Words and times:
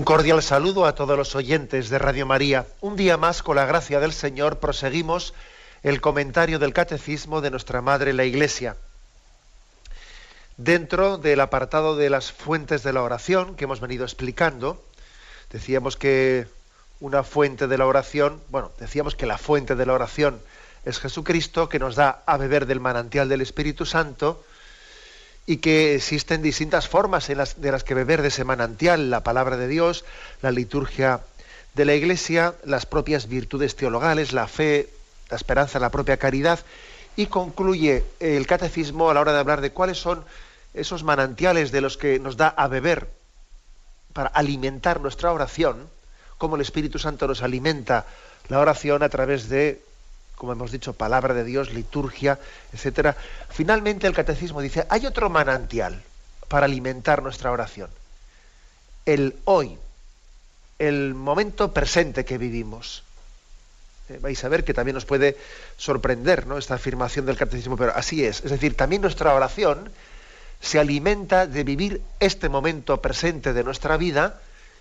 Un 0.00 0.06
cordial 0.06 0.42
saludo 0.42 0.86
a 0.86 0.94
todos 0.94 1.14
los 1.14 1.34
oyentes 1.34 1.90
de 1.90 1.98
Radio 1.98 2.24
María. 2.24 2.66
Un 2.80 2.96
día 2.96 3.18
más, 3.18 3.42
con 3.42 3.56
la 3.56 3.66
gracia 3.66 4.00
del 4.00 4.14
Señor, 4.14 4.58
proseguimos 4.58 5.34
el 5.82 6.00
comentario 6.00 6.58
del 6.58 6.72
Catecismo 6.72 7.42
de 7.42 7.50
nuestra 7.50 7.82
Madre 7.82 8.14
la 8.14 8.24
Iglesia. 8.24 8.76
Dentro 10.56 11.18
del 11.18 11.38
apartado 11.40 11.96
de 11.96 12.08
las 12.08 12.32
fuentes 12.32 12.82
de 12.82 12.94
la 12.94 13.02
oración 13.02 13.56
que 13.56 13.64
hemos 13.64 13.80
venido 13.80 14.04
explicando, 14.04 14.82
decíamos 15.52 15.98
que 15.98 16.46
una 17.00 17.22
fuente 17.22 17.66
de 17.66 17.76
la 17.76 17.84
oración, 17.84 18.40
bueno, 18.48 18.72
decíamos 18.78 19.14
que 19.14 19.26
la 19.26 19.36
fuente 19.36 19.74
de 19.74 19.84
la 19.84 19.92
oración 19.92 20.40
es 20.86 20.98
Jesucristo, 20.98 21.68
que 21.68 21.78
nos 21.78 21.94
da 21.94 22.22
a 22.24 22.38
beber 22.38 22.64
del 22.64 22.80
manantial 22.80 23.28
del 23.28 23.42
Espíritu 23.42 23.84
Santo, 23.84 24.42
y 25.50 25.56
que 25.56 25.96
existen 25.96 26.42
distintas 26.42 26.86
formas 26.86 27.28
en 27.28 27.38
las, 27.38 27.60
de 27.60 27.72
las 27.72 27.82
que 27.82 27.94
beber 27.94 28.22
de 28.22 28.28
ese 28.28 28.44
manantial, 28.44 29.10
la 29.10 29.24
palabra 29.24 29.56
de 29.56 29.66
Dios, 29.66 30.04
la 30.42 30.52
liturgia 30.52 31.22
de 31.74 31.84
la 31.84 31.94
Iglesia, 31.94 32.54
las 32.64 32.86
propias 32.86 33.26
virtudes 33.26 33.74
teologales, 33.74 34.32
la 34.32 34.46
fe, 34.46 34.88
la 35.28 35.36
esperanza, 35.36 35.80
la 35.80 35.90
propia 35.90 36.18
caridad, 36.18 36.60
y 37.16 37.26
concluye 37.26 38.04
el 38.20 38.46
catecismo 38.46 39.10
a 39.10 39.14
la 39.14 39.22
hora 39.22 39.32
de 39.32 39.40
hablar 39.40 39.60
de 39.60 39.72
cuáles 39.72 39.98
son 39.98 40.24
esos 40.72 41.02
manantiales 41.02 41.72
de 41.72 41.80
los 41.80 41.96
que 41.96 42.20
nos 42.20 42.36
da 42.36 42.46
a 42.46 42.68
beber 42.68 43.10
para 44.12 44.28
alimentar 44.28 45.00
nuestra 45.00 45.32
oración, 45.32 45.88
cómo 46.38 46.54
el 46.54 46.62
Espíritu 46.62 47.00
Santo 47.00 47.26
nos 47.26 47.42
alimenta 47.42 48.06
la 48.46 48.60
oración 48.60 49.02
a 49.02 49.08
través 49.08 49.48
de 49.48 49.82
como 50.40 50.52
hemos 50.52 50.72
dicho, 50.72 50.94
palabra 50.94 51.34
de 51.34 51.44
Dios, 51.44 51.74
liturgia, 51.74 52.38
etcétera. 52.72 53.14
Finalmente 53.50 54.06
el 54.06 54.14
catecismo 54.14 54.62
dice, 54.62 54.86
hay 54.88 55.04
otro 55.04 55.28
manantial 55.28 56.02
para 56.48 56.64
alimentar 56.64 57.22
nuestra 57.22 57.52
oración. 57.52 57.90
El 59.04 59.36
hoy, 59.44 59.76
el 60.78 61.14
momento 61.14 61.74
presente 61.74 62.24
que 62.24 62.38
vivimos. 62.38 63.02
Eh, 64.08 64.18
vais 64.22 64.42
a 64.42 64.48
ver 64.48 64.64
que 64.64 64.72
también 64.72 64.94
nos 64.94 65.04
puede 65.04 65.36
sorprender 65.76 66.46
¿no? 66.46 66.56
esta 66.56 66.76
afirmación 66.76 67.26
del 67.26 67.36
catecismo, 67.36 67.76
pero 67.76 67.92
así 67.94 68.24
es. 68.24 68.42
Es 68.42 68.50
decir, 68.50 68.74
también 68.74 69.02
nuestra 69.02 69.34
oración 69.34 69.92
se 70.58 70.78
alimenta 70.78 71.46
de 71.46 71.64
vivir 71.64 72.00
este 72.18 72.48
momento 72.48 73.02
presente 73.02 73.52
de 73.52 73.62
nuestra 73.62 73.98
vida, 73.98 74.40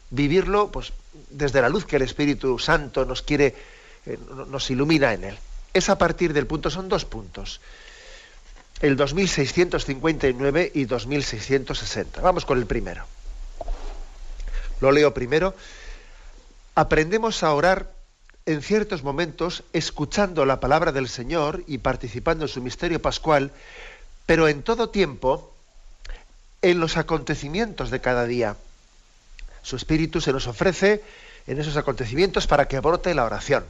vivirlo 0.10 0.72
pues, 0.72 0.94
desde 1.32 1.62
la 1.62 1.68
luz 1.68 1.84
que 1.84 1.98
el 1.98 2.04
Espíritu 2.04 2.58
Santo 2.60 3.04
nos 3.04 3.22
quiere, 3.22 3.56
eh, 4.06 4.18
nos 4.48 4.72
ilumina 4.72 5.14
en 5.14 5.26
él 5.26 5.40
es 5.74 5.90
a 5.90 5.98
partir 5.98 6.34
del 6.34 6.48
punto, 6.48 6.70
son 6.70 6.90
dos 6.90 7.06
puntos, 7.06 7.62
el 8.82 8.96
2659 8.96 10.72
y 10.74 10.86
2660. 10.86 12.22
Vamos 12.22 12.46
con 12.46 12.58
el 12.58 12.66
primero. 12.66 13.04
Lo 14.80 14.92
leo 14.92 15.14
primero. 15.14 15.54
Aprendemos 16.76 17.44
a 17.44 17.54
orar 17.54 17.92
en 18.46 18.62
ciertos 18.62 19.04
momentos 19.04 19.64
escuchando 19.74 20.46
la 20.46 20.60
palabra 20.60 20.92
del 20.92 21.10
Señor 21.10 21.64
y 21.68 21.80
participando 21.80 22.46
en 22.46 22.50
su 22.50 22.62
misterio 22.62 23.02
pascual, 23.02 23.52
pero 24.26 24.48
en 24.48 24.64
todo 24.64 24.90
tiempo 24.90 25.54
en 26.62 26.80
los 26.80 26.98
acontecimientos 26.98 27.90
de 27.90 28.02
cada 28.02 28.26
día. 28.26 28.56
Su 29.62 29.76
espíritu 29.76 30.22
se 30.22 30.32
nos 30.32 30.48
ofrece 30.48 31.04
en 31.48 31.60
esos 31.60 31.78
acontecimientos 31.78 32.48
para 32.48 32.68
que 32.68 32.80
brote 32.80 33.14
la 33.14 33.26
oración. 33.26 33.66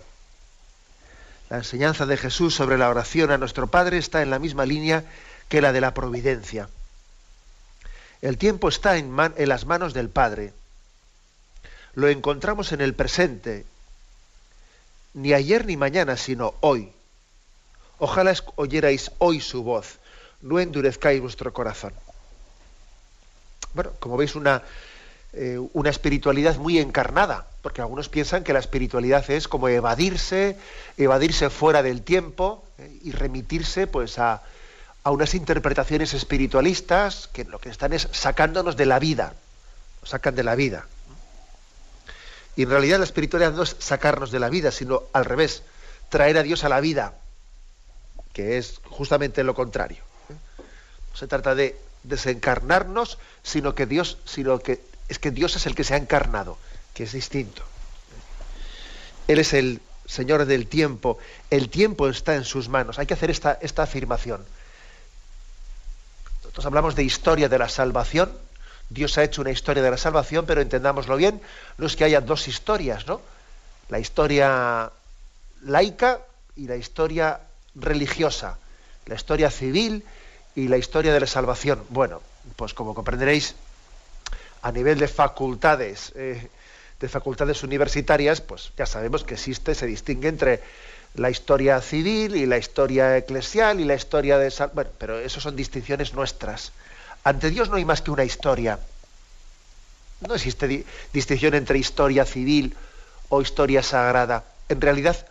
La 1.49 1.57
enseñanza 1.57 2.05
de 2.05 2.15
Jesús 2.15 2.53
sobre 2.53 2.77
la 2.77 2.89
oración 2.89 3.31
a 3.31 3.37
nuestro 3.39 3.67
Padre 3.67 3.97
está 3.97 4.21
en 4.21 4.29
la 4.29 4.37
misma 4.37 4.65
línea 4.65 5.03
que 5.49 5.61
la 5.61 5.73
de 5.73 5.81
la 5.81 5.95
providencia. 5.95 6.69
El 8.21 8.37
tiempo 8.37 8.69
está 8.69 8.97
en, 8.97 9.15
las 9.15 9.65
manos 9.65 9.93
del 9.93 10.09
Padre. 10.09 10.53
Lo 11.95 12.07
encontramos 12.07 12.71
en 12.71 12.81
el 12.81 12.93
presente, 12.93 13.65
ni 15.15 15.33
ayer 15.33 15.65
ni 15.65 15.75
mañana, 15.75 16.17
sino 16.17 16.53
hoy. 16.59 16.91
Ojalá 17.97 18.33
oyerais 18.55 19.11
hoy 19.17 19.41
su 19.41 19.63
voz, 19.63 19.97
no 20.41 20.59
endurezcáis 20.59 21.19
vuestro 21.19 21.51
corazón. 21.51 21.93
Bueno, 23.73 23.91
como 23.99 24.17
veis, 24.17 24.35
una, 24.35 24.61
eh, 25.33 25.59
una 25.73 25.89
espiritualidad 25.89 26.57
muy 26.57 26.77
encarnada, 26.77 27.47
porque 27.62 27.81
algunos 27.81 28.09
piensan 28.09 28.44
que 28.44 28.53
la 28.53 28.59
espiritualidad 28.59 29.30
es 29.30 29.47
como 29.47 29.68
evadirse, 29.68 30.58
evadirse 30.97 31.50
fuera 31.50 31.84
del 31.84 32.02
tiempo 32.02 32.64
eh, 32.78 33.00
y 33.03 33.12
remitirse 33.12 33.88
pues 33.88 34.18
a, 34.20 34.44
a, 35.03 35.12
unas 35.12 35.34
interpretaciones 35.34 36.14
espiritualistas 36.14 37.30
que 37.34 37.44
lo 37.44 37.59
que 37.59 37.70
están 37.70 37.94
es 37.94 38.08
sacándonos 38.12 38.78
de 38.78 38.86
la 38.86 39.00
vida, 39.00 39.34
nos 40.02 40.09
sacan 40.09 40.36
de 40.36 40.44
la 40.44 40.56
vida. 40.56 40.86
Y 42.56 42.64
en 42.64 42.70
realidad 42.70 42.97
la 42.97 43.06
espiritualidad 43.06 43.53
no 43.53 43.64
es 43.64 43.76
sacarnos 43.80 44.31
de 44.31 44.40
la 44.40 44.50
vida, 44.50 44.72
sino 44.72 45.03
al 45.14 45.26
revés, 45.26 45.64
traer 46.09 46.38
a 46.38 46.44
Dios 46.44 46.64
a 46.64 46.70
la 46.70 46.80
vida, 46.80 47.14
que 48.34 48.58
es 48.58 48.81
justamente 48.86 49.44
lo 49.44 49.53
contrario. 49.53 50.03
No 50.30 50.36
¿eh? 50.36 50.40
se 51.14 51.28
trata 51.28 51.56
de 51.56 51.78
desencarnarnos, 52.03 53.18
sino 53.44 53.76
que 53.76 53.86
Dios, 53.86 54.18
sino 54.26 54.59
que 54.59 54.81
es 55.09 55.20
que 55.20 55.31
Dios 55.31 55.56
es 55.56 55.66
el 55.66 55.76
que 55.76 55.84
se 55.84 55.96
ha 55.96 55.97
encarnado, 55.97 56.58
que 56.99 57.05
es 57.05 57.13
distinto. 57.13 57.63
Él 59.29 59.39
es 59.39 59.53
el 59.53 59.79
Señor 60.05 60.43
del 60.43 60.67
tiempo, 60.67 61.17
el 61.49 61.69
tiempo 61.69 62.09
está 62.09 62.35
en 62.35 62.43
sus 62.43 62.67
manos. 62.67 62.99
Hay 62.99 63.05
que 63.05 63.13
hacer 63.13 63.31
esta, 63.31 63.57
esta 63.61 63.83
afirmación. 63.83 64.45
Nosotros 66.43 66.65
hablamos 66.65 66.95
de 66.95 67.03
historia 67.03 67.47
de 67.47 67.57
la 67.57 67.69
salvación, 67.69 68.29
Dios 68.89 69.17
ha 69.17 69.23
hecho 69.23 69.39
una 69.39 69.51
historia 69.51 69.81
de 69.81 69.91
la 69.91 69.95
salvación, 69.95 70.45
pero 70.45 70.59
entendámoslo 70.59 71.15
bien, 71.15 71.39
no 71.77 71.87
es 71.87 71.95
que 71.95 72.03
haya 72.03 72.19
dos 72.19 72.49
historias, 72.49 73.07
¿no? 73.07 73.21
La 73.87 73.99
historia 73.99 74.91
laica 75.61 76.19
y 76.57 76.67
la 76.67 76.75
historia 76.75 77.39
religiosa, 77.75 78.57
la 79.05 79.16
historia 79.16 79.49
civil 79.49 80.03
y 80.53 80.67
la 80.67 80.75
historia 80.75 81.13
de 81.13 81.21
la 81.21 81.27
salvación. 81.27 81.81
Bueno, 81.87 82.21
pues 82.57 82.73
como 82.73 82.93
comprenderéis, 82.93 83.55
a 84.61 84.73
nivel 84.73 84.99
de 84.99 85.07
facultades, 85.07 86.11
eh, 86.17 86.49
de 86.99 87.07
facultades 87.07 87.63
universitarias, 87.63 88.41
pues 88.41 88.71
ya 88.77 88.85
sabemos 88.85 89.23
que 89.23 89.35
existe, 89.35 89.73
se 89.75 89.85
distingue 89.85 90.27
entre 90.27 90.61
la 91.16 91.29
historia 91.29 91.81
civil 91.81 92.35
y 92.35 92.46
la 92.46 92.57
historia 92.57 93.17
eclesial 93.17 93.79
y 93.79 93.85
la 93.85 93.96
historia 93.96 94.37
de... 94.37 94.53
Bueno, 94.73 94.91
pero 94.97 95.19
eso 95.19 95.40
son 95.40 95.55
distinciones 95.55 96.13
nuestras. 96.13 96.72
Ante 97.23 97.49
Dios 97.49 97.69
no 97.69 97.78
hay 97.78 97.85
más 97.85 98.01
que 98.01 98.11
una 98.11 98.23
historia. 98.23 98.79
No 100.28 100.35
existe 100.35 100.85
distinción 101.13 101.53
entre 101.53 101.79
historia 101.79 102.25
civil 102.25 102.75
o 103.29 103.41
historia 103.41 103.81
sagrada. 103.81 104.43
En 104.67 104.81
realidad, 104.81 105.25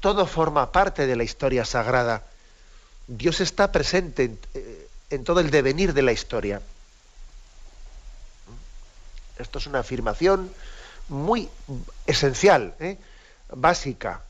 todo 0.00 0.26
forma 0.26 0.72
parte 0.72 1.06
de 1.06 1.16
la 1.16 1.24
historia 1.24 1.64
sagrada. 1.64 2.22
Dios 3.06 3.40
está 3.40 3.70
presente 3.72 4.24
en 4.24 4.38
eh, 4.54 5.18
todo 5.18 5.40
el 5.40 5.50
devenir 5.50 5.92
de 5.92 6.02
la 6.02 6.12
historia. 6.12 6.62
Esto 9.38 9.58
es 9.58 9.66
una 9.66 9.80
afirmación 9.80 10.50
muy 11.10 11.48
esencial, 12.06 12.74
¿eh? 12.80 12.96
básica. 13.52 14.22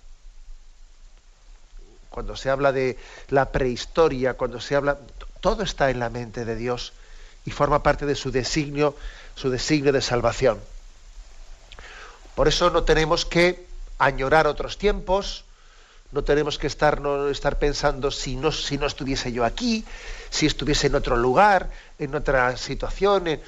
Cuando 2.09 2.37
se 2.37 2.51
habla 2.51 2.73
de 2.73 2.99
la 3.29 3.53
prehistoria, 3.53 4.35
cuando 4.35 4.61
se 4.61 4.75
habla, 4.75 4.99
todo 5.41 5.63
está 5.63 5.91
en 5.91 6.01
la 6.01 6.11
mente 6.11 6.45
de 6.45 6.57
Dios 6.57 6.93
y 7.45 7.53
forma 7.53 7.83
parte 7.83 8.07
de 8.07 8.17
su 8.17 8.33
designio, 8.33 8.97
su 9.37 9.51
designio 9.51 9.93
de 9.93 10.03
salvación. 10.03 10.59
Por 12.35 12.49
eso 12.49 12.71
no 12.71 12.83
tenemos 12.83 13.25
que 13.25 13.67
añorar 13.99 14.47
otros 14.47 14.79
tiempos, 14.79 15.45
no 16.13 16.25
tenemos 16.25 16.59
que 16.59 16.67
estar, 16.67 17.01
no, 17.01 17.29
estar 17.29 17.59
pensando 17.59 18.11
si 18.11 18.37
no, 18.37 18.51
si 18.51 18.79
no 18.79 18.87
estuviese 18.87 19.31
yo 19.33 19.45
aquí, 19.45 19.85
si 20.31 20.47
estuviese 20.47 20.89
en 20.89 20.97
otro 20.97 21.17
lugar, 21.17 21.71
en 21.99 22.15
otra 22.15 22.57
situación. 22.57 23.29
Eh, 23.29 23.41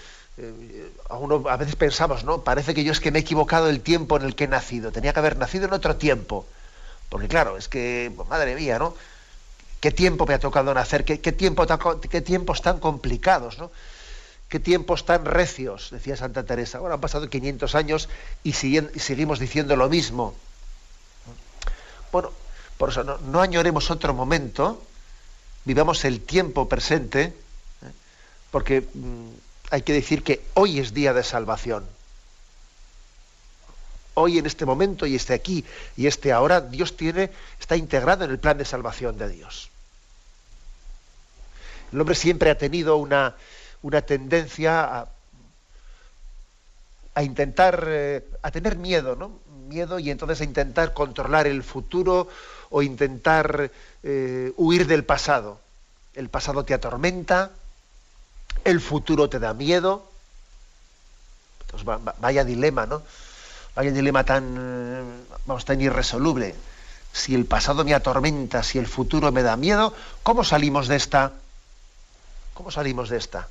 a, 1.08 1.16
uno, 1.16 1.48
a 1.48 1.56
veces 1.56 1.76
pensamos, 1.76 2.24
¿no? 2.24 2.42
Parece 2.42 2.74
que 2.74 2.84
yo 2.84 2.92
es 2.92 3.00
que 3.00 3.10
me 3.10 3.18
he 3.18 3.22
equivocado 3.22 3.68
el 3.68 3.80
tiempo 3.80 4.16
en 4.16 4.24
el 4.24 4.34
que 4.34 4.44
he 4.44 4.48
nacido. 4.48 4.92
Tenía 4.92 5.12
que 5.12 5.18
haber 5.18 5.36
nacido 5.36 5.66
en 5.66 5.72
otro 5.72 5.96
tiempo. 5.96 6.46
Porque 7.08 7.28
claro, 7.28 7.56
es 7.56 7.68
que, 7.68 8.10
pues, 8.14 8.28
madre 8.28 8.54
mía, 8.54 8.78
¿no? 8.78 8.94
¿Qué 9.80 9.90
tiempo 9.90 10.26
me 10.26 10.34
ha 10.34 10.38
tocado 10.38 10.72
nacer? 10.72 11.04
¿Qué, 11.04 11.16
tiempo, 11.32 11.66
qué 12.08 12.20
tiempos 12.20 12.62
tan 12.62 12.78
complicados, 12.78 13.58
¿no? 13.58 13.70
qué 14.52 14.60
tiempos 14.60 15.06
tan 15.06 15.24
recios, 15.24 15.88
decía 15.90 16.14
Santa 16.14 16.44
Teresa. 16.44 16.76
Ahora 16.76 16.96
han 16.96 17.00
pasado 17.00 17.30
500 17.30 17.74
años 17.74 18.10
y, 18.44 18.52
seguimos 18.52 19.38
diciendo 19.38 19.76
lo 19.76 19.88
mismo. 19.88 20.34
Bueno, 22.12 22.30
por 22.76 22.90
eso 22.90 23.02
no, 23.02 23.40
añoremos 23.40 23.90
otro 23.90 24.12
momento, 24.12 24.82
vivamos 25.64 26.04
el 26.04 26.20
tiempo 26.20 26.68
presente, 26.68 27.22
¿eh? 27.22 27.32
porque 28.50 28.82
mm, 28.92 29.30
hay 29.72 29.80
que 29.80 29.94
decir 29.94 30.22
que 30.22 30.42
hoy 30.52 30.78
es 30.78 30.92
día 30.92 31.14
de 31.14 31.24
salvación. 31.24 31.86
Hoy 34.12 34.36
en 34.36 34.44
este 34.44 34.66
momento 34.66 35.06
y 35.06 35.14
este 35.16 35.32
aquí 35.32 35.64
y 35.96 36.06
este 36.06 36.30
ahora, 36.30 36.60
Dios 36.60 36.94
tiene, 36.94 37.30
está 37.58 37.74
integrado 37.74 38.26
en 38.26 38.30
el 38.30 38.38
plan 38.38 38.58
de 38.58 38.66
salvación 38.66 39.16
de 39.16 39.30
Dios. 39.30 39.70
El 41.90 42.02
hombre 42.02 42.14
siempre 42.14 42.50
ha 42.50 42.58
tenido 42.58 42.98
una, 42.98 43.34
tendencia 44.04 45.06
a, 47.14 47.22
intentar, 47.22 47.84
eh, 47.88 48.28
a 48.42 48.50
tener 48.50 48.76
miedo, 48.76 49.16
¿no? 49.16 49.40
Miedo 49.68 49.98
y 49.98 50.10
entonces 50.10 50.42
a 50.42 50.44
intentar 50.44 50.92
controlar 50.92 51.46
el 51.46 51.62
futuro 51.62 52.28
o 52.68 52.82
intentar 52.82 53.70
eh, 54.02 54.52
huir 54.58 54.86
del 54.86 55.06
pasado. 55.06 55.60
El 56.12 56.28
pasado 56.28 56.62
te 56.62 56.74
atormenta, 56.74 57.52
el 58.64 58.80
futuro 58.80 59.28
te 59.28 59.38
da 59.38 59.54
miedo. 59.54 60.08
vaya 62.20 62.44
dilema, 62.44 62.86
¿no? 62.86 63.02
Vaya 63.74 63.90
dilema 63.90 64.24
tan, 64.24 65.24
vamos, 65.46 65.64
tan 65.64 65.80
irresoluble. 65.80 66.54
Si 67.12 67.34
el 67.34 67.46
pasado 67.46 67.84
me 67.84 67.94
atormenta, 67.94 68.62
si 68.62 68.78
el 68.78 68.86
futuro 68.86 69.32
me 69.32 69.42
da 69.42 69.56
miedo, 69.56 69.94
¿cómo 70.22 70.44
salimos 70.44 70.88
de 70.88 70.96
esta? 70.96 71.32
¿Cómo 72.54 72.70
salimos 72.70 73.08
de 73.08 73.18
esta? 73.18 73.48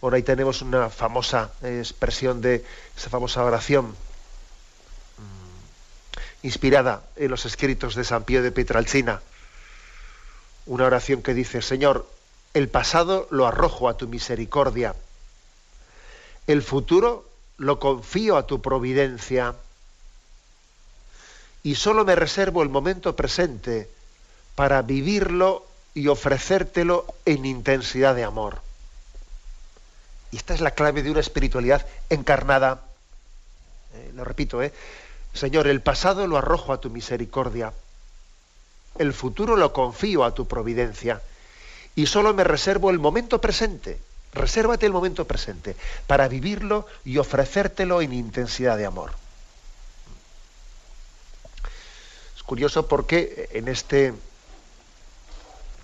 Bueno, 0.00 0.16
ahí 0.16 0.22
tenemos 0.22 0.62
una 0.62 0.90
famosa 0.90 1.50
expresión 1.62 2.40
de 2.40 2.64
esa 2.96 3.10
famosa 3.10 3.42
oración 3.42 3.86
mm, 3.86 6.46
inspirada 6.46 7.02
en 7.16 7.30
los 7.30 7.46
escritos 7.46 7.96
de 7.96 8.04
San 8.04 8.22
Pío 8.22 8.42
de 8.42 8.52
Pietralcina. 8.52 9.20
Una 10.66 10.84
oración 10.84 11.22
que 11.22 11.34
dice, 11.34 11.62
Señor, 11.62 12.08
el 12.54 12.68
pasado 12.68 13.26
lo 13.30 13.46
arrojo 13.46 13.88
a 13.88 13.96
tu 13.96 14.08
misericordia, 14.08 14.94
el 16.46 16.62
futuro 16.62 17.28
lo 17.58 17.78
confío 17.78 18.36
a 18.36 18.46
tu 18.46 18.62
providencia 18.62 19.54
y 21.62 21.74
solo 21.74 22.04
me 22.04 22.14
reservo 22.14 22.62
el 22.62 22.68
momento 22.68 23.14
presente 23.16 23.90
para 24.54 24.82
vivirlo 24.82 25.66
y 25.94 26.08
ofrecértelo 26.08 27.04
en 27.24 27.44
intensidad 27.44 28.14
de 28.14 28.24
amor. 28.24 28.60
Y 30.30 30.36
esta 30.36 30.54
es 30.54 30.60
la 30.60 30.70
clave 30.70 31.02
de 31.02 31.10
una 31.10 31.20
espiritualidad 31.20 31.86
encarnada. 32.10 32.82
Eh, 33.94 34.12
lo 34.14 34.24
repito, 34.24 34.62
¿eh? 34.62 34.72
Señor, 35.34 35.66
el 35.66 35.80
pasado 35.80 36.26
lo 36.26 36.36
arrojo 36.36 36.72
a 36.72 36.80
tu 36.80 36.90
misericordia, 36.90 37.72
el 38.98 39.12
futuro 39.12 39.56
lo 39.56 39.72
confío 39.72 40.24
a 40.24 40.34
tu 40.34 40.46
providencia 40.46 41.20
y 41.98 42.06
solo 42.06 42.32
me 42.32 42.44
reservo 42.44 42.90
el 42.90 43.00
momento 43.00 43.40
presente. 43.40 43.98
Resérvate 44.32 44.86
el 44.86 44.92
momento 44.92 45.24
presente 45.24 45.74
para 46.06 46.28
vivirlo 46.28 46.86
y 47.04 47.18
ofrecértelo 47.18 48.00
en 48.00 48.12
intensidad 48.12 48.78
de 48.78 48.86
amor. 48.86 49.10
Es 52.36 52.42
curioso 52.44 52.86
porque 52.86 53.48
en 53.50 53.66
este 53.66 54.14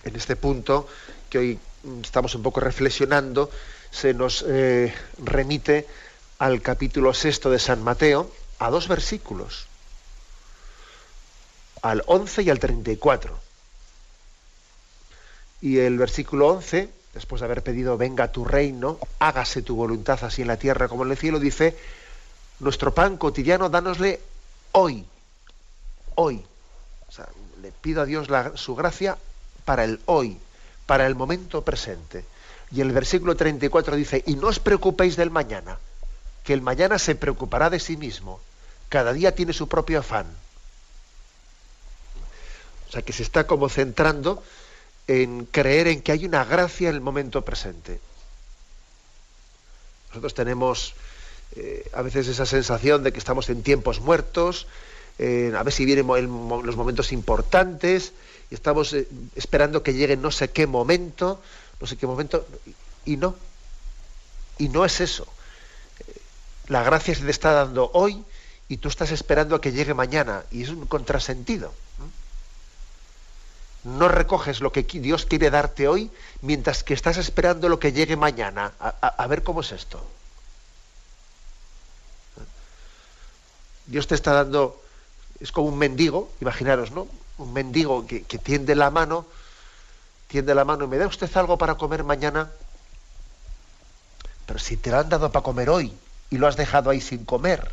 en 0.04 0.14
este 0.14 0.36
punto 0.36 0.86
que 1.28 1.38
hoy 1.38 1.58
estamos 2.00 2.36
un 2.36 2.44
poco 2.44 2.60
reflexionando, 2.60 3.50
se 3.90 4.14
nos 4.14 4.44
eh, 4.46 4.94
remite 5.18 5.88
al 6.38 6.62
capítulo 6.62 7.12
sexto 7.12 7.50
de 7.50 7.58
San 7.58 7.82
Mateo, 7.82 8.30
a 8.60 8.70
dos 8.70 8.86
versículos, 8.86 9.66
al 11.82 12.04
11 12.06 12.42
y 12.42 12.50
al 12.50 12.60
34. 12.60 13.43
Y 15.64 15.78
el 15.78 15.96
versículo 15.96 16.48
11, 16.48 16.90
después 17.14 17.40
de 17.40 17.46
haber 17.46 17.62
pedido, 17.62 17.96
venga 17.96 18.30
tu 18.30 18.44
reino, 18.44 18.98
hágase 19.18 19.62
tu 19.62 19.74
voluntad 19.74 20.22
así 20.22 20.42
en 20.42 20.48
la 20.48 20.58
tierra 20.58 20.88
como 20.88 21.06
en 21.06 21.10
el 21.10 21.16
cielo, 21.16 21.40
dice, 21.40 21.74
nuestro 22.60 22.92
pan 22.92 23.16
cotidiano, 23.16 23.70
dánosle 23.70 24.20
hoy, 24.72 25.06
hoy. 26.16 26.44
Le 27.62 27.72
pido 27.72 28.02
a 28.02 28.04
Dios 28.04 28.28
su 28.56 28.74
gracia 28.74 29.16
para 29.64 29.84
el 29.84 30.00
hoy, 30.04 30.36
para 30.84 31.06
el 31.06 31.14
momento 31.14 31.62
presente. 31.64 32.26
Y 32.70 32.82
el 32.82 32.92
versículo 32.92 33.34
34 33.34 33.96
dice, 33.96 34.22
y 34.26 34.36
no 34.36 34.48
os 34.48 34.58
preocupéis 34.58 35.16
del 35.16 35.30
mañana, 35.30 35.78
que 36.44 36.52
el 36.52 36.60
mañana 36.60 36.98
se 36.98 37.14
preocupará 37.14 37.70
de 37.70 37.80
sí 37.80 37.96
mismo. 37.96 38.38
Cada 38.90 39.14
día 39.14 39.34
tiene 39.34 39.54
su 39.54 39.66
propio 39.66 40.00
afán. 40.00 40.26
O 42.86 42.92
sea, 42.92 43.00
que 43.00 43.14
se 43.14 43.22
está 43.22 43.46
como 43.46 43.70
centrando 43.70 44.42
en 45.06 45.46
creer 45.46 45.88
en 45.88 46.02
que 46.02 46.12
hay 46.12 46.24
una 46.24 46.44
gracia 46.44 46.88
en 46.88 46.94
el 46.94 47.00
momento 47.00 47.42
presente. 47.42 48.00
Nosotros 50.08 50.34
tenemos 50.34 50.94
eh, 51.56 51.88
a 51.92 52.02
veces 52.02 52.28
esa 52.28 52.46
sensación 52.46 53.02
de 53.02 53.12
que 53.12 53.18
estamos 53.18 53.48
en 53.50 53.62
tiempos 53.62 54.00
muertos, 54.00 54.66
a 55.18 55.62
ver 55.62 55.72
si 55.72 55.84
vienen 55.84 56.06
los 56.06 56.76
momentos 56.76 57.12
importantes, 57.12 58.12
y 58.50 58.54
estamos 58.54 58.92
eh, 58.92 59.06
esperando 59.36 59.82
que 59.82 59.94
llegue 59.94 60.16
no 60.16 60.30
sé 60.30 60.50
qué 60.50 60.66
momento, 60.66 61.40
no 61.80 61.86
sé 61.86 61.96
qué 61.96 62.06
momento, 62.06 62.46
y 63.04 63.16
no. 63.16 63.36
Y 64.58 64.68
no 64.68 64.84
es 64.84 65.00
eso. 65.00 65.26
La 66.68 66.82
gracia 66.82 67.14
se 67.14 67.24
te 67.24 67.30
está 67.30 67.52
dando 67.52 67.90
hoy 67.92 68.24
y 68.68 68.78
tú 68.78 68.88
estás 68.88 69.10
esperando 69.10 69.56
a 69.56 69.60
que 69.60 69.72
llegue 69.72 69.94
mañana, 69.94 70.44
y 70.50 70.62
es 70.62 70.68
un 70.70 70.86
contrasentido. 70.86 71.72
No 73.84 74.08
recoges 74.08 74.60
lo 74.60 74.72
que 74.72 74.82
Dios 74.82 75.26
quiere 75.26 75.50
darte 75.50 75.88
hoy 75.88 76.10
mientras 76.40 76.82
que 76.82 76.94
estás 76.94 77.16
esperando 77.18 77.68
lo 77.68 77.78
que 77.78 77.92
llegue 77.92 78.16
mañana. 78.16 78.72
a 78.78 79.26
ver 79.26 79.42
cómo 79.42 79.60
es 79.60 79.72
esto. 79.72 80.04
Dios 83.86 84.06
te 84.06 84.14
está 84.14 84.32
dando, 84.32 84.82
es 85.40 85.52
como 85.52 85.68
un 85.68 85.78
mendigo, 85.78 86.30
imaginaros, 86.40 86.90
¿no? 86.90 87.06
un 87.38 87.52
mendigo 87.52 88.06
que, 88.06 88.20
tiende 88.38 88.74
la 88.74 88.90
mano, 88.90 89.26
tiende 90.28 90.54
la 90.54 90.64
mano 90.64 90.84
y 90.84 90.88
me 90.88 90.98
da 90.98 91.06
usted 91.06 91.34
algo 91.36 91.58
para 91.58 91.74
comer 91.74 92.04
mañana. 92.04 92.50
Pero 94.46 94.58
si 94.58 94.76
te 94.76 94.90
lo 94.90 94.98
han 94.98 95.08
dado 95.08 95.32
para 95.32 95.42
comer 95.42 95.70
hoy 95.70 95.92
y 96.30 96.38
lo 96.38 96.46
has 96.46 96.56
dejado 96.56 96.90
ahí 96.90 97.00
sin 97.00 97.24
comer, 97.24 97.72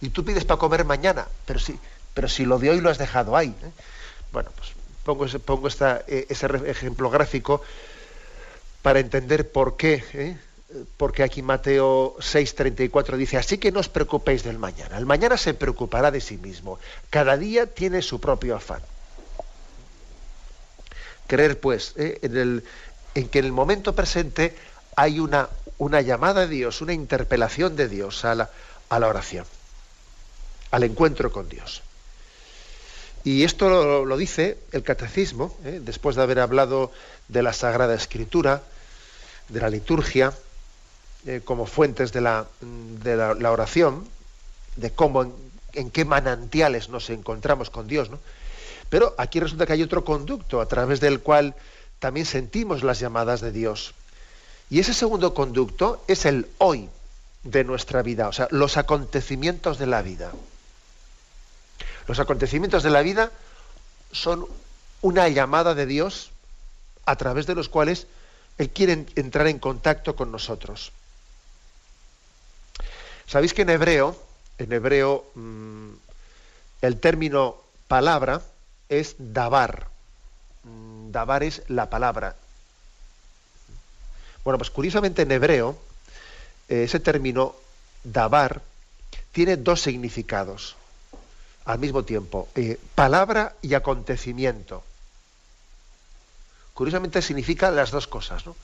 y 0.00 0.10
tú 0.10 0.24
pides 0.24 0.44
para 0.44 0.58
comer 0.58 0.84
mañana, 0.84 1.28
pero 1.46 1.58
si, 1.60 1.78
pero 2.14 2.28
si 2.28 2.44
lo 2.44 2.58
de 2.58 2.70
hoy 2.70 2.80
lo 2.80 2.90
has 2.90 2.98
dejado 2.98 3.36
ahí. 3.36 3.54
¿eh? 3.62 3.70
Bueno, 4.32 4.50
pues 4.56 4.70
pongo, 5.04 5.26
ese, 5.26 5.38
pongo 5.38 5.68
eh, 5.68 6.26
ejemplo 6.66 7.10
gráfico 7.10 7.62
para 8.82 9.00
entender 9.00 9.50
por 9.50 9.76
qué. 9.76 10.04
¿eh? 10.14 10.36
porque 10.96 11.22
aquí 11.22 11.42
Mateo 11.42 12.16
6:34 12.18 13.16
dice, 13.16 13.36
así 13.36 13.58
que 13.58 13.72
no 13.72 13.80
os 13.80 13.88
preocupéis 13.88 14.42
del 14.42 14.58
mañana, 14.58 14.96
el 14.96 15.06
mañana 15.06 15.36
se 15.36 15.54
preocupará 15.54 16.10
de 16.10 16.20
sí 16.20 16.38
mismo, 16.38 16.78
cada 17.10 17.36
día 17.36 17.66
tiene 17.66 18.02
su 18.02 18.20
propio 18.20 18.56
afán. 18.56 18.80
Creer 21.26 21.60
pues 21.60 21.94
¿eh? 21.96 22.18
en, 22.22 22.62
en, 23.14 23.28
que 23.28 23.38
en 23.38 23.44
el 23.44 23.52
momento 23.52 23.94
presente 23.94 24.56
hay 24.96 25.20
una, 25.20 25.48
una, 25.78 26.00
llamada 26.00 26.42
de 26.42 26.48
Dios, 26.48 26.80
una 26.80 26.92
interpelación 26.92 27.76
de 27.76 27.88
Dios 27.88 28.24
a 28.24 28.34
la, 28.34 28.50
a 28.88 28.98
la 28.98 29.08
oración, 29.08 29.46
al 30.70 30.84
encuentro 30.84 31.32
con 31.32 31.48
Dios. 31.48 31.82
Y 33.24 33.44
esto 33.44 34.04
lo, 34.04 34.16
dice 34.16 34.58
el 34.72 34.82
catecismo, 34.82 35.56
¿eh? 35.64 35.80
después 35.82 36.16
de 36.16 36.22
haber 36.22 36.40
hablado 36.40 36.90
de 37.28 37.42
la 37.42 37.52
Sagrada 37.52 37.94
Escritura, 37.94 38.62
de 39.48 39.60
la 39.60 39.70
liturgia, 39.70 40.32
eh, 41.26 41.40
como 41.44 41.66
fuentes 41.66 42.12
de, 42.12 42.20
la, 42.20 42.46
de 42.60 43.16
la, 43.16 43.52
oración, 43.52 44.08
de 44.74 44.90
cómo, 44.90 45.32
en, 45.72 45.90
qué 45.90 46.04
manantiales 46.04 46.88
nos 46.88 47.10
encontramos 47.10 47.70
con 47.70 47.86
Dios, 47.86 48.10
¿no? 48.10 48.18
Pero 48.88 49.14
aquí 49.16 49.40
resulta 49.40 49.66
que 49.66 49.72
hay 49.72 49.82
otro 49.82 50.04
conducto 50.04 50.60
a 50.60 50.66
través 50.66 51.00
del 51.00 51.20
cual 51.20 51.54
también 52.00 52.26
sentimos 52.26 52.82
las 52.82 52.98
llamadas 52.98 53.40
de 53.40 53.52
Dios. 53.52 53.94
Y 54.68 54.80
ese 54.80 54.92
segundo 54.92 55.32
conducto 55.32 56.02
es 56.08 56.26
el 56.26 56.48
hoy 56.58 56.88
de 57.44 57.64
nuestra 57.64 58.02
vida, 58.02 58.28
o 58.28 58.32
sea, 58.32 58.48
los 58.50 58.76
acontecimientos 58.76 59.78
de 59.78 59.86
la 59.86 60.02
vida. 60.02 60.32
Los 62.06 62.18
acontecimientos 62.18 62.82
de 62.82 62.90
la 62.90 63.02
vida 63.02 63.30
son 64.10 64.46
una 65.00 65.28
llamada 65.28 65.74
de 65.74 65.86
Dios 65.86 66.30
a 67.06 67.16
través 67.16 67.46
de 67.46 67.54
los 67.54 67.68
cuales 67.68 68.06
Él 68.58 68.70
quiere 68.70 69.06
entrar 69.16 69.46
en 69.46 69.58
contacto 69.58 70.16
con 70.16 70.30
nosotros. 70.30 70.92
Sabéis 73.26 73.54
que 73.54 73.62
en 73.62 73.70
hebreo, 73.70 74.16
en 74.58 74.72
hebreo, 74.72 75.24
mm, 75.34 75.90
el 76.82 77.00
término 77.00 77.56
palabra 77.88 78.42
es 78.88 79.14
dabar. 79.18 79.88
Mm, 80.64 81.10
dabar 81.12 81.42
es 81.42 81.62
la 81.68 81.88
palabra. 81.88 82.36
Bueno, 84.44 84.58
pues 84.58 84.70
curiosamente 84.70 85.22
en 85.22 85.30
hebreo, 85.30 85.78
eh, 86.68 86.84
ese 86.84 87.00
término 87.00 87.54
dabar 88.04 88.60
tiene 89.32 89.56
dos 89.56 89.80
significados 89.80 90.76
al 91.64 91.78
mismo 91.78 92.04
tiempo, 92.04 92.48
eh, 92.54 92.78
palabra 92.94 93.54
y 93.62 93.74
acontecimiento. 93.74 94.82
Curiosamente 96.74 97.22
significa 97.22 97.70
las 97.70 97.90
dos 97.90 98.06
cosas, 98.06 98.46
¿no? 98.46 98.56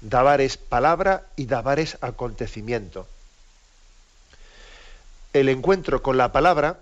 Dabar 0.00 0.40
es 0.40 0.56
palabra 0.56 1.26
y 1.36 1.46
dabar 1.46 1.78
es 1.78 1.96
acontecimiento. 2.00 3.06
El 5.32 5.48
encuentro 5.48 6.02
con 6.02 6.16
la 6.16 6.32
palabra, 6.32 6.80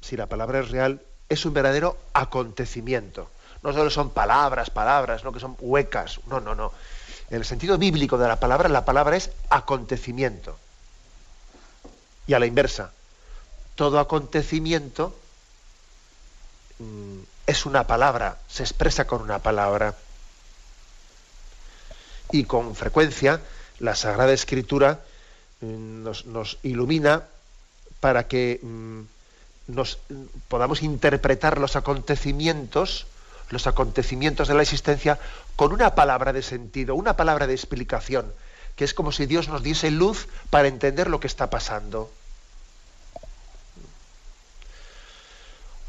si 0.00 0.16
la 0.16 0.26
palabra 0.26 0.60
es 0.60 0.70
real, 0.70 1.02
es 1.28 1.44
un 1.44 1.52
verdadero 1.52 1.98
acontecimiento. 2.12 3.28
No 3.62 3.72
solo 3.72 3.90
son 3.90 4.10
palabras, 4.10 4.70
palabras, 4.70 5.24
no 5.24 5.32
que 5.32 5.40
son 5.40 5.56
huecas. 5.58 6.20
No, 6.26 6.40
no, 6.40 6.54
no. 6.54 6.72
En 7.30 7.38
el 7.38 7.44
sentido 7.44 7.78
bíblico 7.78 8.18
de 8.18 8.28
la 8.28 8.38
palabra, 8.38 8.68
la 8.68 8.84
palabra 8.84 9.16
es 9.16 9.30
acontecimiento. 9.48 10.58
Y 12.26 12.34
a 12.34 12.38
la 12.38 12.46
inversa, 12.46 12.92
todo 13.74 13.98
acontecimiento 13.98 15.14
mm, 16.78 17.20
es 17.46 17.66
una 17.66 17.86
palabra, 17.86 18.38
se 18.48 18.62
expresa 18.62 19.06
con 19.06 19.22
una 19.22 19.38
palabra. 19.40 19.94
Y 22.32 22.44
con 22.44 22.74
frecuencia 22.74 23.40
la 23.78 23.94
Sagrada 23.94 24.32
Escritura 24.32 25.00
mm, 25.60 26.04
nos, 26.04 26.58
ilumina 26.62 27.24
para 28.00 28.26
que 28.26 28.60
mm, 28.62 29.00
nos 29.68 29.98
podamos 30.48 30.82
interpretar 30.82 31.58
los 31.58 31.76
acontecimientos, 31.76 33.06
los 33.50 33.66
acontecimientos 33.66 34.48
de 34.48 34.54
la 34.54 34.62
existencia 34.62 35.18
con 35.56 35.72
una 35.72 35.94
palabra 35.94 36.32
de 36.32 36.42
sentido, 36.42 36.94
una 36.94 37.16
palabra 37.16 37.46
de 37.46 37.54
explicación, 37.54 38.32
que 38.76 38.84
es 38.84 38.94
como 38.94 39.12
si 39.12 39.26
Dios 39.26 39.48
nos 39.48 39.62
diese 39.62 39.90
luz 39.90 40.28
para 40.50 40.68
entender 40.68 41.08
lo 41.08 41.20
que 41.20 41.26
está 41.26 41.50
pasando. 41.50 42.10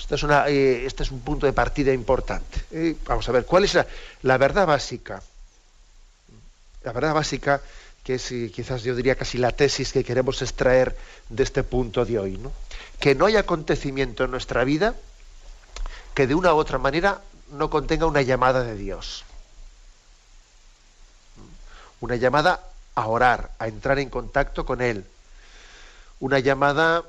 Este, 0.08 0.24
eh, 0.50 0.86
este 0.86 1.02
es, 1.02 1.10
un 1.10 1.22
punto 1.22 1.48
de 1.48 1.54
partida 1.54 1.92
importante. 1.92 2.64
Eh, 2.72 2.96
vamos 3.08 3.28
a 3.28 3.32
ver, 3.32 3.46
¿cuál 3.46 3.64
es 3.64 3.76
la, 4.22 4.38
verdad 4.38 4.68
básica? 4.68 5.24
La 6.84 6.92
verdad 6.92 7.16
básica, 7.16 7.60
que 8.04 8.16
es 8.16 8.32
eh, 8.32 8.52
quizás 8.54 8.84
yo 8.84 8.96
diría 8.96 9.16
casi 9.16 9.40
la 9.40 9.52
tesis 9.52 9.92
que 9.92 10.04
queremos 10.04 10.44
extraer 10.44 10.96
de 11.30 11.42
este 11.42 11.64
punto 11.64 12.06
de 12.06 12.20
hoy, 12.20 12.38
¿no? 12.38 12.52
Que 13.00 13.16
no 13.16 13.26
hay 13.26 13.36
acontecimiento 13.36 14.26
en 14.26 14.32
nuestra 14.32 14.64
vida 14.64 14.94
que 16.14 16.28
de 16.28 16.36
una 16.36 16.54
u 16.54 16.58
otra 16.58 16.78
manera 16.78 17.22
no 17.54 17.72
contenga 17.72 18.06
una 18.06 18.22
llamada 18.22 18.64
de 18.64 18.76
Dios. 18.76 19.26
Una 22.00 22.16
llamada 22.16 22.62
a 22.94 23.08
orar, 23.08 23.50
a 23.58 23.68
entrar 23.68 23.98
en 23.98 24.12
contacto 24.12 24.68
con 24.68 24.82
Él. 24.82 25.04
Una 26.20 26.38
llamada 26.38 27.04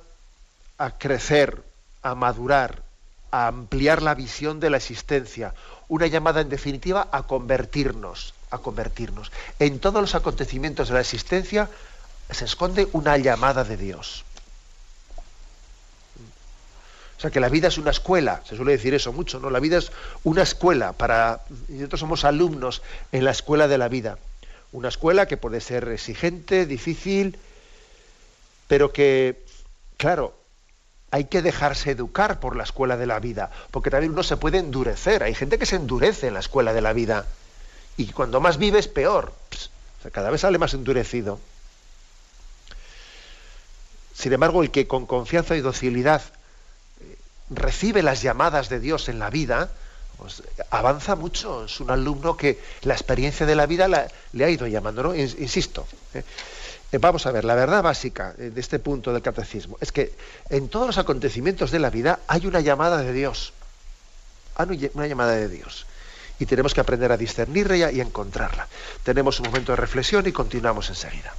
a 0.79 0.91
crecer, 0.93 1.63
a 2.03 2.15
madurar, 2.15 2.86
a 3.31 3.49
ampliar 3.49 4.03
la 4.03 4.15
visión 4.15 4.61
de 4.61 4.71
la 4.71 4.77
existencia, 4.77 5.55
una 5.89 6.07
llamada 6.07 6.41
en 6.41 6.49
definitiva 6.49 7.09
a 7.13 7.25
convertirnos, 7.25 8.35
a 8.51 8.59
convertirnos. 8.59 9.33
En 9.59 9.79
todos 9.79 10.01
los 10.01 10.15
acontecimientos 10.15 10.89
de 10.89 10.95
la 10.95 11.01
existencia 11.01 11.69
se 12.31 12.45
esconde 12.45 12.89
una 12.93 13.17
llamada 13.17 13.65
de 13.65 13.77
Dios. 13.77 14.25
O 17.17 17.21
sea 17.21 17.31
que 17.31 17.41
la 17.41 17.49
vida 17.49 17.69
es 17.69 17.79
una 17.79 17.91
escuela, 17.93 18.43
se 18.45 18.57
suele 18.57 18.73
decir 18.73 18.93
eso 18.93 19.13
mucho, 19.13 19.41
¿no? 19.41 19.49
La 19.49 19.61
vida 19.61 19.79
es 19.79 19.91
una 20.23 20.43
escuela 20.43 20.93
para 20.93 21.41
nosotros 21.69 22.01
somos 22.01 22.25
alumnos 22.25 22.83
en 23.11 23.25
la 23.25 23.31
escuela 23.31 23.69
de 23.69 23.79
la 23.79 23.89
vida. 23.89 24.19
Una 24.73 24.89
escuela 24.89 25.27
que 25.27 25.39
puede 25.39 25.63
ser 25.63 25.89
exigente, 25.89 26.67
difícil, 26.67 27.39
pero 28.69 28.93
que 28.93 29.43
claro, 29.97 30.35
hay 31.17 31.25
que 31.25 31.41
dejarse 31.41 31.93
educar 31.93 32.41
por 32.41 32.57
la 32.57 32.65
escuela 32.65 32.99
de 32.99 33.07
la 33.07 33.21
vida, 33.21 33.51
porque 33.71 33.91
también 33.91 34.13
uno 34.13 34.23
se 34.23 34.37
puede 34.37 34.59
endurecer. 34.59 35.23
Hay 35.23 35.35
gente 35.35 35.59
que 35.59 35.65
se 35.65 35.77
endurece 35.77 36.27
en 36.27 36.35
la 36.35 36.41
escuela 36.41 36.75
de 36.75 36.83
la 36.83 36.93
vida. 36.93 37.25
Y 37.97 38.09
cuando 38.09 38.39
más 38.39 38.59
vives, 38.59 38.87
peor. 38.87 39.33
cada 40.13 40.29
vez 40.29 40.43
sale 40.43 40.59
más 40.59 40.75
endurecido. 40.75 41.41
Sin 44.13 44.35
embargo, 44.35 44.63
el 44.63 44.71
que 44.71 44.87
con 44.87 45.07
confianza 45.07 45.57
y 45.57 45.63
docilidad 45.63 46.21
eh, 47.01 47.17
recibe 47.49 48.03
las 48.03 48.21
llamadas 48.21 48.69
de 48.69 48.79
Dios 48.79 49.09
en 49.09 49.19
la 49.19 49.31
vida, 49.31 49.71
pues 50.19 50.43
avanza 50.69 51.17
mucho. 51.17 51.65
Es 51.65 51.81
un 51.81 51.91
alumno 51.91 52.37
que 52.37 52.61
la 52.83 52.93
experiencia 52.93 53.47
de 53.47 53.55
la 53.55 53.65
vida 53.65 53.89
le 53.89 54.45
ha 54.45 54.51
ido 54.51 54.67
llamando, 54.67 55.03
¿no? 55.03 55.15
Insisto. 55.15 55.87
¿eh? 56.13 56.23
Eh, 56.93 56.99
vamos 56.99 57.27
a 57.27 57.33
ver, 57.33 57.45
la 57.45 57.55
verdad 57.55 57.83
básica 57.83 58.35
eh, 58.39 58.51
de 58.51 58.61
este 58.61 58.79
punto 58.79 59.13
del 59.13 59.23
catecismo 59.23 59.77
es 59.81 59.91
que 59.91 60.15
en 60.51 60.69
todos 60.69 60.87
los 60.87 60.99
acontecimientos 60.99 61.71
de 61.71 61.81
la 61.81 61.91
vida 61.91 62.21
hay 62.29 62.47
una 62.47 62.61
llamada 62.61 62.99
de 62.99 63.13
Dios. 63.13 63.53
Hay 64.55 64.91
una 64.95 65.07
llamada 65.07 65.33
de 65.33 65.49
Dios. 65.49 65.87
Y 66.39 66.47
tenemos 66.47 66.75
que 66.75 66.81
aprender 66.81 67.13
a 67.13 67.17
discernirla 67.17 67.91
y 67.91 68.01
a 68.01 68.03
encontrarla. 68.03 68.69
Tenemos 69.03 69.41
un 69.41 69.47
momento 69.47 69.73
de 69.73 69.77
reflexión 69.77 70.27
y 70.27 70.33
continuamos 70.33 70.89
enseguida. 70.89 71.35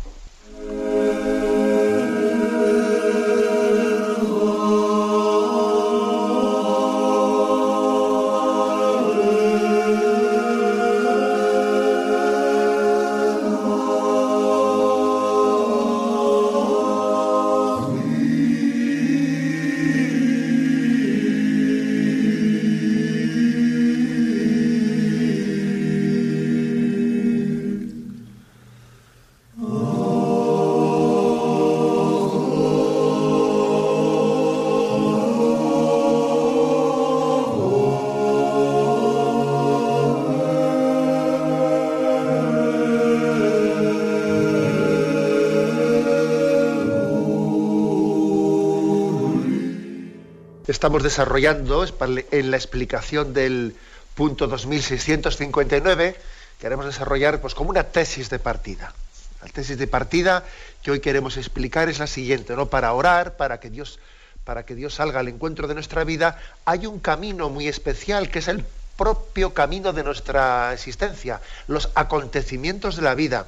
Estamos 50.77 51.01
desarrollando 51.01 51.87
en 52.29 52.51
la 52.51 52.55
explicación 52.55 53.33
del 53.33 53.75
punto 54.13 54.45
2659, 54.45 56.15
queremos 56.59 56.85
desarrollar 56.85 57.41
pues, 57.41 57.55
como 57.55 57.71
una 57.71 57.85
tesis 57.85 58.29
de 58.29 58.37
partida. 58.37 58.93
La 59.41 59.47
tesis 59.47 59.79
de 59.79 59.87
partida 59.87 60.43
que 60.83 60.91
hoy 60.91 60.99
queremos 60.99 61.35
explicar 61.37 61.89
es 61.89 61.97
la 61.97 62.05
siguiente, 62.05 62.55
¿no? 62.55 62.67
Para 62.67 62.93
orar, 62.93 63.37
para 63.37 63.59
que 63.59 63.71
Dios, 63.71 63.97
para 64.43 64.67
que 64.67 64.75
Dios 64.75 64.93
salga 64.93 65.19
al 65.19 65.29
encuentro 65.29 65.67
de 65.67 65.73
nuestra 65.73 66.03
vida, 66.03 66.39
hay 66.63 66.85
un 66.85 66.99
camino 66.99 67.49
muy 67.49 67.67
especial 67.67 68.29
que 68.29 68.37
es 68.37 68.47
el 68.47 68.63
propio 68.97 69.55
camino 69.55 69.93
de 69.93 70.03
nuestra 70.03 70.73
existencia, 70.73 71.41
los 71.67 71.89
acontecimientos 71.95 72.97
de 72.97 73.01
la 73.01 73.15
vida. 73.15 73.47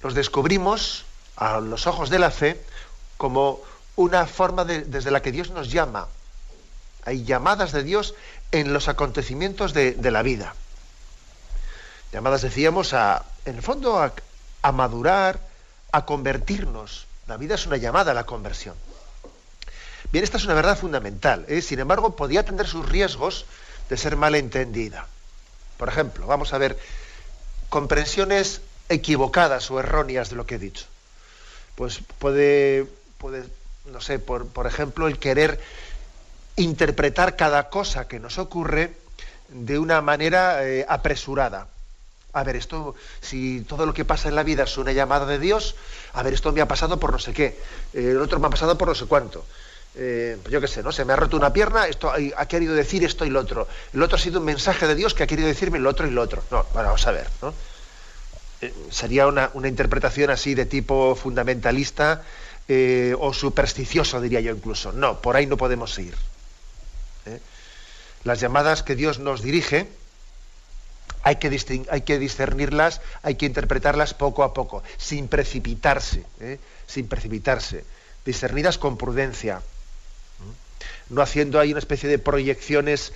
Los 0.00 0.14
descubrimos 0.14 1.06
a 1.34 1.58
los 1.58 1.88
ojos 1.88 2.08
de 2.08 2.20
la 2.20 2.30
fe 2.30 2.60
como 3.16 3.62
una 3.96 4.26
forma 4.26 4.64
desde 4.64 5.10
la 5.10 5.22
que 5.22 5.32
Dios 5.32 5.50
nos 5.50 5.70
llama. 5.70 6.08
Hay 7.04 7.24
llamadas 7.24 7.72
de 7.72 7.82
Dios 7.82 8.14
en 8.50 8.72
los 8.72 8.88
acontecimientos 8.88 9.74
de, 9.74 10.10
la 10.10 10.22
vida. 10.22 10.54
Llamadas, 12.12 12.42
decíamos, 12.42 12.94
a, 12.94 13.24
en 13.44 13.56
el 13.56 13.62
fondo, 13.62 14.00
a, 14.00 14.72
madurar, 14.72 15.40
a 15.92 16.04
convertirnos. 16.04 17.06
La 17.26 17.36
vida 17.36 17.54
es 17.54 17.66
una 17.66 17.76
llamada 17.76 18.12
a 18.12 18.14
la 18.14 18.24
conversión. 18.24 18.74
Bien, 20.12 20.24
esta 20.24 20.36
es 20.36 20.44
una 20.44 20.54
verdad 20.54 20.78
fundamental. 20.78 21.44
¿eh? 21.48 21.60
Sin 21.60 21.78
embargo, 21.78 22.16
podía 22.16 22.44
tener 22.44 22.66
sus 22.66 22.88
riesgos 22.88 23.46
de 23.88 23.96
ser 23.96 24.16
mal 24.16 24.34
entendida. 24.34 25.06
Por 25.76 25.88
ejemplo, 25.88 26.26
vamos 26.26 26.52
a 26.52 26.58
ver 26.58 26.78
comprensiones 27.68 28.60
equivocadas 28.88 29.70
o 29.70 29.80
erróneas 29.80 30.30
de 30.30 30.36
lo 30.36 30.46
que 30.46 30.56
he 30.56 30.58
dicho. 30.58 30.86
Pues 31.74 32.00
puede 32.18 32.86
no 33.86 34.00
sé, 34.00 34.18
por, 34.18 34.46
por 34.46 34.66
ejemplo, 34.66 35.06
el 35.06 35.18
querer 35.18 35.60
interpretar 36.56 37.36
cada 37.36 37.68
cosa 37.68 38.06
que 38.08 38.20
nos 38.20 38.38
ocurre 38.38 38.94
de 39.48 39.78
una 39.78 40.00
manera 40.00 40.66
eh, 40.66 40.86
apresurada. 40.88 41.68
A 42.32 42.42
ver, 42.42 42.56
esto, 42.56 42.94
si 43.20 43.60
todo 43.60 43.86
lo 43.86 43.94
que 43.94 44.04
pasa 44.04 44.28
en 44.28 44.34
la 44.34 44.42
vida 44.42 44.64
es 44.64 44.76
una 44.76 44.92
llamada 44.92 45.26
de 45.26 45.38
Dios, 45.38 45.76
a 46.14 46.22
ver, 46.22 46.34
esto 46.34 46.52
me 46.52 46.60
ha 46.60 46.68
pasado 46.68 46.98
por 46.98 47.12
no 47.12 47.18
sé 47.18 47.32
qué, 47.32 47.58
eh, 47.92 48.10
el 48.10 48.20
otro 48.20 48.40
me 48.40 48.46
ha 48.48 48.50
pasado 48.50 48.76
por 48.76 48.88
no 48.88 48.94
sé 48.94 49.06
cuánto. 49.06 49.44
Eh, 49.96 50.36
yo 50.50 50.60
qué 50.60 50.66
sé, 50.66 50.82
¿no? 50.82 50.90
Se 50.90 51.04
me 51.04 51.12
ha 51.12 51.16
roto 51.16 51.36
una 51.36 51.52
pierna, 51.52 51.86
esto 51.86 52.10
ha, 52.10 52.46
querido 52.46 52.74
decir 52.74 53.04
esto 53.04 53.24
y 53.24 53.30
lo 53.30 53.38
otro. 53.38 53.68
El 53.92 54.02
otro 54.02 54.16
ha 54.16 54.20
sido 54.20 54.40
un 54.40 54.46
mensaje 54.46 54.88
de 54.88 54.96
Dios 54.96 55.14
que 55.14 55.22
ha 55.22 55.26
querido 55.28 55.46
decirme 55.46 55.78
lo 55.78 55.90
otro 55.90 56.08
y 56.08 56.10
lo 56.10 56.22
otro. 56.22 56.42
No, 56.50 56.66
bueno, 56.72 56.88
vamos 56.88 57.06
a 57.06 57.12
ver, 57.12 57.28
¿no? 57.40 57.54
sería 58.90 59.26
una, 59.26 59.50
interpretación 59.64 60.30
así 60.30 60.54
de 60.54 60.66
tipo 60.66 61.14
fundamentalista 61.14 62.22
eh, 62.68 63.14
o 63.18 63.32
supersticioso, 63.32 64.20
diría 64.20 64.40
yo 64.40 64.54
incluso. 64.54 64.92
No, 64.92 65.20
por 65.20 65.36
ahí 65.36 65.46
no 65.46 65.56
podemos 65.56 65.98
ir. 65.98 66.14
¿eh? 67.26 67.40
Las 68.24 68.40
llamadas 68.40 68.82
que 68.82 68.94
Dios 68.94 69.18
nos 69.18 69.42
dirige, 69.42 69.88
hay 71.22 71.36
que, 71.36 71.48
hay 71.90 72.00
que, 72.02 72.18
discernirlas, 72.18 73.00
hay 73.22 73.34
que 73.36 73.46
interpretarlas 73.46 74.14
poco 74.14 74.44
a 74.44 74.52
poco, 74.52 74.82
sin 74.98 75.28
precipitarse, 75.28 76.24
sin 76.86 77.08
precipitarse, 77.08 77.84
discernidas 78.26 78.76
con 78.76 78.98
prudencia, 78.98 79.62
no 81.08 81.22
haciendo 81.22 81.60
ahí 81.60 81.70
una 81.70 81.78
especie 81.78 82.08
de 82.08 82.18
proyecciones 82.18 83.12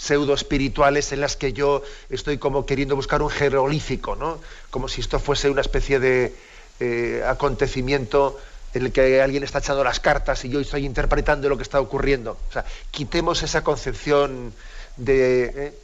pseudo 0.00 0.32
espirituales 0.32 1.12
en 1.12 1.20
las 1.20 1.36
que 1.36 1.52
yo 1.52 1.82
estoy 2.08 2.38
como 2.38 2.64
queriendo 2.64 2.96
buscar 2.96 3.20
un 3.20 3.28
jeroglífico, 3.28 4.16
¿no? 4.16 4.40
Como 4.70 4.88
si 4.88 5.02
esto 5.02 5.18
fuese 5.18 5.50
una 5.50 5.60
especie 5.60 6.00
de 6.00 6.34
eh, 6.80 7.22
acontecimiento 7.26 8.40
en 8.74 8.86
el 8.86 8.92
que 8.92 9.20
alguien 9.20 9.42
está 9.42 9.58
echando 9.58 9.82
las 9.82 10.00
cartas 10.00 10.44
y 10.44 10.48
yo 10.48 10.60
estoy 10.60 10.86
interpretando 10.86 11.48
lo 11.48 11.56
que 11.56 11.62
está 11.62 11.80
ocurriendo. 11.80 12.38
O 12.48 12.52
sea, 12.52 12.64
quitemos 12.90 13.42
esa 13.42 13.64
concepción 13.64 14.52
de, 14.96 15.74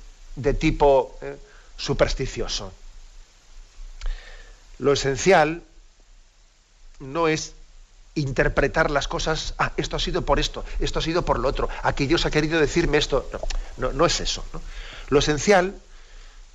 eh, 0.45 0.55
tipo 0.55 1.19
eh, 1.23 1.37
supersticioso. 1.77 2.73
Lo 4.79 4.93
esencial 4.93 5.63
no 7.01 7.29
es 7.29 7.55
interpretar 8.15 8.91
las 8.91 9.09
cosas, 9.09 9.55
ah, 9.59 9.73
esto 9.77 9.97
ha 9.97 10.01
sido 10.01 10.23
por 10.23 10.41
esto, 10.41 10.65
esto 10.81 10.99
ha 10.99 11.03
sido 11.03 11.25
por 11.25 11.39
lo 11.39 11.49
otro, 11.49 11.69
aquí 11.83 12.07
Dios 12.07 12.25
ha 12.27 12.31
querido 12.31 12.59
decirme 12.59 12.99
esto. 12.99 13.29
No, 13.77 13.93
no, 13.93 14.07
es 14.07 14.21
eso. 14.21 14.45
Lo 15.09 15.19
esencial 15.19 15.75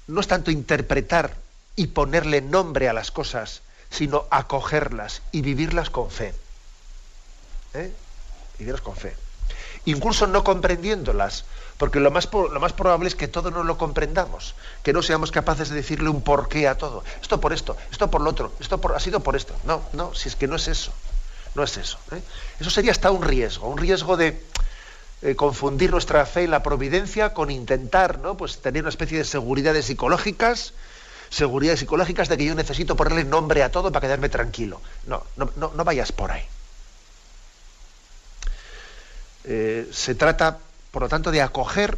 no 0.08 0.20
es 0.22 0.28
tanto 0.28 0.52
interpretar 0.52 1.36
y 1.76 1.88
ponerle 1.88 2.42
nombre 2.42 2.90
a 2.90 2.94
las 2.94 3.12
cosas, 3.12 3.62
sino 3.92 4.26
acogerlas 4.32 5.22
y 5.32 5.42
vivirlas 5.42 5.90
con 5.90 6.10
fe. 6.10 6.34
¿Eh? 7.74 7.94
Vivirlas 8.58 8.82
con 8.82 8.96
fe. 8.96 9.16
Incluso 9.86 10.28
no 10.28 10.44
comprendiéndolas, 10.44 11.46
porque 11.78 12.00
lo 12.00 12.12
más, 12.12 12.30
lo 12.32 12.60
más 12.60 12.74
probable 12.74 13.08
es 13.08 13.16
que 13.16 13.28
todo 13.28 13.52
no 13.52 13.64
lo 13.64 13.78
comprendamos, 13.78 14.56
que 14.84 14.94
no 14.94 15.02
seamos 15.02 15.32
capaces 15.32 15.70
de 15.70 15.76
decirle 15.76 16.10
un 16.10 16.22
porqué 16.22 16.68
a 16.68 16.78
todo. 16.78 17.04
Esto 17.22 17.40
por 17.40 17.54
esto, 17.54 17.76
esto 17.92 18.10
por 18.10 18.22
lo 18.22 18.30
otro, 18.30 18.54
esto 18.60 18.80
por, 18.80 18.96
ha 18.96 19.00
sido 19.00 19.22
por 19.22 19.36
esto. 19.36 19.56
No, 19.64 19.82
no, 19.94 20.14
si 20.14 20.30
es 20.30 20.36
que 20.36 20.48
no 20.48 20.56
es 20.56 20.68
eso. 20.68 20.94
No 21.54 21.64
es 21.64 21.78
eso. 21.78 22.00
¿eh? 22.12 22.22
Eso 22.60 22.70
sería 22.70 22.92
hasta 22.92 23.12
un 23.12 23.24
riesgo, 23.24 23.68
un 23.68 23.78
riesgo 23.78 24.16
de 24.16 24.42
eh, 25.22 25.36
confundir 25.36 25.92
nuestra 25.92 26.26
fe 26.26 26.44
en 26.44 26.52
la 26.52 26.64
providencia 26.64 27.34
con 27.34 27.52
intentar 27.52 28.20
¿no? 28.20 28.38
pues 28.38 28.60
tener 28.60 28.84
una 28.84 28.90
especie 28.90 29.18
de 29.18 29.26
seguridades 29.26 29.86
psicológicas, 29.86 30.74
seguridades 31.32 31.80
psicológicas 31.80 32.28
de 32.30 32.38
que 32.38 32.46
yo 32.46 32.54
necesito 32.54 32.96
ponerle 32.96 33.24
nombre 33.24 33.64
a 33.64 33.72
todo 33.72 33.92
para 33.92 34.06
quedarme 34.06 34.30
tranquilo. 34.30 34.82
No, 35.08 35.24
no, 35.38 35.50
no, 35.56 35.84
vayas 35.84 36.12
por 36.12 36.32
ahí. 36.32 36.44
Eh, 39.46 39.90
se 39.92 40.14
trata, 40.14 40.60
por 40.92 41.04
lo 41.04 41.10
tanto, 41.10 41.32
de 41.32 41.42
acoger 41.42 41.98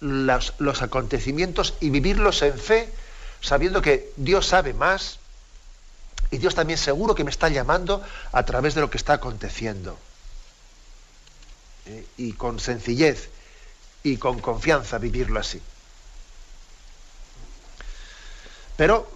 los 0.00 0.82
acontecimientos 0.82 1.74
y 1.80 1.90
vivirlos 1.90 2.42
en 2.42 2.58
fe, 2.58 2.92
sabiendo 3.40 3.80
que 3.80 4.12
Dios 4.16 4.46
sabe 4.46 4.72
más, 4.72 5.18
y 6.30 6.38
Dios 6.38 6.54
también 6.54 6.78
seguro 6.78 7.14
que 7.14 7.22
me 7.22 7.30
está 7.30 7.48
llamando 7.50 8.02
a 8.32 8.44
través 8.44 8.74
de 8.74 8.80
lo 8.80 8.90
que 8.90 8.96
está 8.96 9.12
aconteciendo. 9.12 9.98
Eh, 11.86 12.06
y 12.16 12.32
con 12.32 12.58
sencillez 12.58 13.28
y 14.02 14.16
con 14.16 14.40
confianza 14.40 14.96
vivirlo 14.96 15.38
así. 15.38 15.60
Pero 18.76 19.08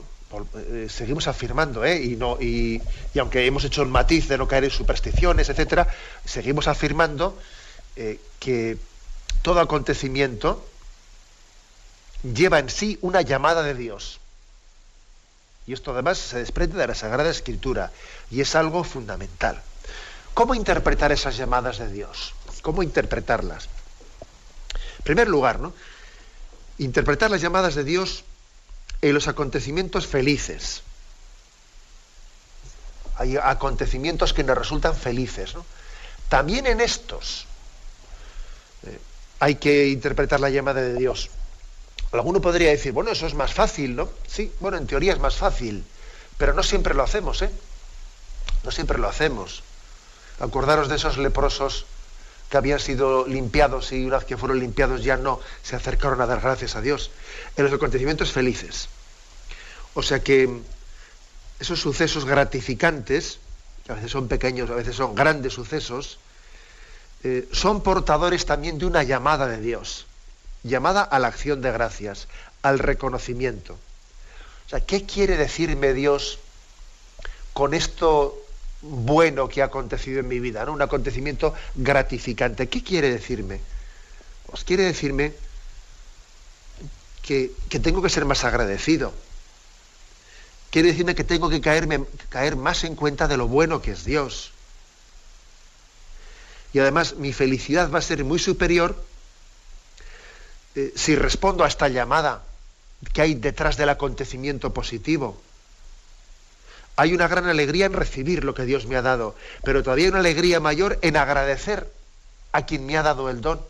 eh, 0.55 0.87
seguimos 0.88 1.27
afirmando, 1.29 1.85
¿eh? 1.85 2.03
y, 2.03 2.16
no, 2.16 2.40
y, 2.40 2.81
aunque 3.18 3.47
hemos 3.47 3.64
hecho 3.64 3.83
el 3.83 3.88
matiz 3.88 4.29
de 4.29 4.38
no 4.38 4.47
caer 4.47 4.64
en 4.64 4.71
supersticiones, 4.71 5.49
etcétera, 5.49 5.88
seguimos 6.25 6.68
afirmando 6.68 7.37
que 8.38 8.79
todo 9.42 9.59
acontecimiento 9.59 10.64
lleva 12.23 12.59
en 12.59 12.68
sí 12.68 12.99
una 13.03 13.23
llamada 13.23 13.62
de 13.62 13.75
Dios. 13.75 14.21
Y 15.66 15.73
esto 15.73 15.92
además 15.92 16.18
se 16.18 16.38
desprende 16.38 16.79
de 16.79 16.87
la 16.87 16.94
Sagrada 16.94 17.31
Escritura 17.31 17.92
y 18.31 18.40
es 18.40 18.55
algo 18.55 18.85
fundamental. 18.85 19.61
¿Cómo 20.35 20.55
interpretar 20.55 21.12
esas 21.12 21.37
llamadas 21.37 21.79
de 21.79 21.90
Dios? 21.90 22.35
¿Cómo 22.62 22.83
interpretarlas? 22.83 23.68
En 24.99 25.05
primer 25.05 25.29
lugar, 25.29 25.61
¿no? 25.61 25.75
interpretar 26.79 27.31
las 27.31 27.40
llamadas 27.40 27.75
de 27.75 27.85
Dios 27.85 28.25
en 29.02 29.14
los 29.14 29.28
acontecimientos 29.28 30.06
felices. 30.06 30.82
Hay 33.16 33.37
acontecimientos 33.37 34.32
que 34.32 34.44
nos 34.44 34.56
resultan 34.56 34.94
felices. 34.94 35.54
También 36.28 36.66
en 36.66 36.80
estos 36.80 37.46
eh, 38.87 38.98
hay 39.40 39.56
que 39.56 39.88
interpretar 39.88 40.40
la 40.40 40.50
llamada 40.50 40.80
de 40.80 40.94
Dios. 40.94 41.30
Alguno 42.12 42.40
podría 42.40 42.70
decir, 42.70 42.92
bueno, 42.92 43.11
eso 43.11 43.26
es 43.26 43.34
más 43.34 43.52
fácil, 43.52 43.96
¿no? 43.96 44.08
Sí, 44.26 44.52
bueno, 44.61 44.76
en 44.76 44.87
teoría 44.87 45.12
es 45.12 45.18
más 45.18 45.37
fácil, 45.37 45.84
pero 46.38 46.54
no 46.54 46.62
siempre 46.62 46.94
lo 46.94 47.02
hacemos, 47.02 47.42
¿eh? 47.42 47.50
No 48.64 48.70
siempre 48.70 48.98
lo 48.98 49.08
hacemos. 49.08 49.62
Acordaros 50.40 50.88
de 50.88 50.96
esos 50.96 51.18
leprosos 51.18 51.87
que 52.50 52.56
habían 52.56 52.80
sido 52.80 53.26
limpiados 53.26 53.92
y 53.92 54.04
una 54.04 54.18
vez 54.18 54.26
que 54.26 54.37
fueron 54.37 54.58
limpiados 54.58 55.02
ya 55.02 55.16
no 55.16 55.40
se 55.62 55.76
acercaron 55.76 56.20
a 56.20 56.26
dar 56.26 56.40
gracias 56.40 56.76
a 56.76 56.80
Dios. 56.80 57.11
En 57.56 57.64
los 57.64 57.72
acontecimientos 57.72 58.32
felices. 58.32 58.88
O 59.94 60.02
sea 60.02 60.20
que 60.20 60.61
esos 61.61 61.80
sucesos 61.80 62.24
gratificantes, 62.24 63.38
que 63.84 63.92
a 63.92 63.94
veces 63.96 64.11
son 64.11 64.28
pequeños, 64.28 64.70
a 64.70 64.74
veces 64.74 64.96
son 64.96 65.14
grandes 65.14 65.52
sucesos, 65.52 66.18
eh, 67.24 67.48
son 67.52 67.82
portadores 67.82 68.46
también 68.46 68.78
de 68.78 68.87
una 68.87 69.02
llamada 69.02 69.46
de 69.46 69.61
Dios 69.61 70.06
llamada 70.62 71.02
a 71.02 71.18
la 71.18 71.28
acción 71.28 71.61
de 71.61 71.72
gracias, 71.72 72.28
al 72.62 72.78
reconocimiento. 72.78 73.74
O 74.66 74.68
sea, 74.68 74.80
¿qué 74.80 75.04
quiere 75.04 75.37
decirme 75.37 75.94
Dios 75.94 76.38
con 77.52 77.74
esto 77.74 78.37
bueno 78.83 79.49
que 79.49 79.62
ha 79.62 79.67
acontecido 79.67 80.21
en 80.21 80.29
mi 80.29 80.41
vida? 80.41 80.64
¿no? 80.64 80.73
Un 80.73 80.83
acontecimiento 80.83 81.55
gratificante. 81.75 82.69
¿Qué 82.69 82.83
quiere 82.83 83.11
decirme? 83.11 83.61
Pues 84.47 84.64
quiere 84.64 84.85
decirme 84.85 85.35
que, 87.23 87.51
tengo 87.83 88.01
que 88.01 88.09
ser 88.09 88.25
más 88.25 88.45
agradecido. 88.45 89.12
Quiere 90.71 90.88
decirme 90.88 91.14
que 91.14 91.25
tengo 91.25 91.51
que 91.51 91.61
caerme, 91.61 92.05
caer 92.31 92.57
más 92.57 92.85
en 92.85 92.95
cuenta 92.95 93.29
de 93.29 93.37
lo 93.37 93.49
bueno 93.49 93.83
que 93.83 93.93
es 93.93 94.05
Dios. 94.05 94.53
Y 96.73 96.79
además 96.79 97.17
mi 97.17 97.33
felicidad 97.33 97.91
va 97.91 97.99
a 97.99 98.03
ser 98.03 98.25
muy 98.25 98.38
superior 98.38 99.03
eh, 100.75 100.93
si 100.97 101.17
respondo 101.17 101.64
a 101.64 101.69
esta 101.69 101.88
llamada 101.88 102.45
que 103.12 103.23
hay 103.23 103.35
detrás 103.35 103.77
del 103.77 103.88
acontecimiento 103.91 104.73
positivo. 104.73 105.41
Hay 106.98 107.14
una 107.14 107.28
gran 107.28 107.46
alegría 107.46 107.87
en 107.87 107.92
recibir 107.92 108.42
lo 108.42 108.54
que 108.54 108.64
Dios 108.64 108.87
me 108.87 108.96
ha 108.96 109.02
dado, 109.02 109.37
pero 109.62 109.84
todavía 109.84 110.06
hay 110.06 110.11
una 110.11 110.18
alegría 110.18 110.58
mayor 110.58 110.98
en 111.02 111.16
agradecer 111.16 111.88
a 112.50 112.66
quien 112.66 112.87
me 112.87 112.98
ha 112.98 113.04
dado 113.04 113.30
el 113.30 113.40
don. 113.40 113.61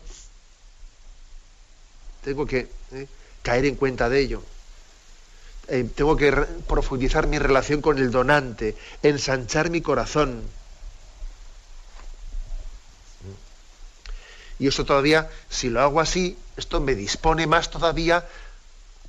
Tengo 2.23 2.47
que 2.47 2.67
eh, 2.91 3.07
caer 3.43 3.65
en 3.65 3.75
cuenta 3.75 4.09
de 4.09 4.19
ello. 4.19 4.41
Eh, 5.67 5.87
tengo 5.95 6.17
que 6.17 6.31
profundizar 6.67 7.27
mi 7.27 7.37
relación 7.37 7.81
con 7.83 7.99
el 7.99 8.09
donante, 8.09 8.75
ensanchar 9.03 9.69
mi 9.69 9.81
corazón. 9.81 10.41
Y 14.57 14.67
eso 14.67 14.85
todavía, 14.85 15.29
si 15.51 15.69
lo 15.69 15.81
hago 15.81 16.01
así, 16.01 16.35
esto 16.57 16.81
me 16.81 16.95
dispone 16.95 17.45
más 17.45 17.69
todavía 17.69 18.25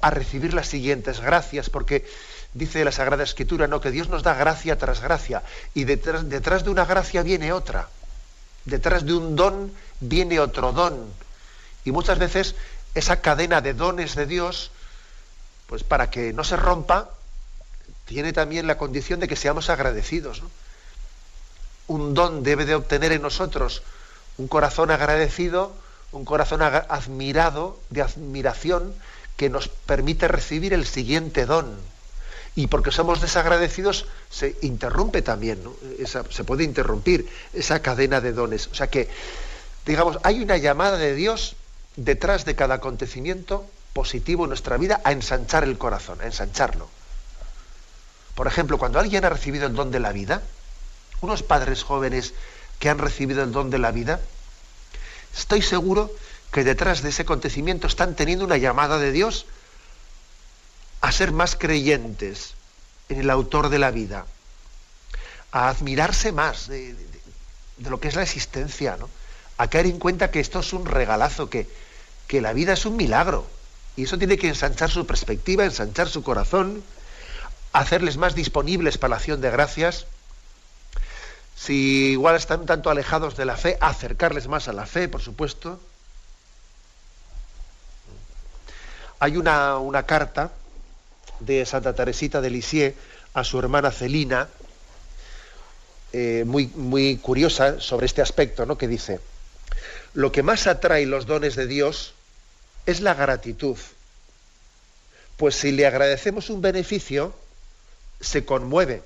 a 0.02 0.10
recibir 0.10 0.52
las 0.52 0.68
siguientes 0.68 1.20
gracias, 1.20 1.70
porque 1.70 2.04
dice 2.54 2.84
la 2.84 2.92
Sagrada 2.92 3.22
Escritura, 3.22 3.66
¿no? 3.66 3.80
que 3.80 3.90
Dios 3.90 4.08
nos 4.08 4.22
da 4.22 4.34
gracia 4.34 4.78
tras 4.78 5.00
gracia, 5.00 5.42
y 5.74 5.84
detrás, 5.84 6.28
detrás 6.28 6.64
de 6.64 6.70
una 6.70 6.84
gracia 6.84 7.22
viene 7.22 7.52
otra, 7.52 7.88
detrás 8.64 9.04
de 9.04 9.14
un 9.14 9.36
don 9.36 9.72
viene 10.00 10.40
otro 10.40 10.72
don. 10.72 11.12
Y 11.84 11.92
muchas 11.92 12.18
veces 12.18 12.54
esa 12.94 13.20
cadena 13.20 13.60
de 13.60 13.74
dones 13.74 14.14
de 14.14 14.26
Dios, 14.26 14.70
pues 15.66 15.84
para 15.84 16.10
que 16.10 16.32
no 16.32 16.44
se 16.44 16.56
rompa, 16.56 17.10
tiene 18.04 18.32
también 18.32 18.66
la 18.66 18.76
condición 18.76 19.20
de 19.20 19.28
que 19.28 19.36
seamos 19.36 19.70
agradecidos. 19.70 20.42
Un 21.86 22.14
don 22.14 22.42
debe 22.42 22.64
de 22.64 22.74
obtener 22.74 23.12
en 23.12 23.22
nosotros 23.22 23.82
un 24.36 24.48
corazón 24.48 24.90
agradecido, 24.90 25.72
un 26.12 26.24
corazón 26.24 26.62
admirado, 26.62 27.78
de 27.90 28.02
admiración, 28.02 28.94
que 29.36 29.48
nos 29.48 29.68
permite 29.68 30.28
recibir 30.28 30.72
el 30.72 30.86
siguiente 30.86 31.46
don. 31.46 31.78
Y 32.56 32.66
porque 32.66 32.90
somos 32.90 33.20
desagradecidos, 33.20 34.06
se 34.28 34.56
interrumpe 34.62 35.22
también, 35.22 35.62
se 36.04 36.44
puede 36.44 36.64
interrumpir 36.64 37.28
esa 37.52 37.80
cadena 37.80 38.20
de 38.20 38.32
dones. 38.32 38.66
O 38.68 38.74
sea 38.74 38.88
que, 38.88 39.08
digamos, 39.86 40.18
hay 40.24 40.42
una 40.42 40.56
llamada 40.56 40.96
de 40.96 41.14
Dios 41.14 41.56
detrás 41.96 42.44
de 42.44 42.56
cada 42.56 42.76
acontecimiento 42.76 43.64
positivo 43.92 44.44
en 44.44 44.50
nuestra 44.50 44.76
vida 44.76 45.00
a 45.04 45.12
ensanchar 45.12 45.64
el 45.64 45.78
corazón, 45.78 46.20
a 46.20 46.26
ensancharlo. 46.26 46.88
Por 48.34 48.46
ejemplo, 48.46 48.78
cuando 48.78 48.98
alguien 48.98 49.24
ha 49.24 49.28
recibido 49.28 49.66
el 49.66 49.74
don 49.74 49.90
de 49.90 50.00
la 50.00 50.12
vida, 50.12 50.42
unos 51.20 51.42
padres 51.42 51.82
jóvenes 51.82 52.32
que 52.78 52.88
han 52.88 52.98
recibido 52.98 53.42
el 53.42 53.52
don 53.52 53.70
de 53.70 53.78
la 53.78 53.90
vida, 53.90 54.20
estoy 55.36 55.62
seguro 55.62 56.10
que 56.50 56.64
detrás 56.64 57.02
de 57.02 57.10
ese 57.10 57.22
acontecimiento 57.22 57.86
están 57.86 58.16
teniendo 58.16 58.44
una 58.44 58.56
llamada 58.56 58.98
de 58.98 59.12
Dios 59.12 59.46
a 61.00 61.12
ser 61.12 61.32
más 61.32 61.56
creyentes 61.56 62.54
en 63.08 63.20
el 63.20 63.30
autor 63.30 63.68
de 63.68 63.78
la 63.78 63.90
vida, 63.90 64.26
a 65.52 65.68
admirarse 65.68 66.32
más 66.32 66.68
de, 66.68 66.94
lo 67.78 68.00
que 68.00 68.08
es 68.08 68.16
la 68.16 68.22
existencia, 68.22 68.96
¿no? 68.98 69.08
a 69.56 69.68
caer 69.68 69.86
en 69.86 69.98
cuenta 69.98 70.30
que 70.30 70.40
esto 70.40 70.60
es 70.60 70.72
un 70.72 70.86
regalazo, 70.86 71.50
que, 71.50 71.68
que 72.26 72.40
la 72.40 72.52
vida 72.52 72.72
es 72.72 72.86
un 72.86 72.96
milagro. 72.96 73.46
Y 73.96 74.04
eso 74.04 74.16
tiene 74.16 74.38
que 74.38 74.48
ensanchar 74.48 74.90
su 74.90 75.06
perspectiva, 75.06 75.64
ensanchar 75.64 76.08
su 76.08 76.22
corazón, 76.22 76.82
hacerles 77.72 78.16
más 78.16 78.34
disponibles 78.34 78.96
para 78.96 79.10
la 79.10 79.16
acción 79.16 79.40
de 79.40 79.50
gracias. 79.50 80.06
Si 81.56 82.12
igual 82.12 82.36
están 82.36 82.64
tanto 82.64 82.88
alejados 82.88 83.36
de 83.36 83.44
la 83.44 83.56
fe, 83.56 83.76
acercarles 83.80 84.48
más 84.48 84.68
a 84.68 84.72
la 84.72 84.86
fe, 84.86 85.08
por 85.08 85.20
supuesto. 85.20 85.78
Hay 89.18 89.36
una, 89.36 89.76
una 89.76 90.04
carta 90.04 90.52
de 91.40 91.66
Santa 91.66 91.94
Teresita 91.94 92.40
de 92.40 92.50
Lisieux 92.50 92.94
a 93.34 93.44
su 93.44 93.58
hermana 93.58 93.90
Celina, 93.90 94.48
eh, 96.12 96.44
muy, 96.46 96.66
muy 96.68 97.16
curiosa 97.18 97.80
sobre 97.80 98.06
este 98.06 98.22
aspecto, 98.22 98.66
¿no? 98.66 98.76
que 98.76 98.88
dice, 98.88 99.20
lo 100.14 100.32
que 100.32 100.42
más 100.42 100.66
atrae 100.66 101.06
los 101.06 101.26
dones 101.26 101.54
de 101.56 101.66
Dios 101.66 102.14
es 102.86 103.00
la 103.00 103.14
gratitud. 103.14 103.76
Pues 105.36 105.54
si 105.54 105.72
le 105.72 105.86
agradecemos 105.86 106.50
un 106.50 106.60
beneficio, 106.60 107.34
se 108.20 108.44
conmueve 108.44 109.02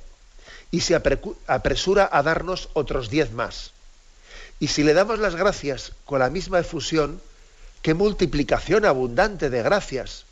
y 0.70 0.80
se 0.80 0.94
apresura 0.94 2.08
a 2.10 2.22
darnos 2.22 2.68
otros 2.72 3.10
diez 3.10 3.32
más. 3.32 3.72
Y 4.58 4.68
si 4.68 4.82
le 4.82 4.94
damos 4.94 5.18
las 5.18 5.36
gracias 5.36 5.92
con 6.04 6.20
la 6.20 6.30
misma 6.30 6.60
efusión, 6.60 7.20
qué 7.82 7.94
multiplicación 7.94 8.84
abundante 8.84 9.50
de 9.50 9.62
gracias. 9.62 10.24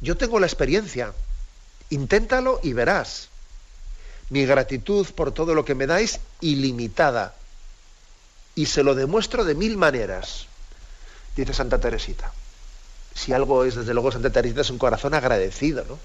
Yo 0.00 0.16
tengo 0.16 0.38
la 0.40 0.46
experiencia. 0.46 1.12
Inténtalo 1.90 2.60
y 2.62 2.72
verás. 2.72 3.28
Mi 4.30 4.44
gratitud 4.44 5.06
por 5.14 5.32
todo 5.32 5.54
lo 5.54 5.64
que 5.64 5.74
me 5.74 5.86
dais 5.86 6.20
ilimitada 6.40 7.34
y 8.54 8.66
se 8.66 8.82
lo 8.82 8.94
demuestro 8.94 9.44
de 9.44 9.54
mil 9.54 9.76
maneras, 9.76 10.46
dice 11.36 11.54
Santa 11.54 11.78
Teresita. 11.78 12.32
Si 13.14 13.32
algo 13.32 13.64
es, 13.64 13.74
desde 13.74 13.94
luego, 13.94 14.12
Santa 14.12 14.30
Teresita 14.30 14.60
es 14.60 14.70
un 14.70 14.78
corazón 14.78 15.14
agradecido, 15.14 15.84
¿no? 15.88 15.98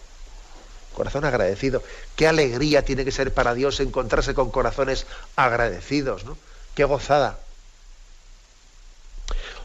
Corazón 0.94 1.26
agradecido. 1.26 1.84
Qué 2.16 2.28
alegría 2.28 2.86
tiene 2.86 3.04
que 3.06 3.12
ser 3.12 3.34
para 3.34 3.54
Dios 3.54 3.80
encontrarse 3.80 4.34
con 4.34 4.52
corazones 4.52 5.06
agradecidos, 5.36 6.24
¿no? 6.26 6.38
Qué 6.76 6.84
gozada. 6.84 7.40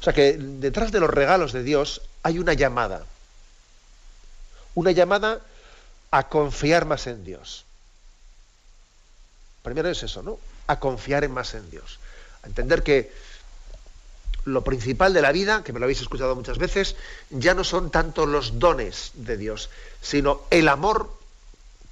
O 0.00 0.02
sea 0.02 0.12
que 0.12 0.36
detrás 0.38 0.90
de 0.90 1.00
los 1.00 1.10
regalos 1.10 1.52
de 1.52 1.62
Dios 1.62 2.02
hay 2.22 2.38
una 2.38 2.54
llamada. 2.54 3.04
Una 4.78 4.92
llamada 4.92 5.40
a 6.10 6.28
confiar 6.28 6.84
más 6.84 7.06
en 7.06 7.24
Dios. 7.24 7.64
Primero 9.62 9.88
es 9.88 10.02
eso, 10.02 10.22
¿no? 10.22 10.38
A 10.68 10.78
confiar 10.78 11.28
más 11.28 11.54
en 11.54 11.68
Dios 11.70 11.98
entender 12.44 12.82
que 12.82 13.12
lo 14.44 14.64
principal 14.64 15.12
de 15.12 15.22
la 15.22 15.32
vida, 15.32 15.62
que 15.62 15.72
me 15.72 15.78
lo 15.78 15.84
habéis 15.84 16.00
escuchado 16.00 16.34
muchas 16.34 16.58
veces, 16.58 16.96
ya 17.30 17.54
no 17.54 17.64
son 17.64 17.90
tanto 17.90 18.26
los 18.26 18.58
dones 18.58 19.10
de 19.14 19.36
Dios, 19.36 19.70
sino 20.00 20.42
el 20.50 20.68
amor 20.68 21.12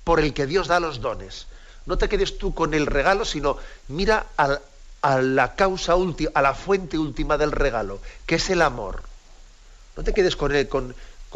por 0.04 0.20
el 0.20 0.32
que 0.32 0.46
Dios 0.46 0.68
da 0.68 0.80
los 0.80 1.00
dones. 1.00 1.46
No 1.84 1.98
te 1.98 2.08
quedes 2.08 2.38
tú 2.38 2.54
con 2.54 2.74
el 2.74 2.86
regalo, 2.86 3.24
sino 3.24 3.58
mira 3.88 4.26
a 4.36 5.20
la 5.20 5.54
causa 5.54 5.94
última, 5.94 6.30
a 6.34 6.42
la 6.42 6.54
fuente 6.54 6.98
última 6.98 7.36
del 7.36 7.52
regalo, 7.52 8.00
que 8.24 8.36
es 8.36 8.50
el 8.50 8.62
amor. 8.62 9.02
No 9.96 10.02
te 10.02 10.14
quedes 10.14 10.36
con 10.36 10.54
él, 10.54 10.68
con, 10.68 10.94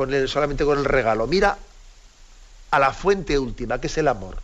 con 0.09 0.29
solamente 0.29 0.65
con 0.65 0.79
el 0.79 0.85
regalo. 0.85 1.27
Mira 1.27 1.59
a 2.71 2.79
la 2.79 2.93
fuente 2.93 3.39
última, 3.39 3.81
que 3.81 3.89
es 3.89 3.99
el 3.99 4.09
amor. 4.09 4.37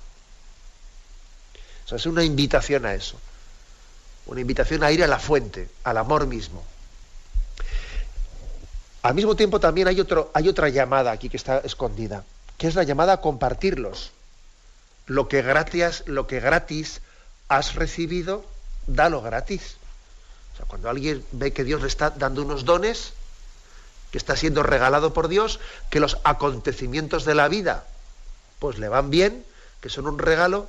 O 1.85 1.89
sea, 1.89 1.97
es 1.97 2.07
una 2.07 2.25
invitación 2.25 2.85
a 2.87 2.95
eso 2.95 3.19
una 4.27 4.41
invitación 4.41 4.83
a 4.83 4.93
ir 4.93 5.03
a 5.03 5.07
la 5.07 5.19
fuente, 5.19 5.69
al 5.85 5.97
amor 5.97 6.27
mismo. 6.27 6.65
Al 9.03 9.15
mismo 9.15 9.37
tiempo 9.37 9.61
también 9.61 9.87
hay, 9.87 10.01
otro, 10.01 10.31
hay 10.35 10.49
otra 10.49 10.69
llamada 10.69 11.13
aquí 11.13 11.29
que 11.29 11.37
está 11.37 11.59
escondida, 11.59 12.25
que 12.59 12.67
es 12.67 12.75
la 12.75 12.83
llamada 12.83 13.15
a 13.15 13.21
compartirlos. 13.21 14.11
Lo 15.07 15.29
que 15.29 15.43
gratis, 15.43 16.03
lo 16.07 16.27
que 16.27 16.41
gratis 16.41 17.01
has 17.49 17.77
recibido, 17.77 18.45
dalo 18.89 19.23
gratis. 19.23 19.77
O 20.55 20.57
sea, 20.57 20.67
cuando 20.67 20.91
alguien 20.91 21.25
ve 21.31 21.53
que 21.53 21.63
Dios 21.63 21.83
le 21.83 21.89
está 21.89 22.11
dando 22.11 22.43
unos 22.43 22.65
dones, 22.65 23.13
que 24.17 24.19
está 24.19 24.35
siendo 24.35 24.63
regalado 24.63 25.13
por 25.13 25.29
Dios, 25.29 25.61
que 25.91 26.01
los 26.01 26.17
acontecimientos 26.25 27.27
de 27.27 27.35
la 27.35 27.49
vida 27.49 27.85
pues 28.59 28.79
le 28.79 28.89
van 28.89 29.11
bien, 29.11 29.45
que 29.83 29.91
son 29.91 30.07
un 30.07 30.19
regalo, 30.19 30.69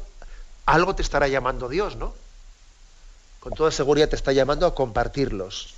algo 0.65 0.95
te 0.95 1.01
estará 1.01 1.29
llamando 1.29 1.69
Dios, 1.69 1.95
¿no? 1.95 2.13
con 3.39 3.53
toda 3.53 3.71
seguridad 3.71 4.09
te 4.09 4.17
está 4.17 4.33
llamando 4.33 4.65
a 4.65 4.75
compartirlos. 4.75 5.75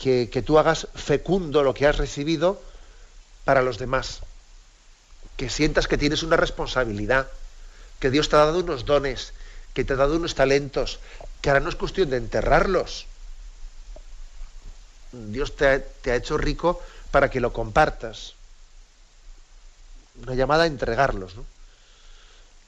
Que, 0.00 0.28
que, 0.28 0.42
tú 0.42 0.58
hagas 0.58 0.88
fecundo 0.96 1.62
lo 1.62 1.72
que 1.72 1.86
has 1.86 1.98
recibido 1.98 2.60
para 3.44 3.62
los 3.62 3.78
demás. 3.78 4.22
Que 5.36 5.48
sientas 5.48 5.86
que 5.86 5.98
tienes 5.98 6.24
una 6.24 6.36
responsabilidad, 6.36 7.28
que 8.00 8.10
Dios 8.10 8.28
te 8.28 8.34
ha 8.34 8.40
dado 8.40 8.58
unos 8.58 8.86
dones, 8.86 9.34
que 9.72 9.84
te 9.84 9.92
ha 9.92 9.96
dado 9.96 10.16
unos 10.16 10.34
talentos, 10.34 10.98
que 11.40 11.50
ahora 11.50 11.60
no 11.60 11.68
es 11.68 11.76
cuestión 11.76 12.10
de 12.10 12.16
enterrarlos. 12.16 13.06
Dios 15.12 15.54
te 15.56 15.66
ha, 15.66 16.14
hecho 16.16 16.38
rico 16.38 16.82
para 17.10 17.30
que 17.30 17.40
lo 17.40 17.52
compartas. 17.52 18.34
Una 20.22 20.34
llamada 20.34 20.64
a 20.64 20.66
entregarlos. 20.66 21.36
¿no? 21.36 21.44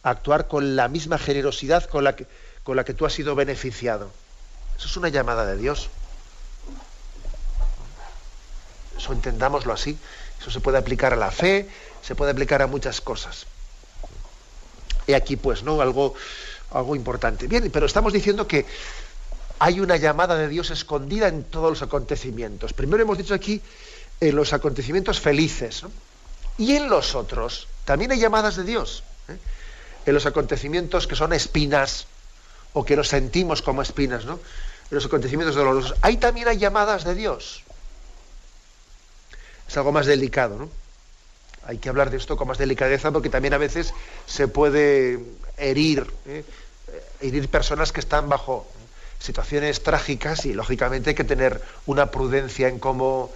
actuar 0.05 0.49
con 0.49 0.77
la 0.77 0.89
misma 0.89 1.19
generosidad 1.19 1.85
con 1.85 2.05
la 2.05 2.15
que, 2.15 2.27
con 2.63 2.77
la 2.77 2.85
que 2.85 2.95
tú 2.95 3.07
has 3.07 3.13
sido 3.13 3.35
beneficiado. 3.35 4.11
Eso 4.77 4.87
es 4.87 4.97
una 4.97 5.09
llamada 5.09 5.47
de 5.47 5.57
Dios. 5.57 5.89
Eso 8.97 9.13
entendámoslo 9.13 9.73
así. 9.73 9.99
Eso 10.41 10.51
se 10.51 10.61
puede 10.61 10.79
aplicar 10.79 11.15
a 11.15 11.17
la 11.17 11.31
fe, 11.31 11.69
se 12.03 12.15
puede 12.15 12.33
aplicar 12.33 12.61
a 12.61 12.67
muchas 12.67 13.01
cosas. 13.01 13.47
Y 15.07 15.15
aquí, 15.15 15.37
pues, 15.37 15.63
¿no? 15.63 15.81
Algo, 15.81 16.15
algo 16.71 16.95
importante. 16.97 17.47
Bien, 17.47 17.71
pero 17.71 17.87
estamos 17.87 18.13
diciendo 18.13 18.47
que 18.47 18.67
hay 19.59 19.81
una 19.81 19.97
llamada 19.97 20.37
de 20.37 20.49
Dios 20.49 20.71
escondida 20.71 21.29
en 21.29 21.45
todos 21.45 21.71
los 21.71 21.83
acontecimientos. 21.83 22.73
Primero 22.73 23.03
hemos 23.03 23.19
dicho 23.19 23.35
aquí 23.35 23.61
en 24.21 24.37
los 24.37 24.53
acontecimientos 24.53 25.21
felices. 25.21 25.83
Y 26.57 26.77
en 26.77 26.89
los 26.89 27.15
otros 27.15 27.67
también 27.85 28.13
hay 28.13 28.21
llamadas 28.21 28.57
de 28.57 28.65
Dios. 28.65 29.03
¿eh? 29.29 29.37
en 30.07 30.15
los 30.15 30.27
acontecimientos 30.27 31.07
que 31.07 31.17
son 31.17 31.33
espinas 31.33 32.07
o 32.73 32.85
que 32.85 32.97
los 32.97 33.09
sentimos 33.09 33.63
como 33.63 33.83
espinas, 33.83 34.25
¿no? 34.25 34.35
En 34.91 34.95
los 34.97 35.07
acontecimientos 35.07 35.57
dolorosos. 35.57 35.95
Ahí 36.03 36.17
también 36.17 36.49
hay 36.49 36.59
llamadas 36.59 37.05
de 37.05 37.15
Dios. 37.15 37.63
Es 39.69 39.77
algo 39.77 39.93
más 39.93 40.07
delicado, 40.07 40.59
¿no? 40.59 40.69
Hay 41.67 41.79
que 41.79 41.89
hablar 41.89 42.11
de 42.11 42.19
esto 42.19 42.37
con 42.37 42.49
más 42.49 42.59
delicadeza 42.59 43.11
porque 43.11 43.31
también 43.31 43.55
a 43.55 43.59
veces 43.59 43.95
se 44.27 44.49
puede 44.49 45.25
herir, 45.57 46.07
¿eh? 46.27 46.45
herir 47.21 47.49
personas 47.49 47.91
que 47.91 48.01
están 48.01 48.29
bajo 48.29 48.67
situaciones 49.19 49.83
trágicas 49.83 50.47
y 50.47 50.53
lógicamente 50.53 51.11
hay 51.11 51.17
que 51.17 51.25
tener 51.25 51.63
una 51.87 52.11
prudencia 52.11 52.69
en 52.69 52.79
cómo, 52.79 53.33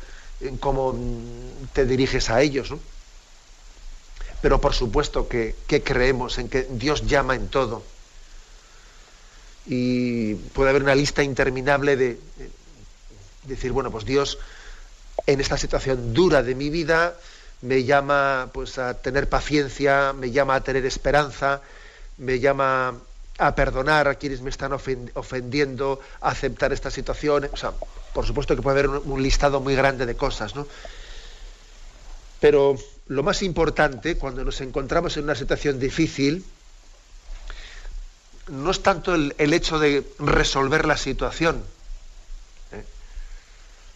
cómo 0.60 0.98
te 1.72 1.86
diriges 1.86 2.30
a 2.30 2.42
ellos, 2.42 2.70
¿no? 2.70 2.78
pero 4.40 4.60
por 4.60 4.74
supuesto 4.74 5.28
que, 5.28 5.54
creemos 5.66 6.38
en 6.38 6.48
que 6.48 6.66
Dios 6.70 7.06
llama 7.06 7.34
en 7.34 7.48
todo. 7.48 7.82
Y 9.66 10.34
puede 10.34 10.70
haber 10.70 10.82
una 10.82 10.94
lista 10.94 11.22
interminable 11.22 11.96
de, 11.96 12.18
decir, 13.44 13.72
bueno, 13.72 13.90
pues 13.90 14.04
Dios 14.04 14.38
en 15.26 15.40
esta 15.40 15.58
situación 15.58 16.14
dura 16.14 16.42
de 16.42 16.54
mi 16.54 16.70
vida 16.70 17.16
me 17.60 17.82
llama 17.84 18.50
pues 18.52 18.78
a 18.78 18.94
tener 18.94 19.28
paciencia, 19.28 20.12
me 20.12 20.30
llama 20.30 20.54
a 20.54 20.60
tener 20.62 20.86
esperanza, 20.86 21.60
me 22.16 22.38
llama 22.38 22.94
a 23.38 23.54
perdonar 23.54 24.08
a 24.08 24.16
quienes 24.16 24.40
me 24.42 24.50
están 24.50 24.72
ofendiendo, 24.72 26.00
a 26.20 26.30
aceptar 26.30 26.72
esta 26.72 26.90
situación. 26.90 27.48
O 27.52 27.56
sea, 27.56 27.72
por 28.12 28.26
supuesto 28.26 28.56
que 28.56 28.62
puede 28.62 28.80
haber 28.80 28.88
un, 28.88 29.22
listado 29.22 29.60
muy 29.60 29.76
grande 29.76 30.06
de 30.06 30.16
cosas, 30.16 30.56
¿no? 30.56 30.66
Pero 32.40 32.76
lo 33.06 33.22
más 33.22 33.42
importante 33.42 34.16
cuando 34.16 34.44
nos 34.44 34.60
encontramos 34.60 35.16
en 35.16 35.24
una 35.24 35.34
situación 35.34 35.78
difícil 35.78 36.44
no 38.48 38.70
es 38.70 38.82
tanto 38.82 39.14
el, 39.14 39.34
hecho 39.38 39.78
de 39.78 40.04
resolver 40.18 40.86
la 40.86 40.96
situación, 40.96 41.62
¿eh? 42.72 42.84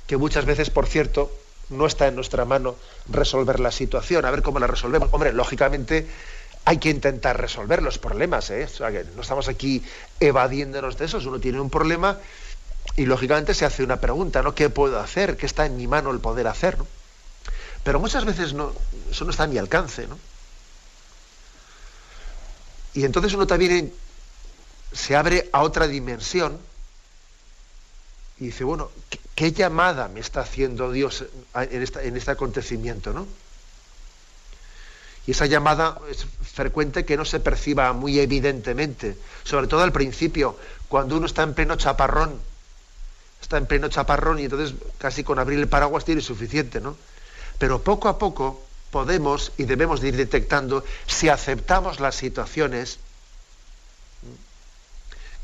que 0.06 0.16
muchas 0.16 0.44
veces, 0.44 0.70
por 0.70 0.86
cierto, 0.86 1.32
no 1.70 1.86
está 1.86 2.06
en 2.06 2.16
nuestra 2.16 2.44
mano 2.44 2.76
resolver 3.08 3.60
la 3.60 3.70
situación, 3.70 4.24
a 4.24 4.30
ver 4.30 4.42
cómo 4.42 4.58
la 4.58 4.66
resolvemos. 4.66 5.08
Hombre, 5.12 5.32
lógicamente 5.32 6.06
hay 6.64 6.78
que 6.78 6.90
intentar 6.90 7.40
resolver 7.40 7.82
los 7.82 7.98
problemas, 7.98 8.50
¿eh? 8.50 8.68
no 9.16 9.22
estamos 9.22 9.48
aquí 9.48 9.82
evadiéndonos 10.20 10.96
de 10.96 11.06
eso. 11.06 11.18
Uno 11.18 11.40
tiene 11.40 11.60
un 11.60 11.70
problema 11.70 12.18
y 12.96 13.06
lógicamente 13.06 13.54
se 13.54 13.64
hace 13.64 13.82
una 13.82 14.00
pregunta, 14.00 14.42
¿no? 14.42 14.54
¿Qué 14.54 14.70
puedo 14.70 15.00
hacer? 15.00 15.36
¿Qué 15.36 15.46
está 15.46 15.66
en 15.66 15.76
mi 15.76 15.86
mano 15.86 16.10
el 16.10 16.20
poder 16.20 16.46
hacer? 16.46 16.76
Pero 17.82 17.98
muchas 17.98 18.24
veces 18.24 18.52
no, 18.54 18.72
eso 19.10 19.24
no 19.24 19.32
está 19.32 19.44
a 19.44 19.48
mi 19.48 19.58
alcance, 19.58 20.06
¿no? 20.06 20.18
Y 22.94 23.04
entonces 23.04 23.32
uno 23.34 23.46
también 23.46 23.92
se 24.92 25.16
abre 25.16 25.48
a 25.52 25.62
otra 25.62 25.88
dimensión 25.88 26.58
y 28.38 28.46
dice, 28.46 28.64
bueno, 28.64 28.90
¿qué, 29.34 29.52
llamada 29.52 30.08
me 30.08 30.20
está 30.20 30.40
haciendo 30.40 30.92
Dios 30.92 31.24
en, 31.54 31.72
en 31.72 32.16
este 32.16 32.30
acontecimiento, 32.30 33.12
¿no? 33.12 33.26
Y 35.26 35.32
esa 35.32 35.46
llamada 35.46 35.98
es 36.10 36.26
frecuente 36.52 37.04
que 37.04 37.16
no 37.16 37.24
se 37.24 37.38
perciba 37.38 37.92
muy 37.92 38.18
evidentemente, 38.18 39.16
sobre 39.44 39.68
todo 39.68 39.82
al 39.82 39.92
principio, 39.92 40.56
cuando 40.88 41.16
uno 41.16 41.26
está 41.26 41.42
en 41.42 41.54
pleno 41.54 41.76
chaparrón, 41.76 42.40
está 43.40 43.56
en 43.56 43.66
pleno 43.66 43.88
chaparrón 43.88 44.40
y 44.40 44.44
entonces 44.44 44.74
casi 44.98 45.22
con 45.22 45.38
abrir 45.38 45.58
el 45.58 45.68
paraguas 45.68 46.04
tiene 46.04 46.20
suficiente, 46.20 46.80
¿no? 46.80 46.96
Pero 47.58 47.82
poco 47.82 48.08
a 48.08 48.18
poco 48.18 48.62
podemos 48.90 49.52
y 49.56 49.64
debemos 49.64 50.00
de 50.00 50.08
ir 50.08 50.16
detectando 50.16 50.84
si 51.06 51.28
aceptamos 51.28 52.00
las 52.00 52.16
situaciones, 52.16 52.98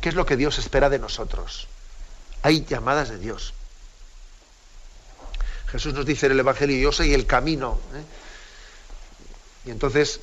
qué 0.01 0.09
es 0.09 0.15
lo 0.15 0.27
que 0.27 0.37
Dios 0.37 0.59
espera 0.59 0.91
de 0.91 0.99
nosotros. 0.99 1.69
Hay 2.43 2.65
llamadas 2.65 3.09
de 3.09 3.19
Dios. 3.19 3.55
Jesús 5.69 5.95
nos 5.95 6.07
dice 6.07 6.27
en 6.27 6.33
el 6.33 6.41
Evangelio, 6.41 6.79
yo 6.79 6.93
soy 6.93 7.15
el 7.15 7.27
camino. 7.27 7.79
¿eh? 7.95 8.03
Y 9.69 9.71
entonces, 9.71 10.21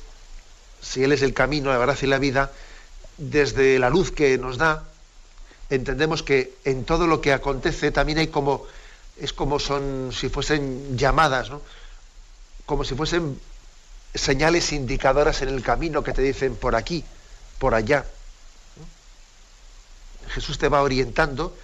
si 0.82 1.04
Él 1.04 1.12
es 1.12 1.22
el 1.22 1.32
camino, 1.32 1.70
la 1.70 1.78
verdad 1.78 1.96
y 2.02 2.06
la 2.06 2.18
vida, 2.18 2.50
desde 3.16 3.78
la 3.78 3.90
luz 3.90 4.10
que 4.10 4.36
nos 4.38 4.58
da, 4.58 4.82
entendemos 5.70 6.24
que 6.24 6.56
en 6.64 6.84
todo 6.84 7.06
lo 7.06 7.20
que 7.20 7.32
acontece 7.32 7.92
también 7.92 8.18
hay 8.18 8.26
como, 8.26 8.64
es 9.20 9.32
como 9.32 9.60
son, 9.60 10.10
si 10.12 10.30
fuesen 10.30 10.98
llamadas, 10.98 11.50
¿no? 11.50 11.62
como 12.66 12.82
si 12.82 12.96
fuesen 12.96 13.40
señales 14.16 14.72
indicadoras 14.72 15.42
en 15.42 15.50
el 15.50 15.62
camino 15.62 16.02
que 16.02 16.12
te 16.12 16.22
dicen 16.22 16.56
por 16.56 16.74
aquí, 16.74 17.04
por 17.60 17.76
allá. 17.76 18.04
Jesús 20.30 20.58
te 20.58 20.68
va 20.68 20.82
orientando 20.82 21.56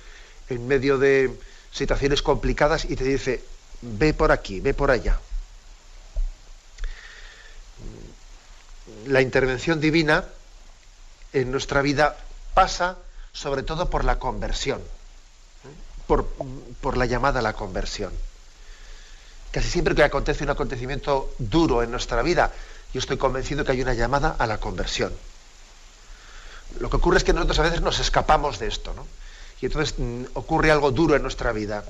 en 0.48 0.68
medio 0.68 0.98
de 0.98 1.36
situaciones 1.72 2.22
complicadas 2.22 2.84
y 2.84 2.94
te 2.94 3.02
dice, 3.02 3.42
ve 3.80 4.14
por 4.14 4.30
aquí, 4.30 4.60
ve 4.60 4.72
por 4.72 4.92
allá. 4.92 5.18
La 9.06 9.20
intervención 9.20 9.80
divina 9.80 10.24
en 11.32 11.50
nuestra 11.50 11.82
vida 11.82 12.16
pasa 12.54 12.98
sobre 13.32 13.62
todo 13.62 13.88
por 13.88 14.04
la 14.04 14.18
conversión, 14.18 14.82
por, 16.06 16.26
por 16.80 16.96
la 16.96 17.06
llamada 17.06 17.40
a 17.40 17.42
la 17.42 17.54
conversión. 17.54 18.12
Casi 19.50 19.68
siempre 19.68 19.94
que 19.94 20.02
acontece 20.02 20.44
un 20.44 20.50
acontecimiento 20.50 21.34
duro 21.38 21.82
en 21.82 21.90
nuestra 21.90 22.22
vida, 22.22 22.52
yo 22.92 22.98
estoy 23.00 23.16
convencido 23.16 23.64
que 23.64 23.72
hay 23.72 23.82
una 23.82 23.94
llamada 23.94 24.36
a 24.38 24.46
la 24.46 24.58
conversión. 24.58 25.12
Lo 26.78 26.90
que 26.90 26.96
ocurre 26.96 27.18
es 27.18 27.24
que 27.24 27.32
nosotros 27.32 27.58
a 27.58 27.62
veces 27.62 27.80
nos 27.80 27.98
escapamos 28.00 28.58
de 28.58 28.66
esto, 28.68 28.94
¿no? 28.94 29.06
Y 29.60 29.66
entonces 29.66 29.94
mm, 29.98 30.24
ocurre 30.34 30.70
algo 30.70 30.90
duro 30.90 31.14
en 31.14 31.22
nuestra 31.22 31.52
vida. 31.52 31.84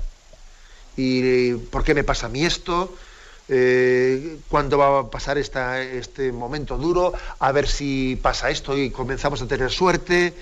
¿Y 0.95 1.53
por 1.55 1.83
qué 1.83 1.93
me 1.93 2.03
pasa 2.03 2.27
a 2.27 2.29
mí 2.29 2.45
esto? 2.45 2.95
Eh, 3.49 4.37
¿Cuándo 4.49 4.77
va 4.77 4.99
a 4.99 5.09
pasar 5.09 5.37
este 5.37 6.31
momento 6.31 6.77
duro? 6.77 7.13
A 7.39 7.51
ver 7.51 7.67
si 7.67 8.17
pasa 8.21 8.49
esto 8.49 8.77
y 8.77 8.89
comenzamos 8.89 9.41
a 9.41 9.47
tener 9.47 9.71
suerte. 9.71 10.33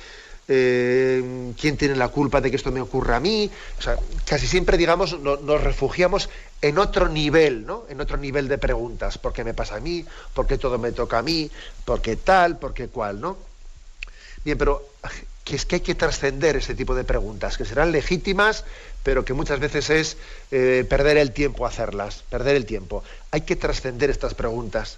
Eh, 0.48 1.54
quién 1.60 1.78
tiene 1.78 1.96
la 1.96 2.10
culpa 2.10 2.42
de 2.42 2.50
que 2.50 2.58
esto 2.58 2.72
me 2.72 2.82
ocurra 2.82 3.18
a 3.18 3.20
mí. 3.20 3.50
O 3.80 3.82
sea, 3.82 3.96
casi 4.26 4.48
siempre, 4.48 4.78
digamos, 4.78 5.18
nos 5.20 5.64
refugiamos 5.64 6.30
en 6.62 6.78
otro 6.78 7.08
nivel, 7.08 7.66
¿no? 7.66 7.86
En 7.90 8.02
otro 8.02 8.18
nivel 8.18 8.48
de 8.48 8.58
preguntas. 8.58 9.18
¿Por 9.18 9.34
qué 9.34 9.44
me 9.44 9.54
pasa 9.54 9.76
a 9.76 9.80
mí? 9.80 10.06
¿Por 10.34 10.48
qué 10.48 10.58
todo 10.58 10.78
me 10.78 10.92
toca 10.92 11.20
a 11.20 11.22
mí? 11.22 11.50
¿Por 11.86 12.02
qué 12.02 12.18
tal? 12.18 12.60
¿Por 12.60 12.74
qué 12.74 12.88
cual? 12.88 13.22
¿No? 13.22 13.38
Bien, 14.44 14.58
pero 14.58 14.84
que 15.44 15.56
es 15.56 15.66
que 15.66 15.76
hay 15.76 15.82
que 15.82 15.96
trascender 15.96 16.56
ese 16.56 16.76
tipo 16.76 16.96
de 16.96 17.04
preguntas, 17.04 17.58
que 17.58 17.66
serán 17.66 17.92
legítimas, 17.92 18.64
pero 19.04 19.26
que 19.26 19.34
muchas 19.34 19.60
veces 19.60 19.90
es 19.90 20.18
eh, 20.52 20.86
perder 20.90 21.18
el 21.18 21.32
tiempo 21.32 21.66
hacerlas, 21.66 22.24
perder 22.30 22.56
el 22.56 22.66
tiempo. 22.66 23.04
Hay 23.32 23.42
que 23.42 23.56
trascender 23.56 24.10
estas 24.10 24.34
preguntas. 24.34 24.98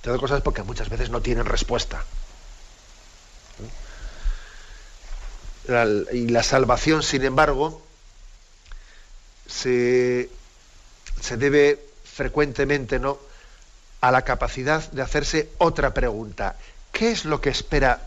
Todas 0.00 0.20
cosas 0.20 0.42
porque 0.42 0.62
muchas 0.62 0.88
veces 0.88 1.10
no 1.10 1.20
tienen 1.20 1.46
respuesta. 1.46 2.04
y 6.12 6.28
la 6.28 6.42
salvación, 6.42 7.04
sin 7.04 7.22
embargo, 7.22 7.80
se, 9.46 10.28
debe 11.36 11.78
frecuentemente 12.04 12.98
¿no? 12.98 13.18
a 14.00 14.10
la 14.10 14.22
capacidad 14.22 14.90
de 14.90 15.02
hacerse 15.02 15.50
otra 15.58 15.94
pregunta. 15.94 16.56
¿Qué 16.90 17.12
es 17.12 17.24
lo 17.24 17.40
que 17.40 17.50
espera 17.50 18.02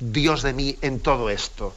Dios 0.00 0.42
de 0.42 0.52
mí 0.52 0.76
en 0.82 1.00
todo 1.00 1.30
esto? 1.30 1.74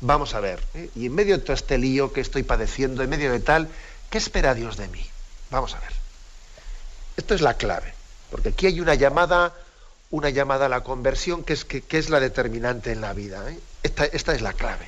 Vamos 0.00 0.34
a 0.34 0.40
ver. 0.40 0.62
¿eh? 0.74 0.90
Y 0.94 1.06
en 1.06 1.14
medio 1.14 1.36
de 1.36 1.42
todo 1.42 1.54
este 1.54 1.78
lío 1.78 2.12
que 2.12 2.20
estoy 2.20 2.42
padeciendo, 2.42 3.02
en 3.02 3.10
medio 3.10 3.32
de 3.32 3.40
tal, 3.40 3.68
¿qué 4.10 4.18
espera 4.18 4.54
Dios 4.54 4.76
de 4.76 4.88
mí? 4.88 5.04
Vamos 5.50 5.74
a 5.74 5.80
ver. 5.80 5.92
Esto 7.16 7.34
es 7.34 7.40
la 7.40 7.54
clave. 7.54 7.94
Porque 8.30 8.50
aquí 8.50 8.66
hay 8.66 8.80
una 8.80 8.94
llamada, 8.94 9.54
una 10.10 10.30
llamada 10.30 10.66
a 10.66 10.68
la 10.68 10.82
conversión 10.82 11.44
que 11.44 11.54
es, 11.54 11.64
que, 11.64 11.84
es 11.90 12.10
la 12.10 12.20
determinante 12.20 12.92
en 12.92 13.00
la 13.00 13.12
vida. 13.12 13.50
¿eh? 13.50 13.58
Esta, 13.82 14.04
esta 14.04 14.34
es 14.34 14.42
la 14.42 14.52
clave. 14.52 14.86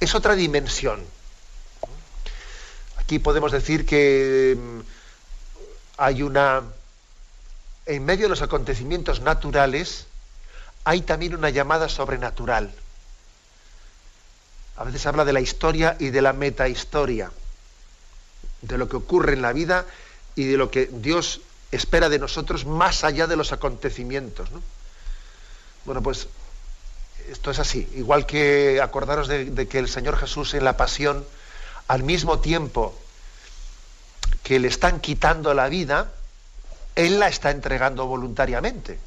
Es 0.00 0.14
otra 0.14 0.34
dimensión 0.34 1.04
Aquí 3.04 3.18
podemos 3.18 3.52
decir 3.52 3.84
que 3.84 4.56
mm, 4.58 4.80
hay 5.98 6.22
una, 6.22 6.62
en 7.84 8.04
medio 8.04 8.24
de 8.24 8.28
los 8.30 8.40
acontecimientos 8.40 9.20
naturales, 9.20 10.06
hay 10.84 11.02
también 11.02 11.34
una 11.34 11.50
llamada 11.50 11.90
sobrenatural. 11.90 12.72
A 14.76 14.84
veces 14.84 15.06
habla 15.06 15.24
de 15.24 15.32
la 15.32 15.40
historia 15.40 15.96
y 15.98 16.10
de 16.10 16.22
la 16.22 16.32
metahistoria, 16.32 17.30
de 18.62 18.78
lo 18.78 18.88
que 18.88 18.96
ocurre 18.96 19.34
en 19.34 19.42
la 19.42 19.52
vida 19.52 19.86
y 20.34 20.44
de 20.44 20.56
lo 20.56 20.70
que 20.70 20.86
Dios 20.86 21.40
espera 21.70 22.08
de 22.08 22.18
nosotros 22.18 22.66
más 22.66 23.04
allá 23.04 23.26
de 23.26 23.36
los 23.36 23.52
acontecimientos. 23.52 24.48
Bueno, 25.84 26.02
pues 26.02 26.28
esto 27.30 27.50
es 27.50 27.58
así. 27.58 27.88
Igual 27.94 28.26
que 28.26 28.80
acordaros 28.82 29.28
de 29.28 29.68
que 29.68 29.78
el 29.78 29.88
Señor 29.88 30.16
Jesús 30.16 30.54
en 30.54 30.64
la 30.64 30.76
pasión 30.76 31.24
al 31.88 32.02
mismo 32.02 32.40
tiempo 32.40 32.98
que 34.42 34.58
le 34.58 34.68
están 34.68 35.00
quitando 35.00 35.54
la 35.54 35.68
vida, 35.68 36.12
Él 36.94 37.18
la 37.18 37.28
está 37.28 37.50
entregando 37.50 38.06
voluntariamente. 38.06 38.98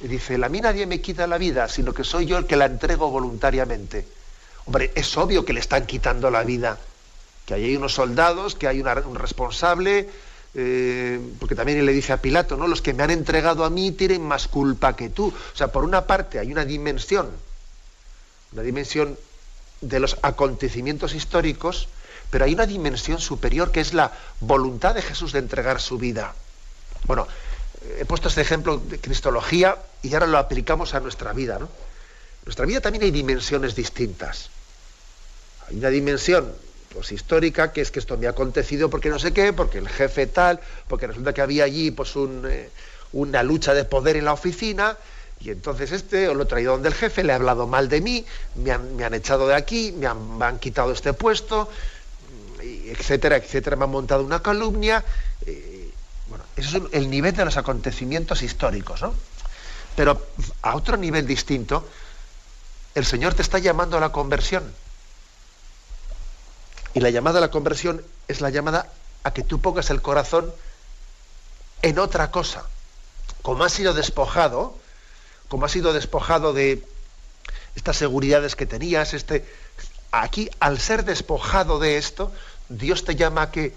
Y 0.00 0.08
dice, 0.08 0.36
a 0.42 0.48
mí 0.48 0.60
nadie 0.60 0.86
me 0.86 1.00
quita 1.00 1.26
la 1.26 1.38
vida, 1.38 1.68
sino 1.68 1.92
que 1.92 2.04
soy 2.04 2.26
yo 2.26 2.38
el 2.38 2.46
que 2.46 2.56
la 2.56 2.66
entrego 2.66 3.10
voluntariamente. 3.10 4.06
Hombre, 4.66 4.92
es 4.94 5.16
obvio 5.16 5.44
que 5.44 5.52
le 5.52 5.60
están 5.60 5.86
quitando 5.86 6.30
la 6.30 6.44
vida, 6.44 6.78
que 7.46 7.54
hay 7.54 7.76
unos 7.76 7.94
soldados, 7.94 8.54
que 8.54 8.68
hay 8.68 8.80
un 8.80 9.14
responsable, 9.14 10.08
eh, 10.54 11.20
porque 11.40 11.54
también 11.54 11.84
le 11.84 11.92
dice 11.92 12.12
a 12.12 12.18
Pilato, 12.18 12.56
¿no? 12.56 12.68
Los 12.68 12.82
que 12.82 12.92
me 12.92 13.02
han 13.02 13.10
entregado 13.10 13.64
a 13.64 13.70
mí 13.70 13.92
tienen 13.92 14.22
más 14.22 14.48
culpa 14.48 14.94
que 14.94 15.08
tú. 15.08 15.28
O 15.28 15.56
sea, 15.56 15.72
por 15.72 15.84
una 15.84 16.06
parte 16.06 16.38
hay 16.38 16.52
una 16.52 16.64
dimensión, 16.64 17.30
una 18.52 18.62
dimensión 18.62 19.18
de 19.80 19.98
los 19.98 20.16
acontecimientos 20.22 21.14
históricos, 21.14 21.88
pero 22.30 22.44
hay 22.44 22.54
una 22.54 22.66
dimensión 22.66 23.18
superior 23.18 23.72
que 23.72 23.80
es 23.80 23.94
la 23.94 24.12
voluntad 24.40 24.94
de 24.94 25.02
Jesús 25.02 25.32
de 25.32 25.40
entregar 25.40 25.80
su 25.80 25.98
vida. 25.98 26.34
Bueno, 27.04 27.26
he 27.98 28.04
puesto 28.04 28.28
este 28.28 28.42
ejemplo 28.42 28.78
de 28.78 29.00
cristología 29.00 29.76
y 30.02 30.14
ahora 30.14 30.26
lo 30.26 30.38
aplicamos 30.38 30.94
a 30.94 31.00
nuestra 31.00 31.32
vida. 31.32 31.58
¿no? 31.58 31.68
Nuestra 32.44 32.66
vida 32.66 32.80
también 32.80 33.04
hay 33.04 33.10
dimensiones 33.10 33.74
distintas. 33.74 34.50
Hay 35.68 35.76
una 35.76 35.88
dimensión 35.90 36.52
pues, 36.92 37.12
histórica, 37.12 37.72
que 37.72 37.80
es 37.80 37.90
que 37.90 38.00
esto 38.00 38.16
me 38.16 38.26
ha 38.26 38.30
acontecido 38.30 38.90
porque 38.90 39.08
no 39.08 39.18
sé 39.18 39.32
qué, 39.32 39.52
porque 39.52 39.78
el 39.78 39.88
jefe 39.88 40.26
tal, 40.26 40.60
porque 40.88 41.06
resulta 41.06 41.32
que 41.32 41.40
había 41.40 41.64
allí 41.64 41.90
pues, 41.90 42.12
eh, 42.16 42.70
una 43.12 43.42
lucha 43.42 43.74
de 43.74 43.84
poder 43.84 44.16
en 44.16 44.24
la 44.24 44.32
oficina, 44.32 44.96
y 45.40 45.50
entonces 45.50 45.90
este 45.92 46.32
lo 46.32 46.42
he 46.42 46.46
traído 46.46 46.72
donde 46.72 46.88
el 46.88 46.94
jefe, 46.94 47.24
le 47.24 47.32
ha 47.32 47.36
hablado 47.36 47.66
mal 47.66 47.88
de 47.88 48.00
mí, 48.00 48.24
me 48.56 48.70
han, 48.70 49.14
echado 49.14 49.48
de 49.48 49.54
aquí, 49.54 49.92
me 49.92 50.06
han, 50.06 50.58
quitado 50.58 50.92
este 50.92 51.12
puesto, 51.12 51.68
etcétera, 52.60 53.36
etcétera, 53.36 53.74
me 53.76 53.84
han 53.84 53.90
montado 53.90 54.22
una 54.22 54.40
calumnia. 54.40 55.04
Eh, 55.44 55.90
bueno, 56.28 56.44
eso 56.56 56.76
es 56.76 56.82
el 56.92 57.10
nivel 57.10 57.34
de 57.34 57.44
los 57.44 57.56
acontecimientos 57.56 58.42
históricos, 58.42 59.02
¿no? 59.02 59.14
Pero 59.96 60.28
a 60.62 60.76
otro 60.76 60.96
nivel 60.96 61.26
distinto, 61.26 61.88
el 62.94 63.06
Señor 63.06 63.34
te 63.34 63.42
está 63.42 63.58
llamando 63.58 63.96
a 63.96 64.00
la 64.00 64.12
conversión. 64.12 64.72
Y 66.94 67.00
la 67.00 67.10
llamada 67.10 67.38
a 67.38 67.40
la 67.40 67.50
conversión 67.50 68.04
es 68.28 68.40
la 68.40 68.50
llamada 68.50 68.90
a 69.24 69.32
que 69.32 69.42
tú 69.42 69.60
pongas 69.60 69.90
el 69.90 70.02
corazón 70.02 70.52
en 71.80 71.98
otra 71.98 72.30
cosa. 72.30 72.64
Como 73.40 73.64
has 73.64 73.72
sido 73.72 73.94
despojado, 73.94 74.76
como 75.48 75.66
has 75.66 75.72
sido 75.72 75.92
despojado 75.92 76.52
de 76.52 76.86
estas 77.74 77.96
seguridades 77.96 78.56
que 78.56 78.66
tenías, 78.66 79.14
este, 79.14 79.46
aquí 80.10 80.50
al 80.60 80.78
ser 80.78 81.04
despojado 81.04 81.78
de 81.78 81.96
esto, 81.96 82.30
Dios 82.68 83.04
te 83.04 83.16
llama 83.16 83.42
a 83.42 83.50
que 83.50 83.74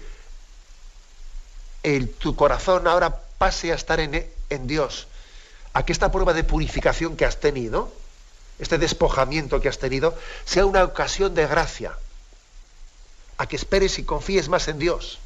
el, 1.82 2.10
tu 2.10 2.36
corazón 2.36 2.86
ahora 2.86 3.22
pase 3.38 3.72
a 3.72 3.74
estar 3.74 4.00
en, 4.00 4.28
en 4.50 4.66
Dios, 4.66 5.08
a 5.72 5.84
que 5.84 5.92
esta 5.92 6.12
prueba 6.12 6.34
de 6.34 6.44
purificación 6.44 7.16
que 7.16 7.24
has 7.24 7.40
tenido, 7.40 7.90
este 8.58 8.78
despojamiento 8.78 9.60
que 9.60 9.68
has 9.68 9.78
tenido, 9.78 10.14
sea 10.44 10.66
una 10.66 10.84
ocasión 10.84 11.34
de 11.34 11.46
gracia, 11.46 11.92
a 13.38 13.46
que 13.46 13.56
esperes 13.56 13.98
y 13.98 14.04
confíes 14.04 14.48
más 14.48 14.68
en 14.68 14.78
Dios. 14.78 15.18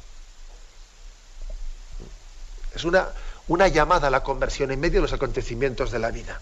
Es 2.75 2.83
una, 2.83 3.09
una 3.47 3.67
llamada 3.67 4.07
a 4.07 4.11
la 4.11 4.23
conversión 4.23 4.71
en 4.71 4.79
medio 4.79 4.99
de 4.99 5.03
los 5.03 5.13
acontecimientos 5.13 5.91
de 5.91 5.99
la 5.99 6.11
vida 6.11 6.41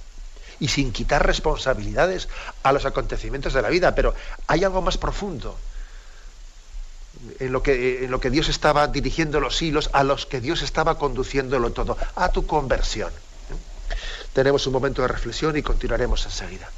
y 0.59 0.67
sin 0.67 0.91
quitar 0.91 1.25
responsabilidades 1.25 2.27
a 2.63 2.71
los 2.71 2.85
acontecimientos 2.85 3.53
de 3.53 3.61
la 3.61 3.69
vida, 3.69 3.95
pero 3.95 4.13
hay 4.47 4.63
algo 4.63 4.81
más 4.81 4.97
profundo 4.97 5.57
en 7.39 7.51
lo 7.51 7.63
que, 7.63 8.05
en 8.05 8.11
lo 8.11 8.19
que 8.19 8.29
Dios 8.29 8.49
estaba 8.49 8.87
dirigiendo 8.87 9.39
los 9.39 9.61
hilos, 9.61 9.89
a 9.93 10.03
los 10.03 10.25
que 10.25 10.41
Dios 10.41 10.61
estaba 10.61 10.97
conduciéndolo 10.97 11.71
todo, 11.71 11.97
a 12.15 12.29
tu 12.29 12.45
conversión. 12.45 13.11
Tenemos 14.33 14.67
un 14.67 14.73
momento 14.73 15.01
de 15.01 15.07
reflexión 15.07 15.57
y 15.57 15.63
continuaremos 15.63 16.25
enseguida. 16.25 16.69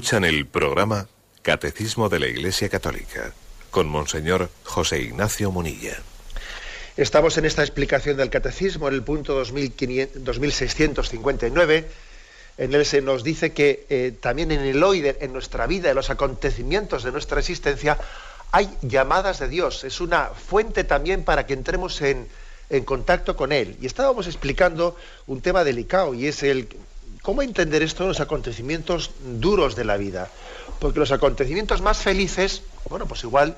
Escuchan 0.07 0.23
el 0.23 0.45
programa 0.45 1.09
Catecismo 1.41 2.07
de 2.07 2.19
la 2.19 2.27
Iglesia 2.27 2.69
Católica 2.69 3.33
con 3.71 3.89
Monseñor 3.89 4.49
José 4.63 5.01
Ignacio 5.01 5.51
Munilla. 5.51 5.97
Estamos 6.95 7.37
en 7.37 7.43
esta 7.43 7.61
explicación 7.61 8.15
del 8.15 8.29
Catecismo, 8.29 8.87
en 8.87 8.93
el 8.93 9.03
punto 9.03 9.35
2659. 9.35 11.87
En 12.57 12.73
él 12.73 12.85
se 12.85 13.01
nos 13.01 13.21
dice 13.21 13.51
que 13.51 13.85
eh, 13.89 14.13
también 14.17 14.53
en 14.53 14.61
el 14.61 14.81
hoy, 14.81 15.03
en 15.05 15.33
nuestra 15.33 15.67
vida, 15.67 15.89
en 15.89 15.95
los 15.97 16.09
acontecimientos 16.09 17.03
de 17.03 17.11
nuestra 17.11 17.41
existencia, 17.41 17.97
hay 18.53 18.69
llamadas 18.83 19.39
de 19.39 19.49
Dios. 19.49 19.83
Es 19.83 19.99
una 19.99 20.27
fuente 20.27 20.85
también 20.85 21.25
para 21.25 21.45
que 21.45 21.53
entremos 21.53 22.01
en, 22.01 22.29
en 22.69 22.85
contacto 22.85 23.35
con 23.35 23.51
Él. 23.51 23.75
Y 23.81 23.87
estábamos 23.87 24.27
explicando 24.27 24.95
un 25.25 25.41
tema 25.41 25.65
delicado 25.65 26.13
y 26.13 26.27
es 26.27 26.43
el 26.43 26.69
¿Cómo 27.27 27.41
entender 27.41 27.83
esto 27.83 28.03
en 28.03 28.07
los 28.07 28.21
acontecimientos 28.21 29.11
duros 29.19 29.75
de 29.75 29.83
la 29.83 29.97
vida? 29.97 30.29
Porque 30.79 30.97
los 30.97 31.11
acontecimientos 31.11 31.81
más 31.81 31.97
felices, 31.97 32.61
bueno, 32.87 33.05
pues 33.05 33.21
igual 33.25 33.57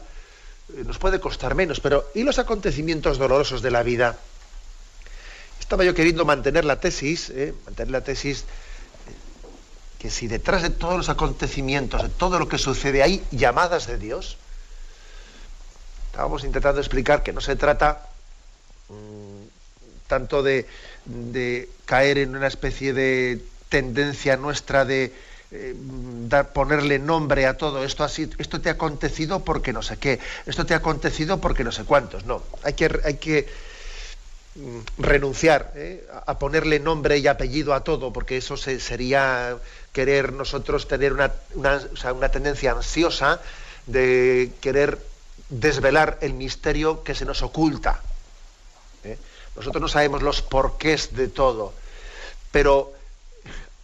eh, 0.69 0.84
nos 0.88 0.97
puede 0.97 1.19
costar 1.19 1.53
menos, 1.53 1.79
pero 1.79 2.10
¿y 2.15 2.23
los 2.23 2.39
acontecimientos 2.39 3.19
dolorosos 3.19 3.62
de 3.62 3.69
la 3.69 3.84
vida? 3.84 4.17
Estaba 5.60 5.84
yo 5.84 5.93
queriendo 5.93 6.25
mantener 6.25 6.65
la 6.65 6.79
tesis, 6.79 7.29
eh, 7.29 7.53
mantener 7.65 7.91
la 7.91 8.01
tesis 8.01 8.45
que 9.99 10.10
si 10.10 10.27
detrás 10.27 10.63
de 10.63 10.71
todos 10.71 10.97
los 10.97 11.10
acontecimientos, 11.10 12.01
de 12.01 12.10
todo 12.10 12.39
lo 12.39 12.49
que 12.49 12.58
sucede 12.58 13.03
hay 13.03 13.23
llamadas 13.29 13.86
de 13.86 13.99
Dios, 13.99 14.38
estábamos 16.08 16.43
intentando 16.43 16.82
explicar 16.82 17.21
que 17.21 17.34
no 17.34 17.39
se 17.39 17.55
trata 17.55 18.10
mm, 18.89 20.08
tanto 20.08 20.41
de, 20.41 20.65
caer 21.86 22.17
en 22.17 22.36
una 22.36 22.47
especie 22.47 22.93
de 22.93 23.39
tendencia 23.69 24.36
nuestra 24.36 24.84
de 24.84 25.13
eh, 25.51 25.75
ponerle 26.53 26.99
nombre 26.99 27.47
a 27.47 27.58
todo 27.58 27.84
esto 27.84 28.03
así, 28.03 28.29
esto 28.38 28.62
te 28.62 28.69
ha 28.69 28.73
acontecido 28.73 29.43
porque 29.43 29.73
no 29.73 29.82
sé 29.82 29.97
qué, 29.97 30.19
esto 30.45 30.63
te 30.65 30.75
ha 30.75 30.77
acontecido 30.77 31.41
porque 31.41 31.63
no 31.63 31.71
sé 31.71 31.86
cuántos. 31.86 32.25
No, 32.25 32.43
hay 32.63 32.73
que, 32.73 32.99
hay 33.03 33.15
que 33.15 33.47
mm, 34.55 34.79
renunciar 34.99 35.71
eh, 35.75 36.08
a 36.27 36.38
ponerle 36.38 36.79
nombre 36.79 37.17
y 37.17 37.25
apellido 37.25 37.73
a 37.73 37.84
todo, 37.84 38.13
porque 38.13 38.38
eso 38.38 38.58
sería 38.58 39.58
querer 39.91 40.34
nosotros 40.34 40.88
tener 40.88 41.13
una, 41.13 41.32
una, 41.55 42.29
tendencia 42.29 42.73
ansiosa 42.73 43.41
de 43.88 44.51
querer 44.62 44.99
desvelar 45.49 46.19
el 46.21 46.36
misterio 46.36 47.03
que 47.03 47.15
se 47.15 47.25
nos 47.25 47.41
oculta. 47.41 48.01
¿eh? 49.03 49.17
Nosotros 49.55 49.82
no 49.82 49.88
sabemos 49.88 50.21
los 50.21 50.43
porqués 50.43 51.15
de 51.15 51.27
todo, 51.27 51.73
pero 52.51 52.98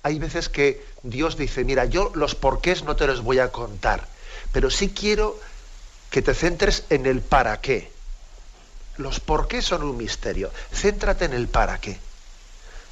hay 0.05 0.19
veces 0.19 0.49
que 0.49 0.85
Dios 1.01 1.35
dice, 1.35 1.63
mira, 1.63 1.85
yo 1.85 2.11
los 2.13 2.35
porqués 2.35 2.83
no 2.83 2.95
te 2.95 3.07
los 3.07 3.23
voy 3.23 3.39
a 3.39 3.51
contar, 3.51 4.07
pero 4.51 4.69
sí 4.69 4.89
quiero 4.91 5.39
que 6.11 6.21
te 6.21 6.35
centres 6.35 6.83
en 6.91 7.07
el 7.07 7.21
para 7.21 7.59
qué. 7.59 7.91
Los 8.97 9.19
porqués 9.19 9.65
son 9.65 9.81
un 9.81 9.97
misterio. 9.97 10.51
Céntrate 10.71 11.25
en 11.25 11.33
el 11.33 11.47
para 11.47 11.79
qué. 11.79 11.97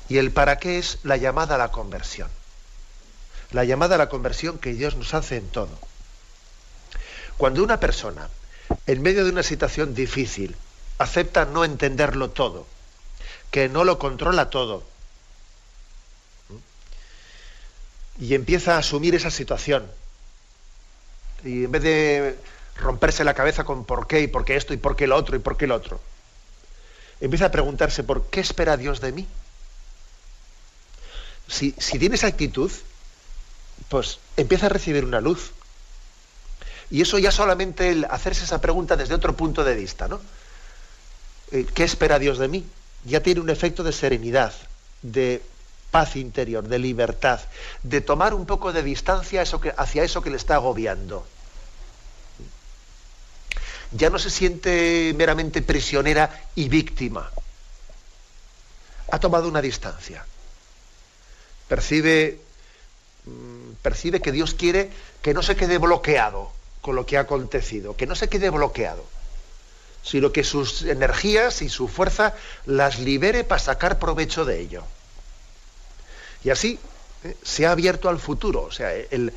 Y 0.10 0.18
el 0.18 0.32
para 0.32 0.58
qué 0.58 0.80
es 0.80 0.98
la 1.04 1.18
llamada 1.18 1.54
a 1.54 1.60
la 1.60 1.72
conversión. 1.72 2.30
La 3.52 3.64
llamada 3.64 3.94
a 3.94 4.00
la 4.00 4.10
conversión 4.10 4.58
que 4.58 4.74
Dios 4.74 4.96
nos 4.96 5.14
hace 5.14 5.38
en 5.38 5.48
todo. 5.50 5.78
Cuando 7.38 7.64
una 7.64 7.80
persona, 7.80 8.28
en 8.88 9.04
medio 9.04 9.24
de 9.24 9.30
una 9.30 9.44
situación 9.44 9.94
difícil, 9.94 10.56
acepta 10.98 11.46
no 11.46 11.64
entenderlo 11.64 12.32
todo, 12.32 12.66
que 13.52 13.70
no 13.70 13.84
lo 13.84 14.00
controla 14.00 14.50
todo, 14.50 14.84
y 18.20 18.36
empieza 18.36 18.76
a 18.76 18.80
asumir 18.80 19.16
esa 19.16 19.32
situación. 19.32 19.90
Y 21.44 21.66
en 21.66 21.72
vez 21.72 21.84
de 21.84 22.38
romperse 22.78 23.24
la 23.24 23.34
cabeza 23.34 23.64
con 23.64 23.86
por 23.86 24.08
qué 24.08 24.22
y 24.22 24.28
por 24.28 24.46
qué 24.46 24.56
esto 24.56 24.74
y 24.74 24.78
por 24.78 24.96
qué 24.96 25.08
lo 25.08 25.16
otro 25.16 25.36
y 25.36 25.40
por 25.40 25.58
qué 25.58 25.68
lo 25.68 25.76
otro, 25.76 26.00
empieza 27.22 27.46
a 27.46 27.52
preguntarse 27.52 28.04
por 28.04 28.30
qué 28.30 28.40
espera 28.40 28.78
Dios 28.78 29.02
de 29.02 29.12
mí. 29.12 29.28
Si, 31.48 31.76
si 31.78 32.00
tiene 32.00 32.16
esa 32.16 32.28
actitud, 32.28 32.72
pues 33.90 34.20
empieza 34.38 34.68
a 34.68 34.70
recibir 34.70 35.06
una 35.06 35.22
luz. 35.22 35.52
Y 36.90 37.02
eso 37.02 37.18
ya 37.18 37.32
solamente 37.32 37.90
el 37.90 38.06
hacerse 38.06 38.46
esa 38.46 38.62
pregunta 38.62 38.96
desde 38.96 39.16
otro 39.16 39.36
punto 39.36 39.64
de 39.64 39.76
vista, 39.76 40.08
¿no? 40.08 40.22
Eh, 41.52 41.66
¿Qué 41.74 41.84
espera 41.84 42.20
Dios 42.20 42.38
de 42.38 42.48
mí? 42.48 42.66
Ya 43.06 43.22
tiene 43.22 43.42
un 43.42 43.50
efecto 43.50 43.84
de 43.84 43.92
serenidad, 43.92 44.54
de 45.02 45.42
paz 45.94 46.16
interior, 46.16 46.68
de 46.68 46.80
libertad, 46.80 47.40
de 47.84 48.02
tomar 48.02 48.34
un 48.34 48.48
poco 48.48 48.74
de 48.74 48.82
distancia 48.82 49.44
hacia 49.44 50.04
eso 50.04 50.22
que 50.24 50.32
le 50.32 50.38
está 50.38 50.56
agobiando. 50.56 51.24
Ya 53.92 54.10
no 54.10 54.18
se 54.18 54.32
siente 54.32 55.14
meramente 55.16 55.62
prisionera 55.62 56.32
y 56.56 56.68
víctima. 56.68 57.32
Ha 59.12 59.20
tomado 59.20 59.48
una 59.48 59.62
distancia. 59.62 60.26
Percibe, 61.68 62.40
mm, 63.26 63.74
percibe 63.84 64.20
que 64.20 64.32
Dios 64.32 64.56
quiere 64.56 64.90
que 65.22 65.36
no 65.36 65.44
se 65.44 65.56
quede 65.56 65.78
bloqueado 65.78 66.52
con 66.82 66.96
lo 66.96 67.06
que 67.06 67.18
ha 67.18 67.22
acontecido, 67.22 67.96
que 67.96 68.08
no 68.08 68.16
se 68.16 68.30
quede 68.30 68.50
bloqueado, 68.50 69.06
sino 70.02 70.32
que 70.32 70.44
sus 70.44 70.82
energías 70.82 71.62
y 71.62 71.70
su 71.70 71.88
fuerza 71.88 72.34
las 72.66 72.98
libere 72.98 73.44
para 73.44 73.60
sacar 73.60 74.00
provecho 74.00 74.44
de 74.44 74.60
ello. 74.60 74.84
Y 76.44 76.50
así 76.50 76.80
¿eh? 77.24 77.36
se 77.44 77.66
ha 77.66 77.72
abierto 77.72 78.10
al 78.10 78.20
futuro, 78.20 78.64
o 78.64 78.72
sea, 78.72 78.94
el, 78.94 79.34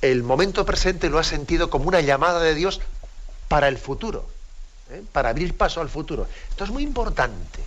el 0.00 0.22
momento 0.22 0.66
presente 0.66 1.08
lo 1.08 1.18
ha 1.18 1.24
sentido 1.24 1.70
como 1.70 1.86
una 1.86 2.00
llamada 2.00 2.40
de 2.40 2.54
Dios 2.54 2.80
para 3.48 3.68
el 3.68 3.78
futuro, 3.78 4.26
¿eh? 4.90 5.02
para 5.12 5.30
abrir 5.30 5.56
paso 5.56 5.80
al 5.80 5.88
futuro. 5.88 6.26
Esto 6.50 6.64
es 6.64 6.70
muy 6.70 6.82
importante. 6.82 7.60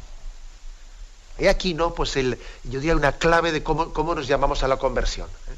He 1.37 1.49
aquí, 1.49 1.73
¿no? 1.73 1.93
Pues 1.93 2.15
el, 2.15 2.37
yo 2.63 2.79
diría 2.79 2.95
una 2.95 3.13
clave 3.13 3.51
de 3.51 3.63
cómo, 3.63 3.93
cómo 3.93 4.15
nos 4.15 4.27
llamamos 4.27 4.63
a 4.63 4.67
la 4.67 4.77
conversión. 4.77 5.27
¿eh? 5.27 5.55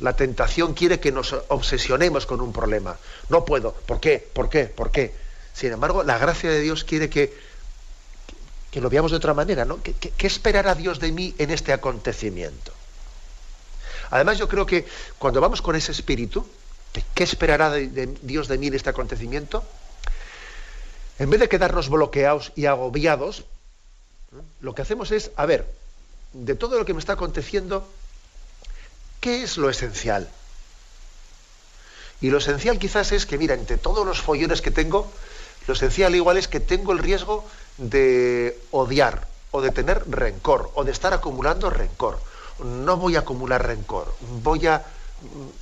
La 0.00 0.14
tentación 0.14 0.74
quiere 0.74 1.00
que 1.00 1.12
nos 1.12 1.32
obsesionemos 1.48 2.26
con 2.26 2.40
un 2.40 2.52
problema. 2.52 2.96
No 3.28 3.44
puedo. 3.44 3.72
¿Por 3.72 4.00
qué? 4.00 4.18
¿Por 4.32 4.48
qué? 4.48 4.64
¿Por 4.64 4.90
qué? 4.90 5.14
Sin 5.54 5.72
embargo, 5.72 6.02
la 6.02 6.18
gracia 6.18 6.50
de 6.50 6.60
Dios 6.60 6.84
quiere 6.84 7.10
que, 7.10 7.36
que 8.72 8.80
lo 8.80 8.88
veamos 8.88 9.10
de 9.10 9.18
otra 9.18 9.34
manera, 9.34 9.66
¿no? 9.66 9.80
¿Qué, 9.82 10.26
esperará 10.26 10.74
Dios 10.74 10.98
de 10.98 11.12
mí 11.12 11.34
en 11.36 11.50
este 11.50 11.74
acontecimiento? 11.74 12.72
Además, 14.10 14.38
yo 14.38 14.48
creo 14.48 14.64
que 14.64 14.86
cuando 15.18 15.42
vamos 15.42 15.60
con 15.60 15.76
ese 15.76 15.92
espíritu, 15.92 16.46
¿qué 17.14 17.22
esperará 17.22 17.70
Dios 17.74 18.48
de 18.48 18.56
mí 18.56 18.68
en 18.68 18.74
este 18.74 18.88
acontecimiento? 18.88 19.62
En 21.18 21.28
vez 21.28 21.38
de 21.38 21.50
quedarnos 21.50 21.90
bloqueados 21.90 22.52
y 22.56 22.64
agobiados, 22.64 23.44
lo 24.62 24.74
que 24.74 24.80
hacemos 24.80 25.10
es, 25.10 25.30
a 25.36 25.44
ver, 25.44 25.70
de 26.32 26.54
todo 26.54 26.78
lo 26.78 26.86
que 26.86 26.94
me 26.94 27.00
está 27.00 27.12
aconteciendo, 27.12 27.86
¿qué 29.20 29.42
es 29.42 29.58
lo 29.58 29.68
esencial? 29.68 30.30
Y 32.22 32.30
lo 32.30 32.38
esencial 32.38 32.78
quizás 32.78 33.12
es 33.12 33.26
que, 33.26 33.36
mira, 33.36 33.54
entre 33.54 33.76
todos 33.76 34.06
los 34.06 34.22
follones 34.22 34.62
que 34.62 34.70
tengo, 34.70 35.12
lo 35.66 35.74
esencial 35.74 36.14
igual 36.14 36.36
es 36.36 36.48
que 36.48 36.60
tengo 36.60 36.92
el 36.92 36.98
riesgo 36.98 37.44
de 37.78 38.58
odiar 38.70 39.26
o 39.50 39.60
de 39.60 39.70
tener 39.70 40.02
rencor 40.10 40.70
o 40.74 40.84
de 40.84 40.92
estar 40.92 41.12
acumulando 41.12 41.70
rencor. 41.70 42.18
No 42.64 42.96
voy 42.96 43.16
a 43.16 43.20
acumular 43.20 43.66
rencor, 43.66 44.14
voy 44.42 44.66
a, 44.66 44.84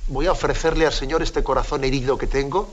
voy 0.07 0.27
a 0.27 0.31
ofrecerle 0.31 0.85
al 0.85 0.93
Señor 0.93 1.21
este 1.21 1.43
corazón 1.43 1.83
herido 1.83 2.17
que 2.17 2.27
tengo 2.27 2.69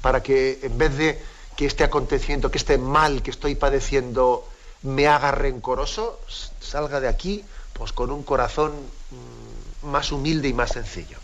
para 0.00 0.22
que 0.22 0.60
en 0.62 0.78
vez 0.78 0.96
de 0.96 1.22
que 1.56 1.66
este 1.66 1.84
acontecimiento, 1.84 2.50
que 2.50 2.58
este 2.58 2.78
mal 2.78 3.22
que 3.22 3.30
estoy 3.30 3.54
padeciendo 3.56 4.46
me 4.82 5.08
haga 5.08 5.32
rencoroso, 5.32 6.20
salga 6.60 7.00
de 7.00 7.08
aquí 7.08 7.44
pues 7.72 7.92
con 7.92 8.10
un 8.10 8.22
corazón 8.22 8.72
mm, 8.72 9.86
más 9.86 10.12
humilde 10.12 10.48
y 10.48 10.52
más 10.52 10.70
sencillo. 10.70 11.18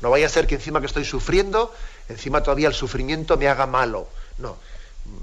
No 0.00 0.10
vaya 0.10 0.26
a 0.26 0.30
ser 0.30 0.46
que 0.46 0.54
encima 0.54 0.80
que 0.80 0.86
estoy 0.86 1.04
sufriendo, 1.04 1.74
encima 2.08 2.42
todavía 2.42 2.68
el 2.68 2.74
sufrimiento 2.74 3.36
me 3.36 3.48
haga 3.48 3.66
malo. 3.66 4.08
No, 4.40 4.56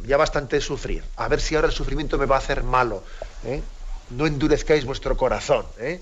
ya 0.05 0.17
bastante 0.17 0.61
sufrir. 0.61 1.03
A 1.15 1.27
ver 1.27 1.41
si 1.41 1.55
ahora 1.55 1.67
el 1.67 1.73
sufrimiento 1.73 2.17
me 2.17 2.25
va 2.25 2.35
a 2.35 2.39
hacer 2.39 2.63
malo. 2.63 3.03
¿eh? 3.45 3.61
No 4.11 4.25
endurezcáis 4.25 4.85
vuestro 4.85 5.17
corazón. 5.17 5.65
¿eh? 5.79 6.01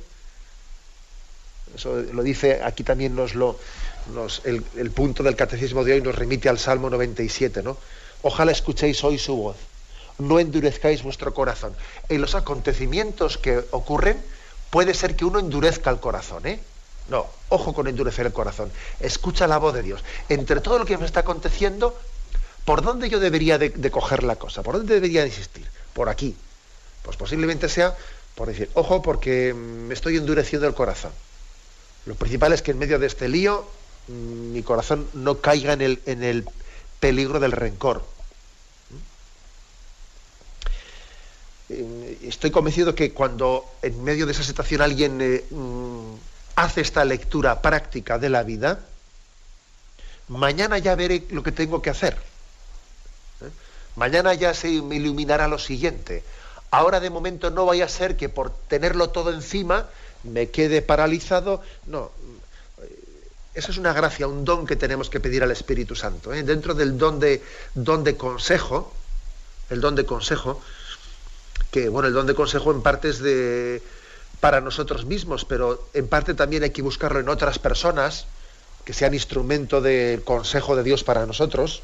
Eso 1.75 1.95
lo 1.95 2.23
dice, 2.23 2.61
aquí 2.63 2.83
también 2.83 3.15
nos 3.15 3.35
lo, 3.35 3.59
el, 4.43 4.63
el, 4.77 4.91
punto 4.91 5.23
del 5.23 5.35
catecismo 5.35 5.83
de 5.83 5.93
hoy 5.93 6.01
nos 6.01 6.15
remite 6.15 6.47
al 6.47 6.59
Salmo 6.59 6.89
97, 6.89 7.63
¿no? 7.63 7.77
Ojalá 8.21 8.51
escuchéis 8.51 9.03
hoy 9.03 9.17
su 9.17 9.35
voz 9.35 9.57
no 10.17 10.39
endurezcáis 10.39 11.03
vuestro 11.03 11.33
corazón. 11.33 11.73
En 12.09 12.21
los 12.21 12.35
acontecimientos 12.35 13.37
que 13.37 13.63
ocurren, 13.71 14.21
puede 14.69 14.93
ser 14.93 15.15
que 15.15 15.25
uno 15.25 15.39
endurezca 15.39 15.89
el 15.89 15.99
corazón, 15.99 16.45
¿eh? 16.47 16.59
No, 17.09 17.27
ojo 17.49 17.73
con 17.73 17.87
endurecer 17.87 18.25
el 18.25 18.33
corazón. 18.33 18.71
Escucha 18.99 19.45
la 19.45 19.57
voz 19.57 19.73
de 19.73 19.83
Dios. 19.83 20.03
Entre 20.29 20.59
todo 20.61 20.79
lo 20.79 20.85
que 20.85 20.97
me 20.97 21.05
está 21.05 21.19
aconteciendo, 21.19 21.97
¿por 22.65 22.81
dónde 22.81 23.09
yo 23.09 23.19
debería 23.19 23.57
de, 23.57 23.91
coger 23.91 24.23
la 24.23 24.35
cosa? 24.35 24.63
¿Por 24.63 24.77
dónde 24.77 24.95
debería 24.95 25.21
de 25.21 25.27
insistir? 25.27 25.65
Por 25.93 26.09
aquí. 26.09 26.35
Pues 27.03 27.15
posiblemente 27.17 27.69
sea 27.69 27.95
por 28.35 28.49
decir, 28.49 28.69
ojo, 28.73 29.01
porque 29.01 29.53
me 29.53 29.93
estoy 29.93 30.17
endureciendo 30.17 30.67
el 30.67 30.73
corazón. 30.73 31.11
Lo 32.05 32.15
principal 32.15 32.51
es 32.51 32.61
que 32.61 32.71
en 32.71 32.79
medio 32.79 32.99
de 32.99 33.07
este 33.07 33.29
lío 33.29 33.65
mm, 34.09 34.51
mi 34.51 34.61
corazón 34.61 35.07
no 35.13 35.39
caiga 35.39 35.73
en 35.73 35.81
el, 35.81 36.45
peligro 36.99 37.39
del 37.39 37.51
rencor 37.51 38.03
Eh, 41.67 42.19
estoy 42.21 42.51
convencido 42.51 42.93
que 42.93 43.11
cuando 43.11 43.65
en 43.81 44.03
medio 44.03 44.27
de 44.27 44.33
esa 44.33 44.43
situación 44.43 44.81
alguien 44.81 45.19
eh, 45.19 45.45
mm, 45.49 46.13
hace 46.57 46.81
esta 46.81 47.03
lectura 47.03 47.59
práctica 47.61 48.19
de 48.19 48.29
la 48.29 48.43
vida, 48.43 48.79
mañana 50.27 50.77
ya 50.77 50.93
veré 50.95 51.25
lo 51.31 51.41
que 51.41 51.51
tengo 51.51 51.81
que 51.81 51.89
hacer. 51.89 52.17
¿Eh? 53.95 53.99
Mañana 53.99 54.33
ya 54.33 54.53
se 54.53 54.69
iluminará 54.69 55.47
lo 55.47 55.59
siguiente. 55.59 56.23
Ahora 56.71 56.99
de 56.99 57.09
momento 57.09 57.49
no 57.49 57.65
vaya 57.65 57.85
a 57.85 57.89
ser 57.89 58.17
que 58.17 58.29
por 58.29 58.51
tenerlo 58.67 59.09
todo 59.09 59.31
encima 59.31 59.87
me 60.23 60.49
quede 60.49 60.81
paralizado. 60.81 61.61
No, 61.85 62.11
eso 63.53 63.71
es 63.71 63.77
una 63.77 63.93
gracia, 63.93 64.27
un 64.27 64.43
don 64.43 64.67
que 64.67 64.75
tenemos 64.75 65.09
que 65.09 65.19
pedir 65.19 65.41
al 65.43 65.51
Espíritu 65.51 65.95
Santo. 65.95 66.31
Dentro 66.31 66.73
del 66.73 66.97
don 66.97 67.19
de, 67.19 67.41
don 67.73 68.03
de 68.03 68.17
consejo, 68.17 68.91
el 69.69 69.79
don 69.79 69.95
de 69.95 70.05
consejo, 70.05 70.61
que 71.71 71.87
bueno, 71.87 72.09
el 72.09 72.13
don 72.13 72.27
de 72.27 72.35
consejo 72.35 72.71
en 72.71 72.81
parte 72.81 73.09
es 73.09 73.19
de 73.19 73.81
para 74.41 74.59
nosotros 74.59 75.05
mismos, 75.05 75.45
pero 75.45 75.87
en 75.93 76.07
parte 76.07 76.33
también 76.33 76.63
hay 76.63 76.71
que 76.71 76.81
buscarlo 76.81 77.19
en 77.19 77.29
otras 77.29 77.57
personas 77.57 78.27
que 78.83 78.93
sean 78.93 79.13
instrumento 79.13 79.81
del 79.81 80.21
consejo 80.23 80.75
de 80.75 80.83
Dios 80.83 81.03
para 81.03 81.25
nosotros, 81.25 81.81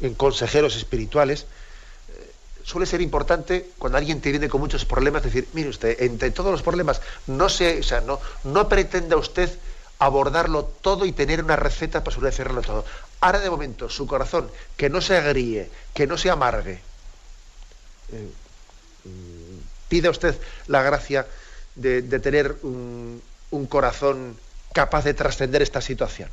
en 0.00 0.14
consejeros 0.14 0.76
espirituales. 0.76 1.42
Eh, 1.42 2.30
suele 2.64 2.86
ser 2.86 3.00
importante 3.00 3.70
cuando 3.78 3.98
alguien 3.98 4.20
te 4.20 4.30
viene 4.30 4.48
con 4.48 4.60
muchos 4.60 4.84
problemas 4.84 5.22
decir, 5.22 5.48
mire 5.52 5.68
usted, 5.68 6.00
entre 6.02 6.30
todos 6.30 6.50
los 6.50 6.62
problemas, 6.62 7.00
no 7.26 7.48
se, 7.48 7.80
o 7.80 7.82
sea, 7.82 8.00
no, 8.00 8.20
no 8.44 8.68
pretenda 8.68 9.16
usted 9.16 9.50
abordarlo 9.98 10.64
todo 10.64 11.04
y 11.04 11.12
tener 11.12 11.42
una 11.42 11.56
receta 11.56 12.04
para 12.04 12.14
solucionarlo 12.14 12.62
todo. 12.62 12.84
Ahora 13.20 13.40
de 13.40 13.50
momento, 13.50 13.88
su 13.88 14.06
corazón, 14.06 14.50
que 14.76 14.88
no 14.88 15.00
se 15.00 15.16
agríe, 15.16 15.70
que 15.92 16.06
no 16.06 16.16
se 16.16 16.30
amargue. 16.30 16.80
Eh, 18.12 18.28
pide 19.88 20.08
usted 20.08 20.38
la 20.66 20.82
gracia 20.82 21.26
de, 21.74 22.02
de 22.02 22.20
tener 22.20 22.56
un, 22.62 23.22
un, 23.50 23.66
corazón 23.66 24.36
capaz 24.72 25.04
de 25.04 25.14
trascender 25.14 25.62
esta 25.62 25.80
situación. 25.80 26.28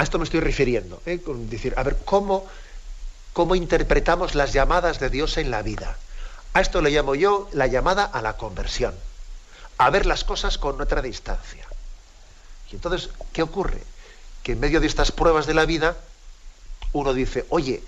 A 0.00 0.02
esto 0.02 0.18
me 0.18 0.24
estoy 0.24 0.40
refiriendo, 0.40 1.02
¿eh? 1.04 1.20
con 1.20 1.50
decir, 1.50 1.74
a 1.76 1.82
ver, 1.82 1.98
¿cómo, 2.06 2.46
¿cómo 3.34 3.54
interpretamos 3.54 4.34
las 4.34 4.54
llamadas 4.54 4.98
de 4.98 5.10
Dios 5.10 5.36
en 5.36 5.50
la 5.50 5.60
vida? 5.60 5.98
A 6.54 6.62
esto 6.62 6.80
le 6.80 6.88
llamo 6.88 7.14
yo 7.14 7.50
la 7.52 7.66
llamada 7.66 8.06
a 8.06 8.22
la 8.22 8.38
conversión, 8.38 8.94
a 9.76 9.90
ver 9.90 10.06
las 10.06 10.24
cosas 10.24 10.56
con 10.56 10.80
otra 10.80 11.02
distancia. 11.02 11.66
Y 12.72 12.76
entonces, 12.76 13.10
¿qué 13.34 13.42
ocurre? 13.42 13.82
Que 14.42 14.52
en 14.52 14.60
medio 14.60 14.80
de 14.80 14.86
estas 14.86 15.12
pruebas 15.12 15.44
de 15.46 15.52
la 15.52 15.66
vida, 15.66 15.98
uno 16.94 17.12
dice, 17.12 17.44
oye, 17.50 17.82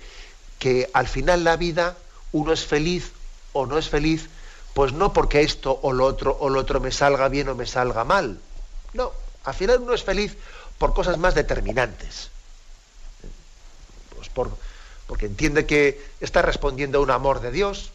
que 0.59 0.91
al 0.93 1.07
final 1.07 1.43
la 1.43 1.57
vida 1.57 1.97
uno 2.31 2.53
es 2.53 2.63
feliz 2.63 3.11
o 3.53 3.65
no 3.65 3.79
es 3.79 3.89
feliz, 3.89 4.29
pues 4.75 4.93
no 4.93 5.13
porque 5.13 5.41
esto 5.41 5.79
o 5.81 5.91
lo 5.91 6.05
otro 6.05 6.37
o 6.39 6.49
lo 6.49 6.59
otro 6.59 6.79
me 6.79 6.91
salga 6.91 7.27
bien 7.27 7.49
o 7.49 7.55
me 7.55 7.65
salga 7.65 8.03
mal. 8.03 8.37
No, 8.93 9.13
al 9.45 9.55
final 9.55 9.79
uno 9.79 9.95
es 9.95 10.03
feliz 10.03 10.37
por 10.83 10.93
cosas 10.93 11.17
más 11.17 11.33
determinantes. 11.33 12.29
Pues 14.17 14.27
por, 14.27 14.49
porque 15.07 15.27
entiende 15.27 15.65
que 15.65 16.05
está 16.19 16.41
respondiendo 16.41 16.97
a 16.97 17.01
un 17.01 17.09
amor 17.09 17.39
de 17.39 17.51
Dios, 17.51 17.91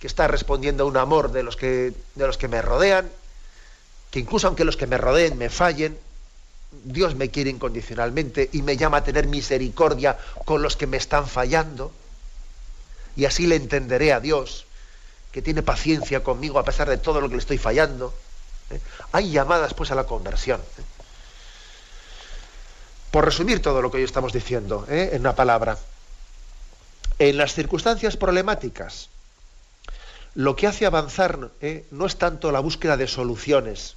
que 0.00 0.06
está 0.06 0.26
respondiendo 0.26 0.84
a 0.84 0.86
un 0.86 0.96
amor 0.96 1.32
de 1.32 1.42
los 1.42 1.56
que, 1.56 1.92
de 2.14 2.26
los 2.26 2.38
que 2.38 2.48
me 2.48 2.62
rodean, 2.62 3.10
que 4.10 4.20
incluso 4.20 4.46
aunque 4.46 4.64
los 4.64 4.78
que 4.78 4.86
me 4.86 4.96
rodeen 4.96 5.36
me 5.36 5.50
fallen, 5.50 5.98
Dios 6.82 7.14
me 7.14 7.28
quiere 7.28 7.50
incondicionalmente 7.50 8.48
y 8.54 8.62
me 8.62 8.78
llama 8.78 8.96
a 8.96 9.04
tener 9.04 9.26
misericordia 9.26 10.16
con 10.46 10.62
los 10.62 10.78
que 10.78 10.86
me 10.86 10.96
están 10.96 11.26
fallando 11.26 11.92
y 13.16 13.26
así 13.26 13.46
le 13.46 13.56
entenderé 13.56 14.14
a 14.14 14.20
Dios, 14.20 14.64
que 15.30 15.42
tiene 15.42 15.62
paciencia 15.62 16.24
conmigo 16.24 16.58
a 16.58 16.64
pesar 16.64 16.88
de 16.88 16.96
todo 16.96 17.20
lo 17.20 17.28
que 17.28 17.34
le 17.34 17.40
estoy 17.40 17.58
fallando. 17.58 18.14
¿eh? 18.70 18.80
Hay 19.12 19.30
llamadas 19.30 19.74
pues 19.74 19.90
a 19.90 19.94
la 19.94 20.04
conversión. 20.04 20.62
¿eh? 20.62 20.97
Por 23.10 23.24
resumir 23.24 23.62
todo 23.62 23.80
lo 23.80 23.90
que 23.90 23.98
hoy 23.98 24.04
estamos 24.04 24.32
diciendo 24.32 24.86
¿eh? 24.88 25.10
en 25.12 25.20
una 25.20 25.34
palabra, 25.34 25.78
en 27.18 27.36
las 27.38 27.54
circunstancias 27.54 28.16
problemáticas, 28.16 29.08
lo 30.34 30.54
que 30.54 30.66
hace 30.66 30.86
avanzar 30.86 31.50
no 31.90 32.06
es 32.06 32.16
tanto 32.16 32.52
la 32.52 32.60
búsqueda 32.60 32.96
de 32.96 33.08
soluciones, 33.08 33.96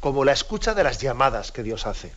como 0.00 0.24
la 0.24 0.32
escucha 0.32 0.74
de 0.74 0.84
las 0.84 1.00
llamadas 1.00 1.52
que 1.52 1.62
Dios 1.62 1.86
hace, 1.86 2.12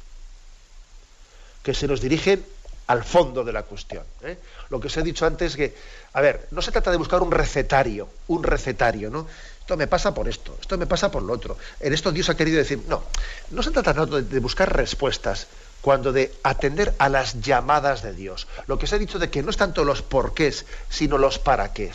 que 1.64 1.74
se 1.74 1.88
nos 1.88 2.02
dirigen 2.02 2.44
al 2.88 3.04
fondo 3.04 3.44
de 3.44 3.54
la 3.54 3.64
cuestión. 3.64 4.04
¿eh? 4.24 4.38
Lo 4.70 4.80
que 4.80 4.88
os 4.88 4.98
he 4.98 5.04
dicho 5.04 5.26
antes 5.26 5.56
que, 5.56 5.76
a 6.14 6.22
ver, 6.22 6.48
no 6.52 6.62
se 6.62 6.72
trata 6.72 6.90
de 6.90 6.98
buscar 6.98 7.22
un 7.22 7.32
recetario, 7.32 8.10
un 8.28 8.44
recetario, 8.44 9.10
¿no? 9.12 9.28
esto 9.60 9.78
me 9.78 9.88
pasa 9.88 10.14
por 10.14 10.28
esto, 10.28 10.58
esto 10.60 10.78
me 10.78 10.88
pasa 10.88 11.12
por 11.12 11.22
lo 11.22 11.34
otro. 11.34 11.58
En 11.80 11.94
esto 11.94 12.12
Dios 12.12 12.30
ha 12.30 12.38
querido 12.38 12.58
decir, 12.58 12.84
no, 12.88 13.04
no 13.52 13.62
se 13.62 13.72
trata 13.72 13.94
tanto 13.94 14.22
de 14.22 14.40
buscar 14.40 14.76
respuestas, 14.76 15.48
cuando 15.82 16.12
de 16.12 16.34
atender 16.44 16.94
a 17.00 17.10
las 17.10 17.42
llamadas 17.42 18.02
de 18.02 18.14
Dios. 18.14 18.48
Lo 18.68 18.78
que 18.78 18.88
se 18.88 18.96
ha 18.96 19.00
dicho 19.00 19.20
de 19.20 19.30
que 19.30 19.44
no 19.44 19.50
es 19.50 19.58
tanto 19.58 19.84
los 19.84 20.02
porqués, 20.02 20.66
sino 20.90 21.18
los 21.18 21.40
para 21.40 21.74
qué. 21.74 21.92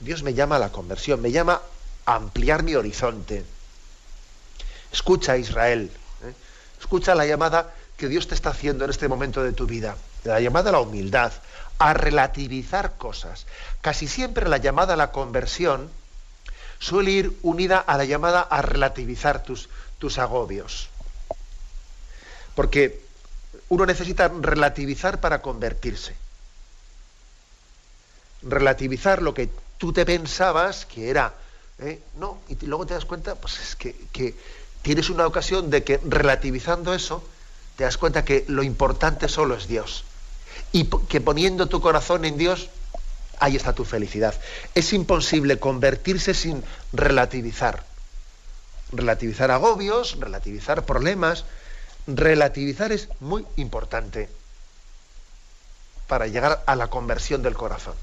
Dios 0.00 0.22
me 0.22 0.34
llama 0.34 0.56
a 0.56 0.60
la 0.60 0.70
conversión, 0.70 1.20
me 1.20 1.30
llama 1.30 1.60
a 2.06 2.14
ampliar 2.14 2.62
mi 2.62 2.74
horizonte. 2.74 3.44
Escucha 4.92 5.36
Israel, 5.36 5.90
¿eh? 6.24 6.32
escucha 6.80 7.14
la 7.14 7.26
llamada 7.26 7.74
que 7.96 8.08
Dios 8.08 8.28
te 8.28 8.34
está 8.34 8.50
haciendo 8.50 8.84
en 8.84 8.90
este 8.90 9.08
momento 9.08 9.42
de 9.42 9.52
tu 9.52 9.66
vida, 9.66 9.96
la 10.24 10.40
llamada 10.40 10.70
a 10.70 10.72
la 10.72 10.80
humildad, 10.80 11.32
a 11.78 11.94
relativizar 11.94 12.96
cosas. 12.96 13.46
Casi 13.80 14.06
siempre 14.08 14.48
la 14.48 14.58
llamada 14.58 14.94
a 14.94 14.96
la 14.96 15.10
conversión 15.10 15.90
suele 16.78 17.10
ir 17.10 17.38
unida 17.42 17.78
a 17.78 17.96
la 17.96 18.04
llamada 18.04 18.40
a 18.40 18.62
relativizar 18.62 19.42
tus, 19.42 19.68
tus 19.98 20.18
agobios. 20.18 20.87
Porque 22.58 23.00
uno 23.68 23.86
necesita 23.86 24.26
relativizar 24.26 25.20
para 25.20 25.42
convertirse. 25.42 26.16
Relativizar 28.42 29.22
lo 29.22 29.32
que 29.32 29.48
tú 29.78 29.92
te 29.92 30.04
pensabas 30.04 30.84
que 30.84 31.08
era, 31.08 31.34
¿eh? 31.78 32.00
no, 32.16 32.40
y 32.48 32.56
luego 32.66 32.84
te 32.84 32.94
das 32.94 33.04
cuenta, 33.04 33.36
pues 33.36 33.60
es 33.60 33.76
que, 33.76 33.94
que 34.10 34.34
tienes 34.82 35.08
una 35.08 35.24
ocasión 35.24 35.70
de 35.70 35.84
que 35.84 36.00
relativizando 36.04 36.94
eso, 36.94 37.22
te 37.76 37.84
das 37.84 37.96
cuenta 37.96 38.24
que 38.24 38.44
lo 38.48 38.64
importante 38.64 39.28
solo 39.28 39.54
es 39.54 39.68
Dios. 39.68 40.02
Y 40.72 40.86
que 40.86 41.20
poniendo 41.20 41.68
tu 41.68 41.80
corazón 41.80 42.24
en 42.24 42.38
Dios, 42.38 42.70
ahí 43.38 43.54
está 43.54 43.72
tu 43.72 43.84
felicidad. 43.84 44.34
Es 44.74 44.92
imposible 44.92 45.60
convertirse 45.60 46.34
sin 46.34 46.64
relativizar. 46.92 47.84
Relativizar 48.90 49.52
agobios, 49.52 50.18
relativizar 50.18 50.84
problemas. 50.84 51.44
Relativizar 52.08 52.90
es 52.90 53.08
muy 53.20 53.46
importante 53.56 54.30
para 56.06 56.26
llegar 56.26 56.62
a 56.64 56.74
la 56.74 56.88
conversión 56.88 57.42
del 57.42 57.54
corazón. 57.54 57.94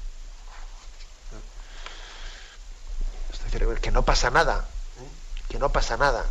Es 3.32 3.42
decir, 3.42 3.66
que 3.80 3.90
no 3.90 4.04
pasa 4.04 4.30
nada, 4.30 4.64
¿eh? 5.00 5.48
que 5.48 5.58
no 5.58 5.72
pasa 5.72 5.96
nada. 5.96 6.24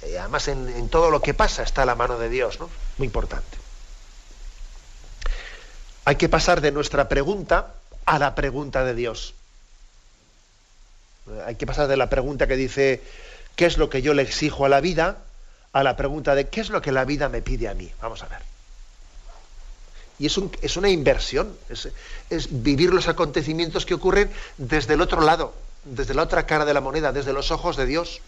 Además 0.00 0.46
en, 0.46 0.68
en, 0.68 0.88
todo 0.88 1.10
lo 1.10 1.20
que 1.20 1.34
pasa 1.34 1.64
está 1.64 1.84
la 1.84 1.96
mano 1.96 2.18
de 2.18 2.28
Dios, 2.28 2.60
¿no? 2.60 2.70
Muy 2.98 3.06
importante. 3.06 3.58
Hay 6.04 6.14
que 6.14 6.28
pasar 6.28 6.60
de 6.60 6.70
nuestra 6.70 7.08
pregunta 7.08 7.74
a 8.04 8.20
la 8.20 8.36
pregunta 8.36 8.84
de 8.84 8.94
Dios. 8.94 9.34
Hay 11.46 11.56
que 11.56 11.66
pasar 11.66 11.88
de 11.88 11.96
la 11.96 12.08
pregunta 12.08 12.46
que 12.46 12.54
dice, 12.54 13.02
¿qué 13.56 13.66
es 13.66 13.76
lo 13.76 13.90
que 13.90 14.02
yo 14.02 14.14
le 14.14 14.22
exijo 14.22 14.64
a 14.64 14.68
la 14.68 14.80
vida? 14.80 15.25
A 15.76 15.82
la 15.82 15.94
pregunta 15.94 16.34
de 16.34 16.48
¿qué 16.48 16.62
es 16.62 16.70
lo 16.70 16.80
que 16.80 16.90
la 16.90 17.04
vida 17.04 17.28
me 17.28 17.42
pide 17.42 17.68
a 17.68 17.74
mí? 17.74 17.92
Vamos 18.00 18.22
a 18.22 18.28
ver. 18.28 18.40
Y 20.18 20.24
es, 20.24 20.40
es 20.62 20.78
una 20.78 20.88
inversión, 20.88 21.54
es, 21.68 22.48
vivir 22.62 22.94
los 22.94 23.08
acontecimientos 23.08 23.84
que 23.84 23.92
ocurren 23.92 24.30
desde 24.56 24.94
el 24.94 25.02
otro 25.02 25.20
lado, 25.20 25.52
desde 25.84 26.14
la 26.14 26.22
otra 26.22 26.46
cara 26.46 26.64
de 26.64 26.72
la 26.72 26.80
moneda, 26.80 27.12
desde 27.12 27.34
los 27.34 27.50
ojos 27.50 27.76
de 27.76 27.84
Dios. 27.84 28.22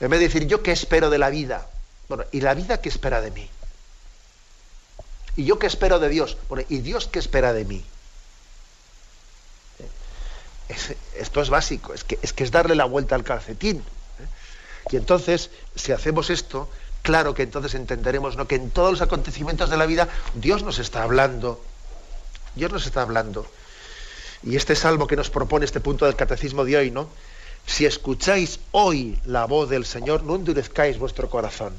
En 0.00 0.10
vez 0.10 0.20
de 0.20 0.26
decir, 0.26 0.46
¿yo 0.46 0.62
qué 0.62 0.70
espero 0.72 1.08
de 1.08 1.16
la 1.16 1.30
vida? 1.30 1.66
Bueno, 2.10 2.24
¿y 2.30 2.42
la 2.42 2.52
vida 2.52 2.78
qué 2.78 2.90
espera 2.90 3.22
de 3.22 3.30
mí? 3.30 3.48
¿Y 5.34 5.46
yo 5.46 5.58
qué 5.58 5.66
espero 5.66 5.98
de 5.98 6.10
Dios? 6.10 6.36
Bueno, 6.50 6.62
¿y 6.68 6.80
Dios 6.80 7.08
qué 7.10 7.20
espera 7.20 7.54
de 7.54 7.64
mí? 7.64 7.82
Es, 10.68 10.94
esto 11.16 11.40
es 11.40 11.48
básico, 11.48 11.94
es 11.94 12.04
que, 12.04 12.18
es 12.20 12.34
que 12.34 12.44
es 12.44 12.50
darle 12.50 12.74
la 12.74 12.84
vuelta 12.84 13.14
al 13.14 13.24
calcetín. 13.24 13.82
Y 14.90 14.96
entonces, 14.96 15.50
si 15.74 15.92
hacemos 15.92 16.30
esto, 16.30 16.68
claro 17.02 17.34
que 17.34 17.42
entonces 17.42 17.74
entenderemos 17.74 18.36
¿no? 18.36 18.46
que 18.48 18.56
en 18.56 18.70
todos 18.70 18.92
los 18.92 19.02
acontecimientos 19.02 19.70
de 19.70 19.76
la 19.76 19.86
vida 19.86 20.08
Dios 20.34 20.62
nos 20.62 20.78
está 20.78 21.02
hablando. 21.02 21.60
Dios 22.54 22.72
nos 22.72 22.86
está 22.86 23.02
hablando. 23.02 23.46
Y 24.42 24.56
este 24.56 24.76
salmo 24.76 25.06
que 25.06 25.16
nos 25.16 25.30
propone 25.30 25.64
este 25.64 25.80
punto 25.80 26.04
del 26.06 26.16
catecismo 26.16 26.64
de 26.64 26.76
hoy, 26.76 26.90
¿no? 26.90 27.08
Si 27.66 27.84
escucháis 27.84 28.60
hoy 28.70 29.20
la 29.26 29.44
voz 29.44 29.68
del 29.68 29.84
Señor, 29.84 30.22
no 30.22 30.36
endurezcáis 30.36 30.98
vuestro 30.98 31.28
corazón. 31.28 31.74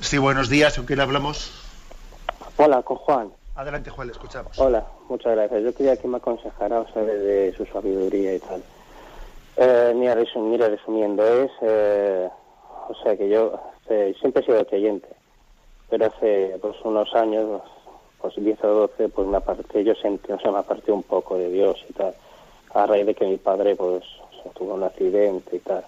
Sí, 0.00 0.18
buenos 0.18 0.48
días, 0.48 0.76
¿con 0.76 0.86
quién 0.86 1.00
hablamos? 1.00 1.52
Hola, 2.56 2.82
con 2.82 2.96
Juan. 2.98 3.32
Adelante, 3.54 3.90
Juan, 3.90 4.06
le 4.08 4.12
escuchamos. 4.12 4.58
Hola, 4.58 4.86
muchas 5.08 5.32
gracias. 5.32 5.62
Yo 5.62 5.74
quería 5.74 5.96
que 5.96 6.08
me 6.08 6.16
aconsejara, 6.16 6.80
o 6.80 6.92
sea, 6.92 7.02
de 7.02 7.52
su 7.56 7.66
sabiduría 7.66 8.34
y 8.34 8.38
tal. 8.40 8.64
Eh, 9.56 9.92
mira, 9.94 10.14
resum- 10.14 10.48
mira, 10.48 10.68
resumiendo, 10.68 11.22
es, 11.26 11.50
eh, 11.62 12.28
o 12.88 12.94
sea, 13.02 13.16
que 13.16 13.28
yo 13.28 13.60
eh, 13.88 14.14
siempre 14.20 14.42
he 14.42 14.46
sido 14.46 14.66
creyente, 14.66 15.08
pero 15.88 16.06
hace 16.06 16.56
pues 16.62 16.76
unos 16.84 17.14
años, 17.14 17.60
pues 18.18 18.34
10 18.36 18.62
o 18.64 18.68
12, 18.68 19.08
pues 19.10 19.28
me 19.28 19.36
aparté, 19.36 19.84
yo 19.84 19.94
sentí, 19.96 20.32
o 20.32 20.40
sea, 20.40 20.50
me 20.50 20.58
aparté 20.58 20.92
un 20.92 21.02
poco 21.02 21.36
de 21.36 21.50
Dios 21.50 21.84
y 21.88 21.92
tal, 21.92 22.14
a 22.72 22.86
raíz 22.86 23.04
de 23.04 23.14
que 23.14 23.26
mi 23.26 23.36
padre 23.36 23.76
pues 23.76 24.02
tuvo 24.54 24.74
un 24.74 24.82
accidente 24.84 25.56
y 25.56 25.60
tal. 25.60 25.84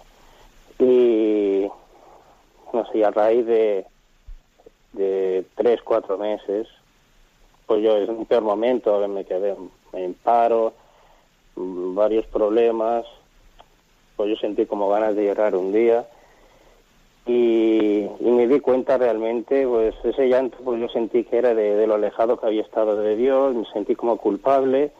Y 0.77 1.67
no 2.73 2.85
sé, 2.91 3.03
a 3.05 3.11
raíz 3.11 3.45
de, 3.45 3.87
de 4.93 5.45
tres, 5.55 5.81
cuatro 5.83 6.17
meses, 6.17 6.67
pues 7.65 7.83
yo 7.83 7.97
en 7.97 8.09
un 8.09 8.25
peor 8.25 8.43
momento 8.43 9.07
me 9.07 9.25
quedé 9.25 9.55
en 9.93 10.13
paro, 10.15 10.73
varios 11.55 12.25
problemas, 12.27 13.05
pues 14.15 14.29
yo 14.29 14.35
sentí 14.37 14.65
como 14.65 14.89
ganas 14.89 15.15
de 15.15 15.25
llorar 15.25 15.55
un 15.55 15.71
día 15.71 16.07
y, 17.25 18.09
me 18.19 18.47
di 18.47 18.59
cuenta 18.59 18.97
realmente, 18.97 19.65
pues 19.65 19.95
ese 20.03 20.27
llanto, 20.27 20.57
pues 20.63 20.79
yo 20.81 20.89
sentí 20.89 21.23
que 21.23 21.37
era 21.37 21.53
de, 21.53 21.87
lo 21.87 21.95
alejado 21.95 22.37
que 22.37 22.47
había 22.47 22.61
estado 22.61 22.97
de 22.97 23.15
Dios, 23.15 23.55
me 23.55 23.65
sentí 23.71 23.95
como 23.95 24.17
culpable, 24.17 24.91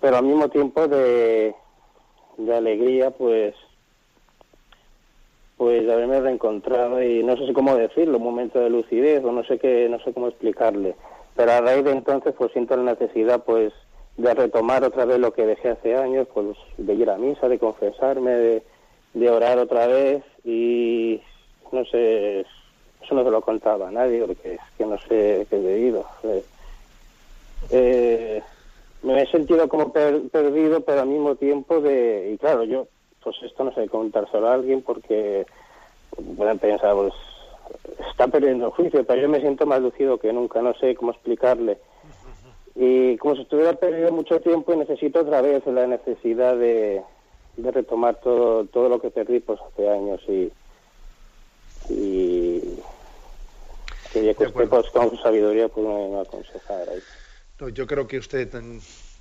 pero 0.00 0.16
al 0.16 0.24
mismo 0.24 0.48
tiempo 0.48 0.88
de, 0.88 1.54
de 2.38 2.56
alegría, 2.56 3.10
pues 3.10 3.54
pues 5.56 5.88
haberme 5.88 6.20
reencontrado 6.20 7.02
y 7.02 7.22
no 7.22 7.36
sé 7.36 7.52
cómo 7.52 7.76
decirlo, 7.76 8.18
un 8.18 8.24
momento 8.24 8.58
de 8.58 8.70
lucidez 8.70 9.22
o 9.24 9.32
no 9.32 9.44
sé 9.44 9.58
qué, 9.58 9.88
no 9.88 9.98
sé 10.00 10.12
cómo 10.12 10.28
explicarle. 10.28 10.96
Pero 11.36 11.52
a 11.52 11.60
raíz 11.60 11.84
de 11.84 11.92
entonces 11.92 12.34
pues 12.36 12.52
siento 12.52 12.76
la 12.76 12.92
necesidad 12.92 13.42
pues 13.44 13.72
de 14.16 14.34
retomar 14.34 14.84
otra 14.84 15.04
vez 15.04 15.18
lo 15.18 15.32
que 15.32 15.46
dejé 15.46 15.70
hace 15.70 15.96
años, 15.96 16.28
pues 16.32 16.56
de 16.76 16.94
ir 16.94 17.08
a 17.08 17.16
misa, 17.16 17.48
de 17.48 17.58
confesarme, 17.58 18.62
de, 19.14 19.30
orar 19.30 19.58
otra 19.58 19.86
vez 19.86 20.22
y 20.44 21.20
no 21.70 21.84
sé, 21.86 22.40
eso 22.40 23.14
no 23.14 23.24
se 23.24 23.30
lo 23.30 23.40
contaba 23.40 23.88
a 23.88 23.92
nadie 23.92 24.24
porque 24.24 24.54
es 24.54 24.60
que 24.76 24.86
no 24.86 24.98
sé 24.98 25.46
qué 25.48 25.56
he 25.56 25.60
debido. 25.60 26.04
Eh, 27.70 28.42
me 29.02 29.22
he 29.22 29.26
sentido 29.26 29.68
como 29.68 29.92
perdido, 29.92 30.80
pero 30.80 31.02
al 31.02 31.08
mismo 31.08 31.34
tiempo 31.36 31.80
de, 31.80 32.32
y 32.34 32.38
claro, 32.38 32.64
yo, 32.64 32.86
pues 33.22 33.36
esto 33.42 33.64
no 33.64 33.74
sé 33.74 33.88
contar 33.88 34.30
solo 34.30 34.48
a 34.48 34.54
alguien 34.54 34.82
porque 34.82 35.46
pueden 36.36 36.58
pensar, 36.58 36.94
pues 36.94 37.14
está 38.10 38.28
perdiendo 38.28 38.66
el 38.66 38.72
juicio, 38.72 39.04
pero 39.04 39.22
yo 39.22 39.28
me 39.28 39.40
siento 39.40 39.66
más 39.66 39.80
lucido 39.80 40.18
que 40.18 40.32
nunca, 40.32 40.60
no 40.62 40.74
sé 40.74 40.94
cómo 40.94 41.12
explicarle. 41.12 41.78
Y 42.74 43.16
como 43.18 43.36
si 43.36 43.42
estuviera 43.42 43.74
perdido 43.74 44.12
mucho 44.12 44.40
tiempo 44.40 44.72
y 44.72 44.78
necesito 44.78 45.20
otra 45.20 45.42
vez 45.42 45.66
la 45.66 45.86
necesidad 45.86 46.56
de, 46.56 47.02
de 47.56 47.70
retomar 47.70 48.16
todo 48.16 48.64
todo 48.64 48.88
lo 48.88 49.00
que 49.00 49.10
perdí 49.10 49.40
pues 49.40 49.60
hace 49.60 49.88
años 49.88 50.20
y 50.26 50.50
y 51.90 52.60
que 54.12 54.30
usted 54.30 54.68
pues, 54.68 54.90
con 54.90 55.10
su 55.10 55.16
sabiduría 55.16 55.68
pues 55.68 55.86
me, 55.86 56.20
aconsejar 56.20 56.88
yo 57.74 57.86
creo 57.86 58.06
que 58.06 58.18
usted 58.18 58.48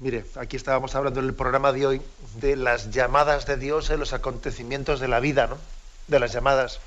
mire 0.02 0.26
aquí 0.36 0.58
estábamos 0.58 0.96
hablando 0.96 1.20
en 1.20 1.28
el 1.28 1.34
programa 1.34 1.72
de 1.72 1.86
hoy 1.86 2.02
de 2.42 2.56
las 2.56 2.92
llamadas 2.92 3.46
de 3.46 3.56
Dios 3.56 3.90
en 3.92 4.00
los 4.00 4.14
acontecimientos 4.14 5.00
de 5.00 5.08
la 5.08 5.20
vida 5.20 5.48
no 5.48 5.58
de 6.08 6.20
las 6.20 6.34
llamadas. 6.34 6.82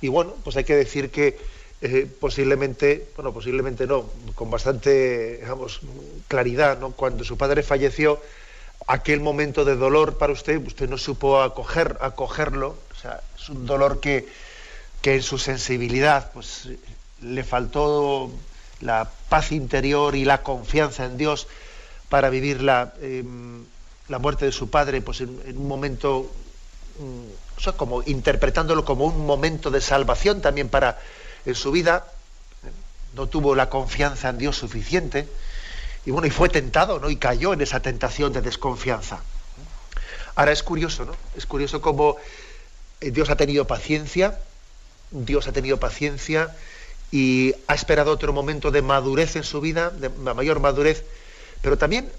Y 0.00 0.08
bueno 0.08 0.34
pues 0.42 0.56
hay 0.56 0.64
que 0.64 0.74
decir 0.74 1.10
que 1.10 1.38
eh, 1.84 2.08
posiblemente, 2.20 3.08
bueno, 3.16 3.32
posiblemente 3.32 3.88
no, 3.88 4.08
con 4.36 4.50
bastante, 4.50 5.38
digamos, 5.38 5.80
claridad, 6.28 6.78
¿no? 6.78 6.92
Cuando 6.92 7.24
su 7.24 7.36
padre 7.36 7.64
falleció, 7.64 8.22
aquel 8.86 9.18
momento 9.18 9.64
de 9.64 9.74
dolor 9.74 10.16
para 10.16 10.32
usted, 10.32 10.64
usted 10.64 10.88
no 10.88 10.96
supo 10.96 11.42
acoger, 11.42 11.98
acogerlo, 12.00 12.76
o 12.92 13.00
sea, 13.00 13.20
es 13.36 13.48
un 13.48 13.66
dolor 13.66 13.98
que, 13.98 14.28
que 15.00 15.16
en 15.16 15.22
su 15.22 15.38
sensibilidad, 15.38 16.30
pues, 16.32 16.68
le 17.20 17.42
faltó 17.42 18.30
la 18.80 19.10
paz 19.28 19.50
interior 19.50 20.14
y 20.14 20.24
la 20.24 20.44
confianza 20.44 21.04
en 21.04 21.16
Dios 21.16 21.48
para 22.12 22.28
vivir 22.28 22.60
la, 22.60 22.92
em, 23.00 23.64
la 24.08 24.18
muerte 24.18 24.44
de 24.44 24.52
su 24.52 24.68
padre, 24.68 25.00
pues 25.00 25.22
en, 25.22 25.56
un 25.56 25.66
momento, 25.66 26.30
mm, 26.98 27.70
como 27.78 28.02
interpretándolo 28.02 28.84
como 28.84 29.06
un 29.06 29.24
momento 29.24 29.70
de 29.70 29.80
salvación 29.80 30.42
también 30.42 30.68
para 30.68 30.98
en 31.46 31.54
su 31.54 31.72
vida, 31.72 32.04
no 33.14 33.28
tuvo 33.28 33.54
la 33.54 33.70
confianza 33.70 34.28
en 34.28 34.36
Dios 34.36 34.58
suficiente, 34.58 35.26
y 36.04 36.10
bueno, 36.10 36.26
y 36.26 36.30
fue 36.30 36.50
tentado, 36.50 37.00
¿no? 37.00 37.08
Y 37.08 37.16
cayó 37.16 37.54
en 37.54 37.62
esa 37.62 37.80
tentación 37.80 38.34
de 38.34 38.42
desconfianza. 38.42 39.22
Ahora 40.34 40.52
es 40.52 40.62
curioso, 40.62 41.06
¿no? 41.06 41.16
Es 41.34 41.46
curioso 41.46 41.80
cómo 41.80 42.18
eh, 43.00 43.10
Dios 43.10 43.30
ha 43.30 43.36
tenido 43.36 43.66
paciencia, 43.66 44.38
Dios 45.10 45.48
ha 45.48 45.52
tenido 45.52 45.80
paciencia 45.80 46.54
y 47.10 47.54
ha 47.68 47.74
esperado 47.74 48.12
otro 48.12 48.34
momento 48.34 48.70
de 48.70 48.82
madurez 48.82 49.34
en 49.36 49.44
su 49.44 49.62
vida, 49.62 49.88
de 49.88 50.10
mayor 50.10 50.60
madurez, 50.60 51.06
pero 51.62 51.78
también 51.78 52.10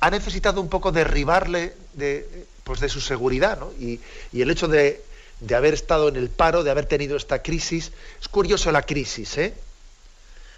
ha 0.00 0.10
necesitado 0.10 0.60
un 0.60 0.68
poco 0.68 0.92
derribarle 0.92 1.74
de, 1.94 2.46
pues 2.64 2.80
su 2.92 3.00
seguridad, 3.00 3.58
¿no? 3.58 3.72
y 3.78 4.00
el 4.32 4.50
hecho 4.50 4.68
de 4.68 5.02
de 5.40 5.54
haber 5.54 5.74
estado 5.74 6.08
en 6.08 6.16
el 6.16 6.28
paro, 6.28 6.62
de 6.62 6.70
haber 6.70 6.86
tenido 6.86 7.16
esta 7.16 7.42
crisis. 7.42 7.92
Es 8.20 8.28
curioso 8.28 8.70
la 8.70 8.82
crisis, 8.82 9.38
¿eh? 9.38 9.54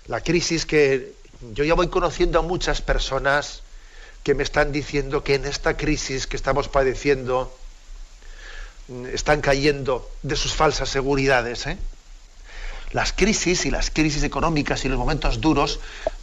La 0.06 0.20
crisis 0.20 0.66
que 0.66 1.14
yo 1.52 1.64
ya 1.64 1.74
voy 1.74 1.88
conociendo 1.88 2.40
a 2.40 2.42
muchas 2.42 2.82
personas 2.82 3.62
que 4.24 4.34
me 4.34 4.42
están 4.42 4.72
diciendo 4.72 5.24
que 5.24 5.36
en 5.36 5.44
esta 5.46 5.76
crisis 5.76 6.26
que 6.26 6.36
estamos 6.36 6.68
padeciendo 6.68 7.56
mm, 8.88 9.06
están 9.06 9.40
cayendo 9.40 10.10
de 10.22 10.36
sus 10.36 10.54
falsas 10.54 10.88
seguridades. 10.88 11.66
¿eh? 11.66 11.78
Las 12.90 13.12
crisis 13.12 13.64
y 13.66 13.70
las 13.70 13.90
crisis 13.90 14.24
económicas 14.24 14.84
y 14.84 14.88
los 14.88 14.98
momentos 14.98 15.40
duros 15.40 15.78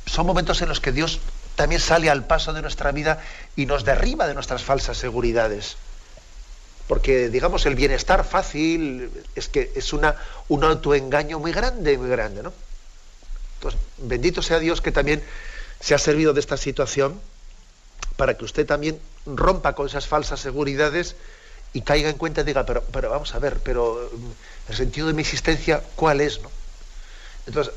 son 0.06 0.26
momentos 0.26 0.62
en 0.62 0.70
los 0.70 0.82
que 0.82 0.92
Dios 0.92 1.20
también 1.60 1.82
sale 1.82 2.10
al 2.10 2.24
paso 2.24 2.54
de 2.54 2.62
nuestra 2.62 2.94
vida 2.94 3.22
y 3.58 3.66
nos 3.66 3.84
derriba 3.84 4.28
de 4.28 4.34
nuestras 4.34 4.64
falsas 4.64 4.96
seguridades 4.96 5.76
porque 6.88 7.28
digamos 7.28 7.66
el 7.66 7.76
bienestar 7.76 8.24
fácil 8.24 9.12
es 9.36 9.50
que 9.50 9.74
es 9.76 9.92
una, 9.92 10.16
un 10.48 10.64
autoengaño 10.64 11.38
muy 11.38 11.52
grande, 11.52 11.98
muy 11.98 12.08
grande, 12.08 12.44
¿no? 12.44 12.54
Entonces, 13.58 13.78
bendito 13.98 14.42
sea 14.42 14.58
Dios 14.58 14.80
que 14.80 14.94
también 14.94 15.22
se 15.82 15.94
ha 15.94 15.98
servido 15.98 16.32
de 16.32 16.40
esta 16.40 16.56
situación 16.56 17.20
para 18.16 18.38
que 18.38 18.46
usted 18.46 18.66
también 18.66 18.98
rompa 19.26 19.74
con 19.76 19.86
esas 19.86 20.08
falsas 20.08 20.40
seguridades 20.40 21.18
y 21.74 21.82
caiga 21.82 22.10
en 22.10 22.18
cuenta 22.18 22.40
y 22.40 22.46
diga, 22.46 22.66
pero, 22.66 23.10
vamos 23.10 23.36
a 23.36 23.40
ver, 23.40 23.60
pero 23.64 24.10
mm, 24.14 24.72
el 24.72 24.76
sentido 24.78 25.08
de 25.08 25.14
mi 25.14 25.24
existencia, 25.24 25.84
¿cuál 25.98 26.22
es? 26.22 26.42
No? 26.42 26.50
Entonces, 27.48 27.74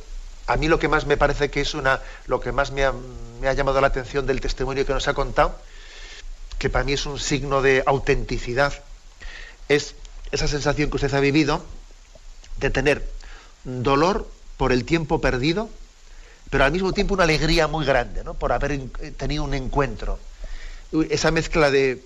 a 0.47 0.57
mí 0.57 0.68
lo 0.68 0.78
que 0.78 0.89
más 0.89 1.07
me 1.07 1.16
parece 1.16 1.51
que 1.51 1.61
es 1.61 1.74
una, 1.74 2.01
lo 2.28 2.41
que 2.41 2.53
más 2.53 2.70
me 2.70 2.85
ha, 2.85 2.95
me 3.43 3.49
ha 3.49 3.55
llamado 3.55 3.80
la 3.80 3.88
atención 3.88 4.24
del 4.24 4.40
testimonio 4.40 4.86
que 4.86 4.93
nos 4.93 5.09
ha 5.09 5.14
contado, 5.14 5.59
que 6.61 6.70
para 6.70 6.84
mí 6.84 6.93
es 6.93 7.07
un 7.07 7.18
signo 7.18 7.61
de 7.61 7.82
autenticidad, 7.84 8.72
es 9.68 9.97
esa 10.30 10.47
sensación 10.47 10.88
que 10.88 10.97
usted 10.97 11.12
ha 11.12 11.18
vivido 11.18 11.61
de 12.59 12.70
tener 12.70 13.05
dolor 13.64 14.30
por 14.57 14.70
el 14.70 14.84
tiempo 14.84 15.20
perdido, 15.20 15.68
pero 16.51 16.62
al 16.64 16.70
mismo 16.70 16.93
tiempo 16.93 17.14
una 17.14 17.24
alegría 17.24 17.66
muy 17.66 17.84
grande, 17.84 18.22
¿no? 18.22 18.34
Por 18.34 18.53
haber 18.53 18.78
tenido 19.16 19.43
un 19.43 19.55
encuentro. 19.55 20.20
Esa 21.11 21.32
mezcla 21.32 21.72
de, 21.72 22.01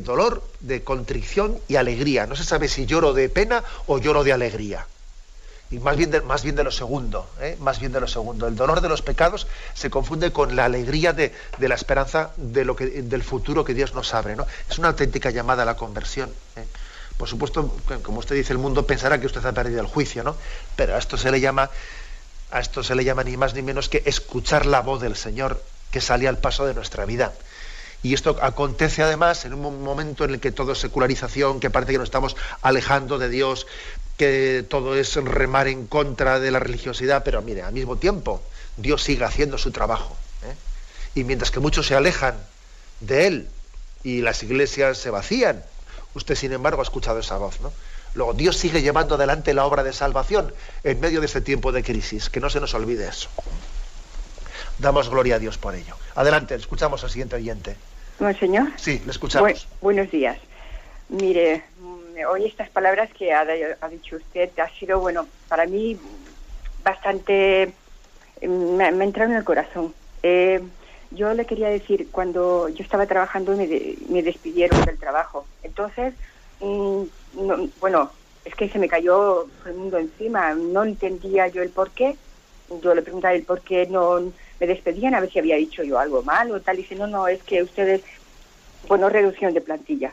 dolor, 0.00 0.42
de 0.58 0.82
contrición 0.82 1.60
y 1.68 1.76
alegría. 1.76 2.26
No 2.26 2.34
se 2.34 2.42
sabe 2.42 2.66
si 2.66 2.84
lloro 2.84 3.12
de 3.12 3.28
pena 3.28 3.62
o 3.86 3.98
lloro 3.98 4.24
de 4.24 4.32
alegría. 4.32 4.88
Y 5.70 5.78
más 5.80 5.96
bien 5.96 6.10
de, 6.10 6.22
más 6.22 6.42
bien 6.42 6.56
de 6.56 6.64
lo 6.64 6.70
segundo, 6.70 7.28
¿eh? 7.40 7.56
más 7.60 7.78
bien 7.78 7.92
de 7.92 8.00
lo 8.00 8.08
segundo. 8.08 8.46
El 8.46 8.56
dolor 8.56 8.80
de 8.80 8.88
los 8.88 9.02
pecados 9.02 9.46
se 9.74 9.90
confunde 9.90 10.32
con 10.32 10.56
la 10.56 10.64
alegría 10.64 11.12
de, 11.12 11.32
la 11.58 11.74
esperanza 11.74 12.30
de 12.36 12.64
lo 12.64 12.74
que, 12.74 12.86
del 12.86 13.22
futuro 13.22 13.64
que 13.64 13.74
Dios 13.74 13.94
nos 13.94 14.14
abre. 14.14 14.34
¿no? 14.34 14.46
Es 14.70 14.78
una 14.78 14.88
auténtica 14.88 15.30
llamada 15.30 15.64
a 15.64 15.66
la 15.66 15.76
conversión. 15.76 16.30
¿eh? 16.56 16.64
Por 17.18 17.28
supuesto, 17.28 17.76
como 18.02 18.20
usted 18.20 18.36
dice, 18.36 18.52
el 18.52 18.58
mundo 18.58 18.86
pensará 18.86 19.20
que 19.20 19.26
usted 19.26 19.44
ha 19.44 19.52
perdido 19.52 19.80
el 19.80 19.88
juicio, 19.88 20.22
¿no? 20.22 20.36
Pero 20.76 20.94
a 20.94 20.98
esto 20.98 21.16
se 21.18 21.32
le 21.32 21.40
llama, 21.40 21.68
a 22.52 22.60
esto 22.60 22.84
se 22.84 22.94
le 22.94 23.04
llama 23.04 23.24
ni 23.24 23.36
más 23.36 23.54
ni 23.54 23.62
menos 23.62 23.88
que 23.88 24.04
escuchar 24.06 24.66
la 24.66 24.80
voz 24.80 25.00
del 25.00 25.16
Señor 25.16 25.60
que 25.90 26.00
sale 26.00 26.28
al 26.28 26.38
paso 26.38 26.64
de 26.64 26.74
nuestra 26.74 27.04
vida. 27.04 27.32
Y 28.02 28.14
esto 28.14 28.36
acontece 28.40 29.02
además 29.02 29.44
en 29.44 29.54
un 29.54 29.82
momento 29.82 30.24
en 30.24 30.34
el 30.34 30.40
que 30.40 30.52
todo 30.52 30.72
es 30.72 30.78
secularización, 30.78 31.58
que 31.58 31.70
parece 31.70 31.92
que 31.92 31.98
nos 31.98 32.06
estamos 32.06 32.36
alejando 32.62 33.18
de 33.18 33.28
Dios, 33.28 33.66
que 34.18 34.64
todo 34.68 34.96
es 34.96 35.14
remar 35.14 35.68
en 35.68 35.86
contra 35.86 36.40
de 36.40 36.50
la 36.50 36.58
religiosidad, 36.58 37.22
pero 37.24 37.40
mire, 37.40 37.62
al 37.62 37.72
mismo 37.72 37.96
tiempo 37.96 38.42
Dios 38.76 39.02
sigue 39.02 39.24
haciendo 39.24 39.56
su 39.56 39.70
trabajo. 39.70 40.16
¿eh? 40.44 40.54
Y 41.14 41.24
mientras 41.24 41.50
que 41.50 41.60
muchos 41.60 41.86
se 41.86 41.94
alejan 41.94 42.34
de 43.00 43.26
Él 43.28 43.48
y 44.02 44.20
las 44.20 44.42
iglesias 44.42 44.98
se 44.98 45.10
vacían, 45.10 45.64
usted 46.14 46.34
sin 46.34 46.52
embargo 46.52 46.80
ha 46.80 46.82
escuchado 46.82 47.20
esa 47.20 47.38
voz. 47.38 47.60
¿no? 47.60 47.72
Luego 48.14 48.34
Dios 48.34 48.56
sigue 48.56 48.82
llevando 48.82 49.14
adelante 49.14 49.54
la 49.54 49.64
obra 49.64 49.84
de 49.84 49.92
salvación 49.92 50.52
en 50.82 50.98
medio 50.98 51.20
de 51.20 51.26
este 51.26 51.40
tiempo 51.40 51.70
de 51.70 51.84
crisis, 51.84 52.28
que 52.28 52.40
no 52.40 52.50
se 52.50 52.60
nos 52.60 52.74
olvide 52.74 53.06
eso. 53.06 53.28
Damos 54.78 55.08
gloria 55.08 55.36
a 55.36 55.38
Dios 55.38 55.58
por 55.58 55.76
ello. 55.76 55.96
Adelante, 56.16 56.56
escuchamos 56.56 57.04
al 57.04 57.10
siguiente 57.10 57.36
oyente. 57.36 57.76
señor? 58.40 58.68
Sí, 58.76 59.00
le 59.04 59.12
escuchamos. 59.12 59.68
buenos 59.80 60.10
días. 60.10 60.38
Mire, 61.08 61.64
hoy 62.26 62.46
estas 62.46 62.70
palabras 62.70 63.10
que 63.12 63.32
ha, 63.32 63.44
dicho 63.90 64.16
usted 64.16 64.50
ha 64.58 64.68
sido, 64.78 65.00
bueno, 65.00 65.26
para 65.48 65.66
mí 65.66 65.98
bastante... 66.82 67.72
Me, 68.40 68.92
me 68.92 69.04
entraron 69.04 69.32
en 69.32 69.38
el 69.38 69.44
corazón. 69.44 69.94
Eh, 70.22 70.60
yo 71.10 71.32
le 71.34 71.46
quería 71.46 71.68
decir, 71.68 72.08
cuando 72.10 72.68
yo 72.68 72.82
estaba 72.84 73.06
trabajando 73.06 73.56
me, 73.56 73.66
me 74.08 74.22
despidieron 74.22 74.84
del 74.84 74.98
trabajo. 74.98 75.46
Entonces, 75.62 76.14
mm, 76.60 77.02
bueno, 77.80 78.12
es 78.44 78.54
que 78.54 78.68
se 78.68 78.78
me 78.78 78.88
cayó 78.88 79.46
el 79.66 79.74
mundo 79.74 79.98
encima. 79.98 80.54
No 80.54 80.84
entendía 80.84 81.48
yo 81.48 81.62
el 81.62 81.70
por 81.70 81.90
qué. 81.90 82.16
Yo 82.82 82.94
le 82.94 83.02
preguntaba 83.02 83.34
el 83.34 83.44
por 83.44 83.62
qué 83.62 83.86
no 83.86 84.32
me 84.60 84.66
despedían, 84.66 85.14
a 85.14 85.20
ver 85.20 85.30
si 85.30 85.38
había 85.38 85.56
dicho 85.56 85.82
yo 85.82 85.98
algo 85.98 86.22
mal 86.22 86.50
o 86.50 86.60
tal. 86.60 86.78
Y 86.78 86.82
dice, 86.82 86.94
no, 86.94 87.06
no, 87.06 87.28
es 87.28 87.42
que 87.42 87.62
ustedes, 87.62 88.02
bueno, 88.86 89.08
reducción 89.08 89.54
de 89.54 89.60
plantilla. 89.60 90.12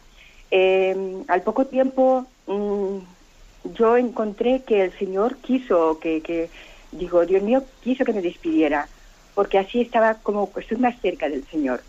Eh, 0.57 0.95
al 1.27 1.41
poco 1.41 1.65
tiempo 1.65 2.25
mm, 2.47 2.99
yo 3.73 3.97
encontré 3.97 4.61
que 4.65 4.85
el 4.85 4.97
Señor 4.97 5.35
quiso 5.39 5.99
que, 5.99 6.49
digo, 6.93 7.25
Dios 7.25 7.43
mío, 7.43 7.61
quiso 7.83 8.05
que 8.05 8.13
me 8.13 8.21
despidiera, 8.21 8.87
porque 9.33 9.57
así 9.57 9.81
estaba 9.81 10.13
como, 10.13 10.49
estoy 10.55 10.77
más 10.77 10.97
cerca 11.01 11.27
del 11.27 11.45
Señor, 11.47 11.81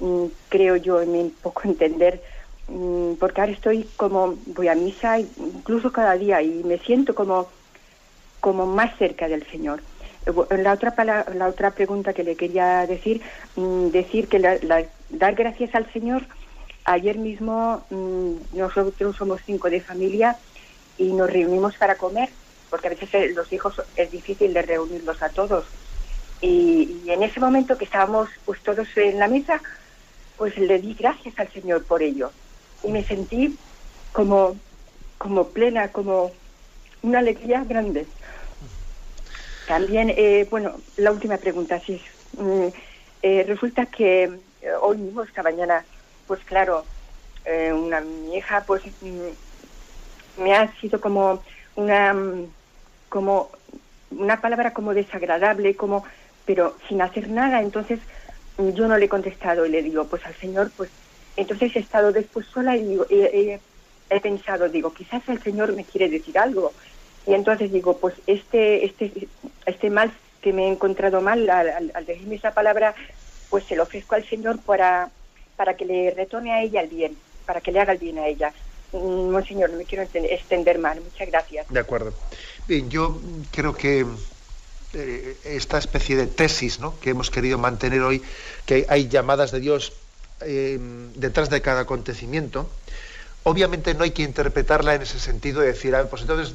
mm, 0.00 0.24
creo 0.48 0.76
yo, 0.76 1.02
en 1.02 1.12
mi 1.12 1.28
poco 1.42 1.60
entender, 1.64 2.22
mm, 2.68 3.16
porque 3.20 3.42
ahora 3.42 3.52
estoy 3.52 3.86
como, 3.98 4.38
voy 4.46 4.68
a 4.68 4.74
misa 4.74 5.18
incluso 5.18 5.92
cada 5.92 6.16
día 6.16 6.40
y 6.40 6.64
me 6.64 6.78
siento 6.78 7.14
como, 7.14 7.48
como 8.40 8.64
más 8.64 8.96
cerca 8.96 9.28
del 9.28 9.46
Señor. 9.48 9.82
La 10.48 10.72
otra, 10.72 10.94
la 11.34 11.48
otra 11.48 11.72
pregunta 11.72 12.14
que 12.14 12.24
le 12.24 12.36
quería 12.36 12.86
decir, 12.86 13.20
decir 13.92 14.28
que 14.28 14.38
dar 15.10 15.34
gracias 15.34 15.74
al 15.74 15.92
Señor, 15.92 16.22
ayer 16.84 17.18
mismo 17.18 17.86
nosotros 18.52 19.16
somos 19.16 19.40
cinco 19.46 19.70
de 19.70 19.80
familia, 19.80 20.38
y 20.96 21.12
nos 21.12 21.30
reunimos 21.30 21.76
para 21.76 21.96
comer, 21.96 22.30
porque 22.70 22.88
a 22.88 22.90
veces 22.90 23.12
eh, 23.14 23.32
los 23.34 23.52
hijos 23.52 23.74
es 23.96 24.10
difícil 24.10 24.52
de 24.52 24.62
reunirlos 24.62 25.20
a 25.22 25.28
todos. 25.30 25.66
Y, 26.40 27.10
en 27.10 27.22
ese 27.22 27.40
momento 27.40 27.78
que 27.78 27.84
estábamos 27.84 28.28
pues 28.44 28.62
todos 28.62 28.88
en 28.96 29.18
la 29.18 29.28
mesa, 29.28 29.60
pues 30.36 30.56
le 30.58 30.78
di 30.78 30.94
gracias 30.94 31.38
al 31.38 31.52
Señor 31.52 31.84
por 31.84 32.02
ello. 32.02 32.32
Y 32.82 32.92
me 32.92 33.04
sentí 33.06 33.56
como, 34.12 34.56
como 35.18 35.48
plena, 35.50 35.90
como 35.92 36.32
una 37.02 37.20
alegría 37.20 37.64
grande. 37.64 38.06
También, 39.66 40.10
eh, 40.10 40.46
bueno, 40.50 40.80
la 40.96 41.12
última 41.12 41.38
pregunta, 41.38 41.80
sí. 41.86 42.00
Mm, 42.32 42.66
eh, 43.22 43.44
resulta 43.46 43.86
que 43.86 44.30
hoy 44.82 44.98
mismo, 44.98 45.22
esta 45.22 45.42
mañana, 45.42 45.84
pues 46.26 46.40
claro, 46.44 46.84
una 47.46 48.00
mi 48.00 48.36
hija 48.36 48.64
pues 48.66 48.82
mm, 49.00 50.42
me 50.42 50.54
ha 50.54 50.72
sido 50.80 51.00
como 51.00 51.42
una 51.76 52.14
como 53.08 53.50
una 54.10 54.40
palabra 54.40 54.72
como 54.72 54.94
desagradable, 54.94 55.76
como 55.76 56.04
pero 56.46 56.76
sin 56.88 57.00
hacer 57.02 57.28
nada, 57.28 57.60
entonces 57.60 58.00
yo 58.58 58.86
no 58.86 58.96
le 58.96 59.06
he 59.06 59.08
contestado 59.08 59.66
y 59.66 59.70
le 59.70 59.82
digo, 59.82 60.04
pues 60.06 60.24
al 60.26 60.34
Señor, 60.36 60.70
pues 60.76 60.90
entonces 61.36 61.74
he 61.74 61.80
estado 61.80 62.12
después 62.12 62.46
sola 62.46 62.76
y 62.76 62.84
digo, 62.84 63.06
he, 63.10 63.60
pensado, 64.20 64.68
digo, 64.68 64.92
quizás 64.92 65.22
el 65.28 65.42
Señor 65.42 65.74
me 65.74 65.84
quiere 65.84 66.08
decir 66.08 66.38
algo. 66.38 66.72
Y 67.26 67.34
entonces 67.34 67.72
digo, 67.72 67.98
pues 67.98 68.14
este, 68.26 68.84
este, 68.84 69.28
este 69.66 69.90
mal 69.90 70.12
que 70.40 70.52
me 70.52 70.66
he 70.66 70.68
encontrado 70.68 71.20
mal 71.20 71.48
al, 71.50 71.90
al 71.94 72.06
decirme 72.06 72.36
esa 72.36 72.52
palabra, 72.52 72.94
pues 73.48 73.64
se 73.64 73.74
lo 73.74 73.84
ofrezco 73.84 74.14
al 74.14 74.28
Señor 74.28 74.60
para, 74.60 75.10
para 75.56 75.76
que 75.76 75.84
le 75.84 76.10
retorne 76.10 76.52
a 76.52 76.62
ella 76.62 76.80
el 76.80 76.88
bien, 76.88 77.16
para 77.46 77.60
que 77.60 77.72
le 77.72 77.80
haga 77.80 77.92
el 77.92 77.98
bien 77.98 78.18
a 78.18 78.26
ella. 78.26 78.52
Monseñor, 78.92 79.70
no 79.70 79.78
me 79.78 79.84
quiero 79.84 80.04
extender 80.04 80.78
mal. 80.78 81.00
Muchas 81.00 81.28
gracias. 81.28 81.66
De 81.68 81.80
acuerdo. 81.80 82.12
Bien, 82.68 82.88
yo 82.88 83.20
creo 83.50 83.74
que 83.74 84.06
eh, 84.92 85.36
esta 85.44 85.78
especie 85.78 86.16
de 86.16 86.28
tesis 86.28 86.78
¿no? 86.78 86.98
que 87.00 87.10
hemos 87.10 87.30
querido 87.30 87.58
mantener 87.58 88.00
hoy, 88.02 88.22
que 88.66 88.86
hay 88.88 89.08
llamadas 89.08 89.50
de 89.50 89.60
Dios 89.60 89.92
eh, 90.40 90.78
detrás 91.16 91.50
de 91.50 91.60
cada 91.60 91.80
acontecimiento, 91.80 92.68
obviamente 93.42 93.94
no 93.94 94.04
hay 94.04 94.12
que 94.12 94.22
interpretarla 94.22 94.94
en 94.94 95.02
ese 95.02 95.18
sentido 95.18 95.60
de 95.60 95.68
decir, 95.68 95.94
ah, 95.96 96.06
pues 96.08 96.22
entonces 96.22 96.54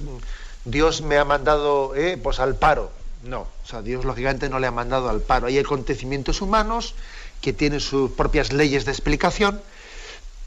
Dios 0.64 1.02
me 1.02 1.18
ha 1.18 1.26
mandado 1.26 1.95
eh, 1.95 2.18
pues 2.22 2.39
al 2.39 2.56
paro. 2.56 2.91
No, 3.24 3.42
o 3.42 3.68
sea, 3.68 3.82
Dios 3.82 4.06
lógicamente 4.06 4.50
no 4.50 4.60
le 4.60 4.68
ha 4.68 4.72
mandado 4.72 5.10
al 5.10 5.22
paro. 5.22 5.48
Hay 5.48 5.60
acontecimientos 5.60 6.42
humanos 6.42 6.96
que 7.42 7.54
tienen 7.54 7.80
sus 7.80 8.12
propias 8.12 8.54
leyes 8.54 8.86
de 8.86 8.92
explicación 8.92 9.62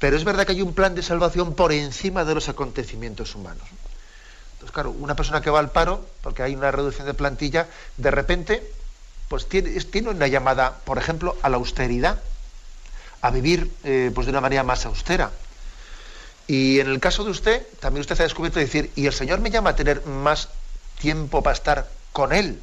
pero 0.03 0.17
es 0.17 0.25
verdad 0.25 0.45
que 0.45 0.51
hay 0.51 0.63
un 0.63 0.75
plan 0.75 0.97
de 0.97 1.03
salvación 1.05 1.55
por 1.55 1.71
encima 1.71 2.25
de 2.25 2.35
los 2.35 2.49
acontecimientos 2.49 3.37
humanos. 3.37 3.63
Entonces, 4.55 4.73
claro, 4.73 4.91
una 4.91 5.15
persona 5.15 5.41
que 5.41 5.49
va 5.49 5.61
al 5.61 5.71
paro, 5.71 6.05
porque 6.23 6.43
hay 6.43 6.57
una 6.57 6.73
reducción 6.73 7.07
de 7.07 7.15
plantilla, 7.15 7.69
de 7.99 8.11
repente, 8.11 8.69
pues 9.29 9.49
tiene, 9.49 9.71
tiene 9.79 10.09
una 10.09 10.27
llamada, 10.27 10.79
por 10.85 10.99
ejemplo, 10.99 11.37
a 11.41 11.49
la 11.49 11.59
austeridad, 11.59 12.21
a 13.21 13.31
vivir 13.31 13.71
eh, 13.85 14.11
pues 14.13 14.27
de 14.27 14.33
una 14.33 14.41
manera 14.41 14.65
más 14.65 14.87
austera. 14.87 15.31
Y 16.49 16.81
en 16.81 16.89
el 16.89 16.99
caso 16.99 17.23
de 17.23 17.31
usted, 17.31 17.65
también 17.79 18.01
usted 18.01 18.19
ha 18.19 18.25
descubierto 18.25 18.59
decir, 18.59 18.91
y 18.97 19.07
el 19.07 19.13
Señor 19.13 19.39
me 19.39 19.53
llama 19.53 19.71
a 19.71 19.77
tener 19.77 20.05
más 20.05 20.49
tiempo 21.01 21.45
para 21.45 21.55
estar 21.55 21.89
con 22.13 22.33
Él 22.33 22.61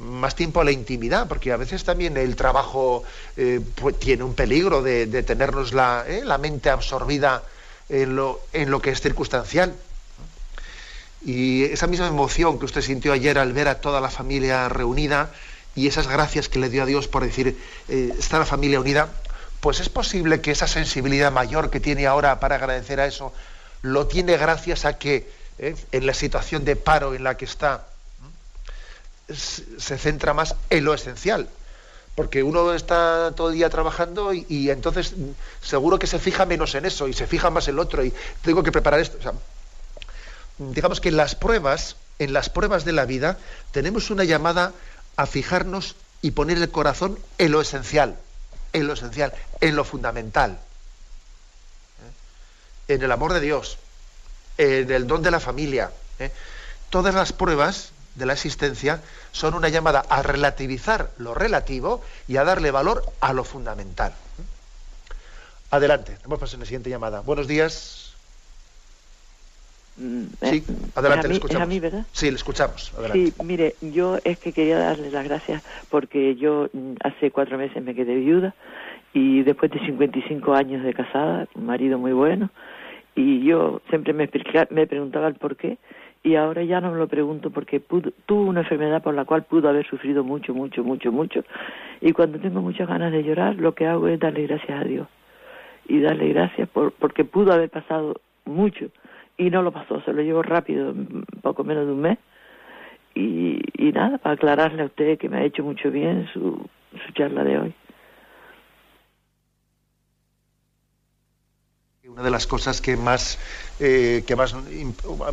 más 0.00 0.34
tiempo 0.34 0.60
a 0.60 0.64
la 0.64 0.72
intimidad, 0.72 1.28
porque 1.28 1.52
a 1.52 1.56
veces 1.56 1.84
también 1.84 2.16
el 2.16 2.34
trabajo 2.34 3.04
eh, 3.36 3.60
pues, 3.76 3.98
tiene 3.98 4.24
un 4.24 4.34
peligro 4.34 4.82
de, 4.82 5.06
tenernos 5.22 5.72
eh, 5.72 6.22
la, 6.24 6.38
mente 6.38 6.70
absorbida 6.70 7.42
en 7.88 8.16
lo, 8.16 8.40
en 8.52 8.70
lo 8.70 8.80
que 8.80 8.90
es 8.90 9.00
circunstancial. 9.00 9.74
Y 11.22 11.64
esa 11.64 11.86
misma 11.86 12.06
emoción 12.06 12.58
que 12.58 12.64
usted 12.64 12.80
sintió 12.80 13.12
ayer 13.12 13.38
al 13.38 13.52
ver 13.52 13.68
a 13.68 13.80
toda 13.80 14.00
la 14.00 14.08
familia 14.08 14.70
reunida 14.70 15.30
y 15.74 15.86
esas 15.86 16.08
gracias 16.08 16.48
que 16.48 16.58
le 16.58 16.70
dio 16.70 16.82
a 16.82 16.86
Dios 16.86 17.06
por 17.06 17.22
decir, 17.22 17.58
eh, 17.88 18.14
está 18.18 18.38
la 18.38 18.46
familia 18.46 18.80
unida, 18.80 19.10
pues 19.60 19.80
es 19.80 19.90
posible 19.90 20.40
que 20.40 20.50
esa 20.50 20.66
sensibilidad 20.66 21.30
mayor 21.30 21.68
que 21.68 21.78
tiene 21.78 22.06
ahora 22.06 22.40
para 22.40 22.54
agradecer 22.54 23.00
a 23.00 23.06
eso, 23.06 23.34
lo 23.82 24.06
tiene 24.06 24.38
gracias 24.38 24.86
a 24.86 24.96
que 24.96 25.28
en 25.58 26.06
la 26.06 26.14
situación 26.14 26.64
de 26.64 26.74
paro 26.74 27.14
en 27.14 27.22
la 27.22 27.36
que 27.36 27.44
está, 27.44 27.84
se 29.34 29.98
centra 29.98 30.34
más 30.34 30.54
en 30.70 30.84
lo 30.84 30.94
esencial. 30.94 31.48
Porque 32.14 32.42
uno 32.42 32.74
está 32.74 33.32
todo 33.36 33.50
el 33.50 33.54
día 33.54 33.70
trabajando 33.70 34.32
y, 34.34 34.70
entonces 34.70 35.14
seguro 35.62 35.98
que 35.98 36.06
se 36.06 36.18
fija 36.18 36.44
menos 36.44 36.74
en 36.74 36.84
eso 36.84 37.08
y 37.08 37.12
se 37.12 37.26
fija 37.26 37.50
más 37.50 37.68
en 37.68 37.76
lo 37.76 37.82
otro 37.82 38.04
y 38.04 38.12
tengo 38.42 38.62
que 38.62 38.72
preparar 38.72 39.00
esto. 39.00 39.18
digamos 40.58 41.00
que 41.00 41.08
en 41.08 41.16
las 41.16 41.34
pruebas, 41.34 41.96
en 42.18 42.32
las 42.32 42.50
pruebas 42.50 42.84
de 42.84 42.92
la 42.92 43.06
vida, 43.06 43.38
tenemos 43.70 44.10
una 44.10 44.24
llamada 44.24 44.72
a 45.16 45.26
fijarnos 45.26 45.96
y 46.22 46.32
poner 46.32 46.58
el 46.58 46.70
corazón 46.70 47.18
en 47.38 47.52
lo 47.52 47.60
esencial, 47.60 48.16
en 48.72 48.86
lo 48.86 48.92
esencial, 48.92 49.32
en 49.60 49.76
lo 49.76 49.84
fundamental, 49.84 50.58
¿eh? 52.88 52.94
en 52.94 53.02
el 53.02 53.12
amor 53.12 53.32
de 53.32 53.40
Dios, 53.40 53.78
en 54.58 54.90
el 54.90 55.06
don 55.06 55.22
de 55.22 55.30
la 55.30 55.40
familia. 55.40 55.90
¿eh? 56.18 56.30
Todas 56.90 57.14
las 57.14 57.32
pruebas 57.32 57.92
de 58.14 58.26
la 58.26 58.32
existencia 58.32 59.00
son 59.32 59.54
una 59.54 59.68
llamada 59.68 60.00
a 60.08 60.22
relativizar 60.22 61.10
lo 61.18 61.34
relativo 61.34 62.02
y 62.28 62.36
a 62.36 62.44
darle 62.44 62.70
valor 62.70 63.02
a 63.20 63.32
lo 63.32 63.44
fundamental. 63.44 64.12
Adelante, 65.70 66.16
hemos 66.24 66.38
pasado 66.38 66.56
en 66.56 66.60
la 66.60 66.66
siguiente 66.66 66.90
llamada. 66.90 67.20
Buenos 67.20 67.46
días. 67.46 68.16
Mm, 69.96 70.24
sí, 70.42 70.64
eh, 70.66 70.72
adelante, 70.94 71.28
le 71.28 71.34
escuchamos. 71.34 71.62
a 71.62 71.66
mí, 71.66 71.78
¿verdad? 71.78 72.06
Sí, 72.12 72.30
le 72.30 72.36
escuchamos. 72.36 72.92
Adelante. 72.96 73.26
Sí, 73.26 73.34
mire, 73.44 73.76
yo 73.80 74.18
es 74.24 74.38
que 74.38 74.52
quería 74.52 74.78
darle 74.78 75.10
las 75.10 75.24
gracias 75.24 75.62
porque 75.90 76.34
yo 76.36 76.68
mm, 76.72 76.94
hace 77.04 77.30
cuatro 77.30 77.58
meses 77.58 77.82
me 77.82 77.94
quedé 77.94 78.16
viuda 78.16 78.54
y 79.12 79.42
después 79.42 79.70
de 79.70 79.80
55 79.80 80.54
años 80.54 80.82
de 80.82 80.94
casada, 80.94 81.46
un 81.54 81.66
marido 81.66 81.98
muy 81.98 82.12
bueno, 82.12 82.50
y 83.14 83.44
yo 83.44 83.80
siempre 83.88 84.12
me, 84.12 84.28
me 84.70 84.86
preguntaba 84.86 85.28
el 85.28 85.34
por 85.34 85.56
qué 85.56 85.78
y 86.22 86.34
ahora 86.34 86.62
ya 86.64 86.80
no 86.80 86.92
me 86.92 86.98
lo 86.98 87.08
pregunto 87.08 87.50
porque 87.50 87.80
tuvo 87.80 88.42
una 88.42 88.60
enfermedad 88.60 89.02
por 89.02 89.14
la 89.14 89.24
cual 89.24 89.44
pudo 89.44 89.68
haber 89.68 89.86
sufrido 89.86 90.22
mucho, 90.22 90.52
mucho, 90.54 90.84
mucho, 90.84 91.10
mucho. 91.10 91.44
Y 92.00 92.12
cuando 92.12 92.38
tengo 92.38 92.60
muchas 92.60 92.88
ganas 92.88 93.10
de 93.10 93.22
llorar, 93.22 93.56
lo 93.56 93.74
que 93.74 93.86
hago 93.86 94.06
es 94.06 94.20
darle 94.20 94.46
gracias 94.46 94.80
a 94.80 94.84
Dios. 94.84 95.08
Y 95.88 96.00
darle 96.00 96.28
gracias 96.28 96.68
por, 96.68 96.92
porque 96.92 97.24
pudo 97.24 97.52
haber 97.52 97.70
pasado 97.70 98.20
mucho. 98.44 98.90
Y 99.38 99.48
no 99.48 99.62
lo 99.62 99.72
pasó, 99.72 100.02
se 100.02 100.12
lo 100.12 100.20
llevó 100.20 100.42
rápido, 100.42 100.94
poco 101.40 101.64
menos 101.64 101.86
de 101.86 101.92
un 101.92 102.00
mes. 102.02 102.18
Y, 103.14 103.58
y 103.78 103.90
nada, 103.92 104.18
para 104.18 104.34
aclararle 104.34 104.82
a 104.82 104.86
usted 104.86 105.18
que 105.18 105.30
me 105.30 105.38
ha 105.38 105.44
hecho 105.44 105.64
mucho 105.64 105.90
bien 105.90 106.28
su, 106.34 106.68
su 107.06 107.12
charla 107.12 107.44
de 107.44 107.58
hoy. 107.58 107.74
Una 112.12 112.24
de 112.24 112.30
las 112.30 112.48
cosas 112.48 112.80
que 112.80 112.96
más, 112.96 113.38
eh, 113.78 114.24
que 114.26 114.34
más 114.34 114.52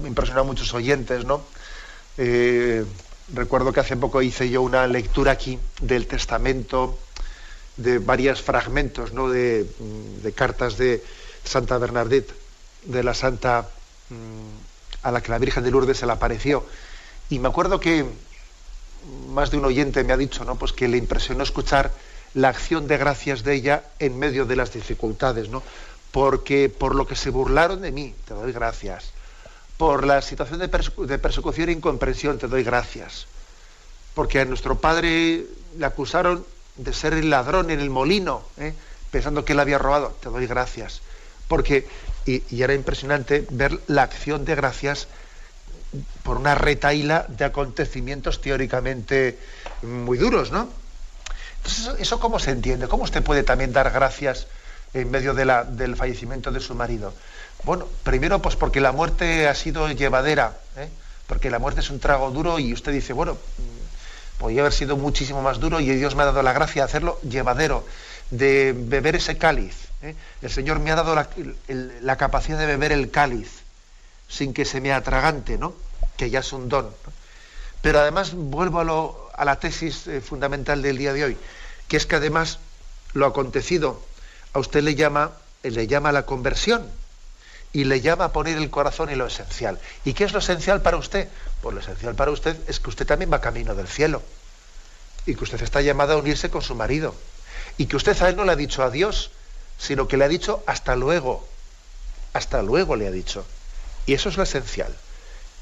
impresionado 0.05 0.41
a 0.41 0.47
muchos 0.47 0.73
oyentes, 0.75 1.25
¿no? 1.25 1.41
Eh, 2.19 2.85
recuerdo 3.33 3.73
que 3.73 3.79
hace 3.79 3.97
poco 3.97 4.21
hice 4.21 4.47
yo 4.49 4.61
una 4.61 4.85
lectura 4.85 5.31
aquí 5.31 5.57
del 5.81 6.05
testamento, 6.05 6.99
de 7.77 7.97
varios 7.97 8.43
fragmentos, 8.43 9.11
¿no? 9.11 9.27
De, 9.27 9.65
cartas 10.35 10.77
de 10.77 11.03
Santa 11.43 11.79
Bernadette, 11.79 12.31
de 12.83 13.03
la 13.03 13.15
Santa 13.15 13.67
mm, 14.09 15.01
a 15.01 15.11
la 15.11 15.21
que 15.21 15.31
la 15.31 15.39
Virgen 15.39 15.63
de 15.63 15.71
Lourdes 15.71 15.97
se 15.97 16.05
le 16.05 16.11
apareció. 16.11 16.63
Y 17.31 17.39
me 17.39 17.47
acuerdo 17.47 17.79
que 17.79 18.05
más 19.29 19.49
de 19.49 19.57
un 19.57 19.65
oyente 19.65 20.03
me 20.03 20.13
ha 20.13 20.17
dicho, 20.17 20.45
¿no? 20.45 20.57
Pues 20.57 20.73
que 20.73 20.87
le 20.87 20.97
impresionó 20.97 21.43
escuchar 21.43 21.91
la 22.35 22.49
acción 22.49 22.87
de 22.87 22.97
gracias 22.97 23.43
de 23.43 23.55
ella 23.55 23.83
en 23.97 24.19
medio 24.19 24.45
de 24.45 24.55
las 24.55 24.73
dificultades, 24.73 25.49
¿no? 25.49 25.63
Porque 26.17 26.67
por 26.67 26.95
lo 26.95 27.05
que 27.05 27.15
se 27.15 27.29
burlaron 27.29 27.83
de 27.83 27.91
mí, 27.91 28.15
te 28.25 28.33
doy 28.33 28.51
gracias. 28.51 29.11
Por 29.77 30.03
la 30.03 30.23
situación 30.23 30.57
de, 30.57 30.67
persecución 31.19 31.69
e 31.69 31.73
incomprensión, 31.73 32.39
te 32.39 32.47
doy 32.47 32.63
gracias. 32.63 33.27
Porque 34.15 34.39
a 34.39 34.45
nuestro 34.45 34.79
padre 34.79 35.45
le 35.77 35.85
acusaron 35.85 36.43
de 36.75 36.91
ser 36.91 37.13
el 37.13 37.29
ladrón 37.29 37.69
en 37.69 37.79
el 37.79 37.91
molino, 37.91 38.41
¿eh? 38.57 38.73
pensando 39.11 39.45
que 39.45 39.53
él 39.53 39.59
había 39.59 39.77
robado, 39.77 40.17
te 40.19 40.29
doy 40.29 40.47
gracias. 40.47 41.01
Porque, 41.47 41.87
y, 42.25 42.41
era 42.63 42.73
impresionante 42.73 43.45
ver 43.51 43.79
la 43.85 44.01
acción 44.01 44.43
de 44.43 44.55
gracias 44.55 45.07
por 46.23 46.37
una 46.37 46.55
retaila 46.55 47.27
de 47.29 47.45
acontecimientos 47.45 48.41
teóricamente 48.41 49.37
muy 49.83 50.17
duros, 50.17 50.49
¿no? 50.49 50.67
Entonces, 51.57 51.93
¿eso 51.99 52.19
cómo 52.19 52.39
se 52.39 52.49
entiende? 52.49 52.87
¿Cómo 52.87 53.03
usted 53.03 53.21
puede 53.21 53.43
también 53.43 53.71
dar 53.71 53.91
gracias 53.91 54.47
en 55.01 55.11
medio 55.11 55.33
del 55.33 55.95
fallecimiento 55.95 56.51
de 56.51 56.59
su 56.59 56.75
marido? 56.75 57.13
Bueno, 57.63 57.87
primero, 58.03 58.41
pues 58.41 58.55
porque 58.55 58.79
la 58.81 58.91
muerte 58.91 59.47
ha 59.47 59.55
sido 59.55 59.89
llevadera, 59.91 60.57
¿eh? 60.75 60.89
porque 61.27 61.49
la 61.49 61.59
muerte 61.59 61.81
es 61.81 61.89
un 61.89 61.99
trago 61.99 62.31
duro 62.31 62.59
y 62.59 62.73
usted 62.73 62.91
dice, 62.91 63.13
bueno, 63.13 63.33
mm, 63.33 64.39
podría 64.39 64.61
haber 64.61 64.73
sido 64.73 64.97
muchísimo 64.97 65.41
más 65.41 65.59
duro 65.59 65.79
y 65.79 65.89
Dios 65.89 66.15
me 66.15 66.23
ha 66.23 66.27
dado 66.27 66.43
la 66.43 66.53
gracia 66.53 66.83
de 66.83 66.85
hacerlo 66.85 67.19
llevadero, 67.21 67.85
de 68.29 68.73
beber 68.75 69.15
ese 69.15 69.37
cáliz. 69.37 69.75
¿eh? 70.01 70.15
El 70.41 70.49
Señor 70.49 70.79
me 70.79 70.91
ha 70.91 70.95
dado 70.95 71.15
la 72.01 72.15
capacidad 72.17 72.59
de 72.59 72.65
beber 72.65 72.91
el 72.91 73.11
cáliz 73.11 73.63
sin 74.27 74.53
que 74.53 74.65
se 74.65 74.81
me 74.81 74.93
atragante, 74.93 75.57
¿no? 75.57 75.73
que 76.17 76.29
ya 76.29 76.39
es 76.39 76.53
un 76.53 76.69
don. 76.69 76.89
Pero 77.81 77.99
además 77.99 78.33
vuelvo 78.33 79.29
a, 79.33 79.45
la 79.45 79.59
tesis 79.59 80.07
eh, 80.07 80.21
fundamental 80.21 80.81
del 80.81 80.97
día 80.97 81.13
de 81.13 81.23
hoy, 81.23 81.37
que 81.87 81.97
es 81.97 82.05
que 82.05 82.15
además 82.15 82.59
lo 83.13 83.25
acontecido 83.25 84.01
a 84.57 84.59
usted 84.59 84.81
le 84.81 84.95
llama, 84.95 85.33
le 85.61 85.85
llama 85.85 86.11
la 86.11 86.25
conversión 86.25 86.89
y 87.73 87.83
le 87.83 88.01
llama 88.01 88.25
a 88.25 88.33
poner 88.33 88.57
el 88.57 88.71
corazón 88.71 89.09
en 89.11 89.19
lo 89.19 89.27
esencial. 89.27 89.79
¿Y 90.03 90.13
qué 90.13 90.23
es 90.23 90.33
lo 90.33 90.39
esencial 90.39 90.81
para 90.81 90.97
usted? 90.97 91.29
Pues 91.61 91.75
lo 91.75 91.79
esencial 91.79 92.15
para 92.15 92.31
usted 92.31 92.57
es 92.67 92.79
que 92.79 92.89
usted 92.89 93.05
también 93.05 93.31
va 93.31 93.39
camino 93.39 93.75
del 93.75 93.87
cielo 93.87 94.23
y 95.27 95.35
que 95.35 95.43
usted 95.43 95.61
está 95.61 95.81
llamado 95.81 96.13
a 96.13 96.17
unirse 96.17 96.49
con 96.49 96.63
su 96.63 96.73
marido 96.73 97.13
y 97.77 97.85
que 97.85 97.97
usted 97.97 98.19
a 98.19 98.29
él 98.29 98.35
no 98.35 98.45
le 98.45 98.53
ha 98.53 98.55
dicho 98.55 98.81
adiós, 98.81 99.29
sino 99.77 100.07
que 100.07 100.17
le 100.17 100.25
ha 100.25 100.27
dicho 100.27 100.63
hasta 100.65 100.95
luego. 100.95 101.47
Hasta 102.33 102.63
luego 102.63 102.95
le 102.95 103.05
ha 103.05 103.11
dicho. 103.11 103.45
Y 104.07 104.13
eso 104.13 104.27
es 104.29 104.37
lo 104.37 104.43
esencial. 104.43 104.91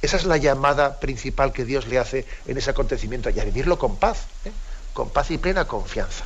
Esa 0.02 0.16
es 0.16 0.24
la 0.24 0.38
llamada 0.38 1.02
principal 1.02 1.52
que 1.52 1.66
Dios 1.66 1.88
le 1.88 2.00
hace 2.00 2.26
en 2.48 2.58
ese 2.58 2.70
acontecimiento 2.70 3.30
y 3.30 3.42
a 3.42 3.44
vivirlo 3.44 3.78
con 3.78 3.98
paz, 3.98 4.20
¿eh? 4.46 4.52
con 4.94 5.10
paz 5.10 5.32
y 5.32 5.38
plena 5.38 5.66
confianza. 5.66 6.26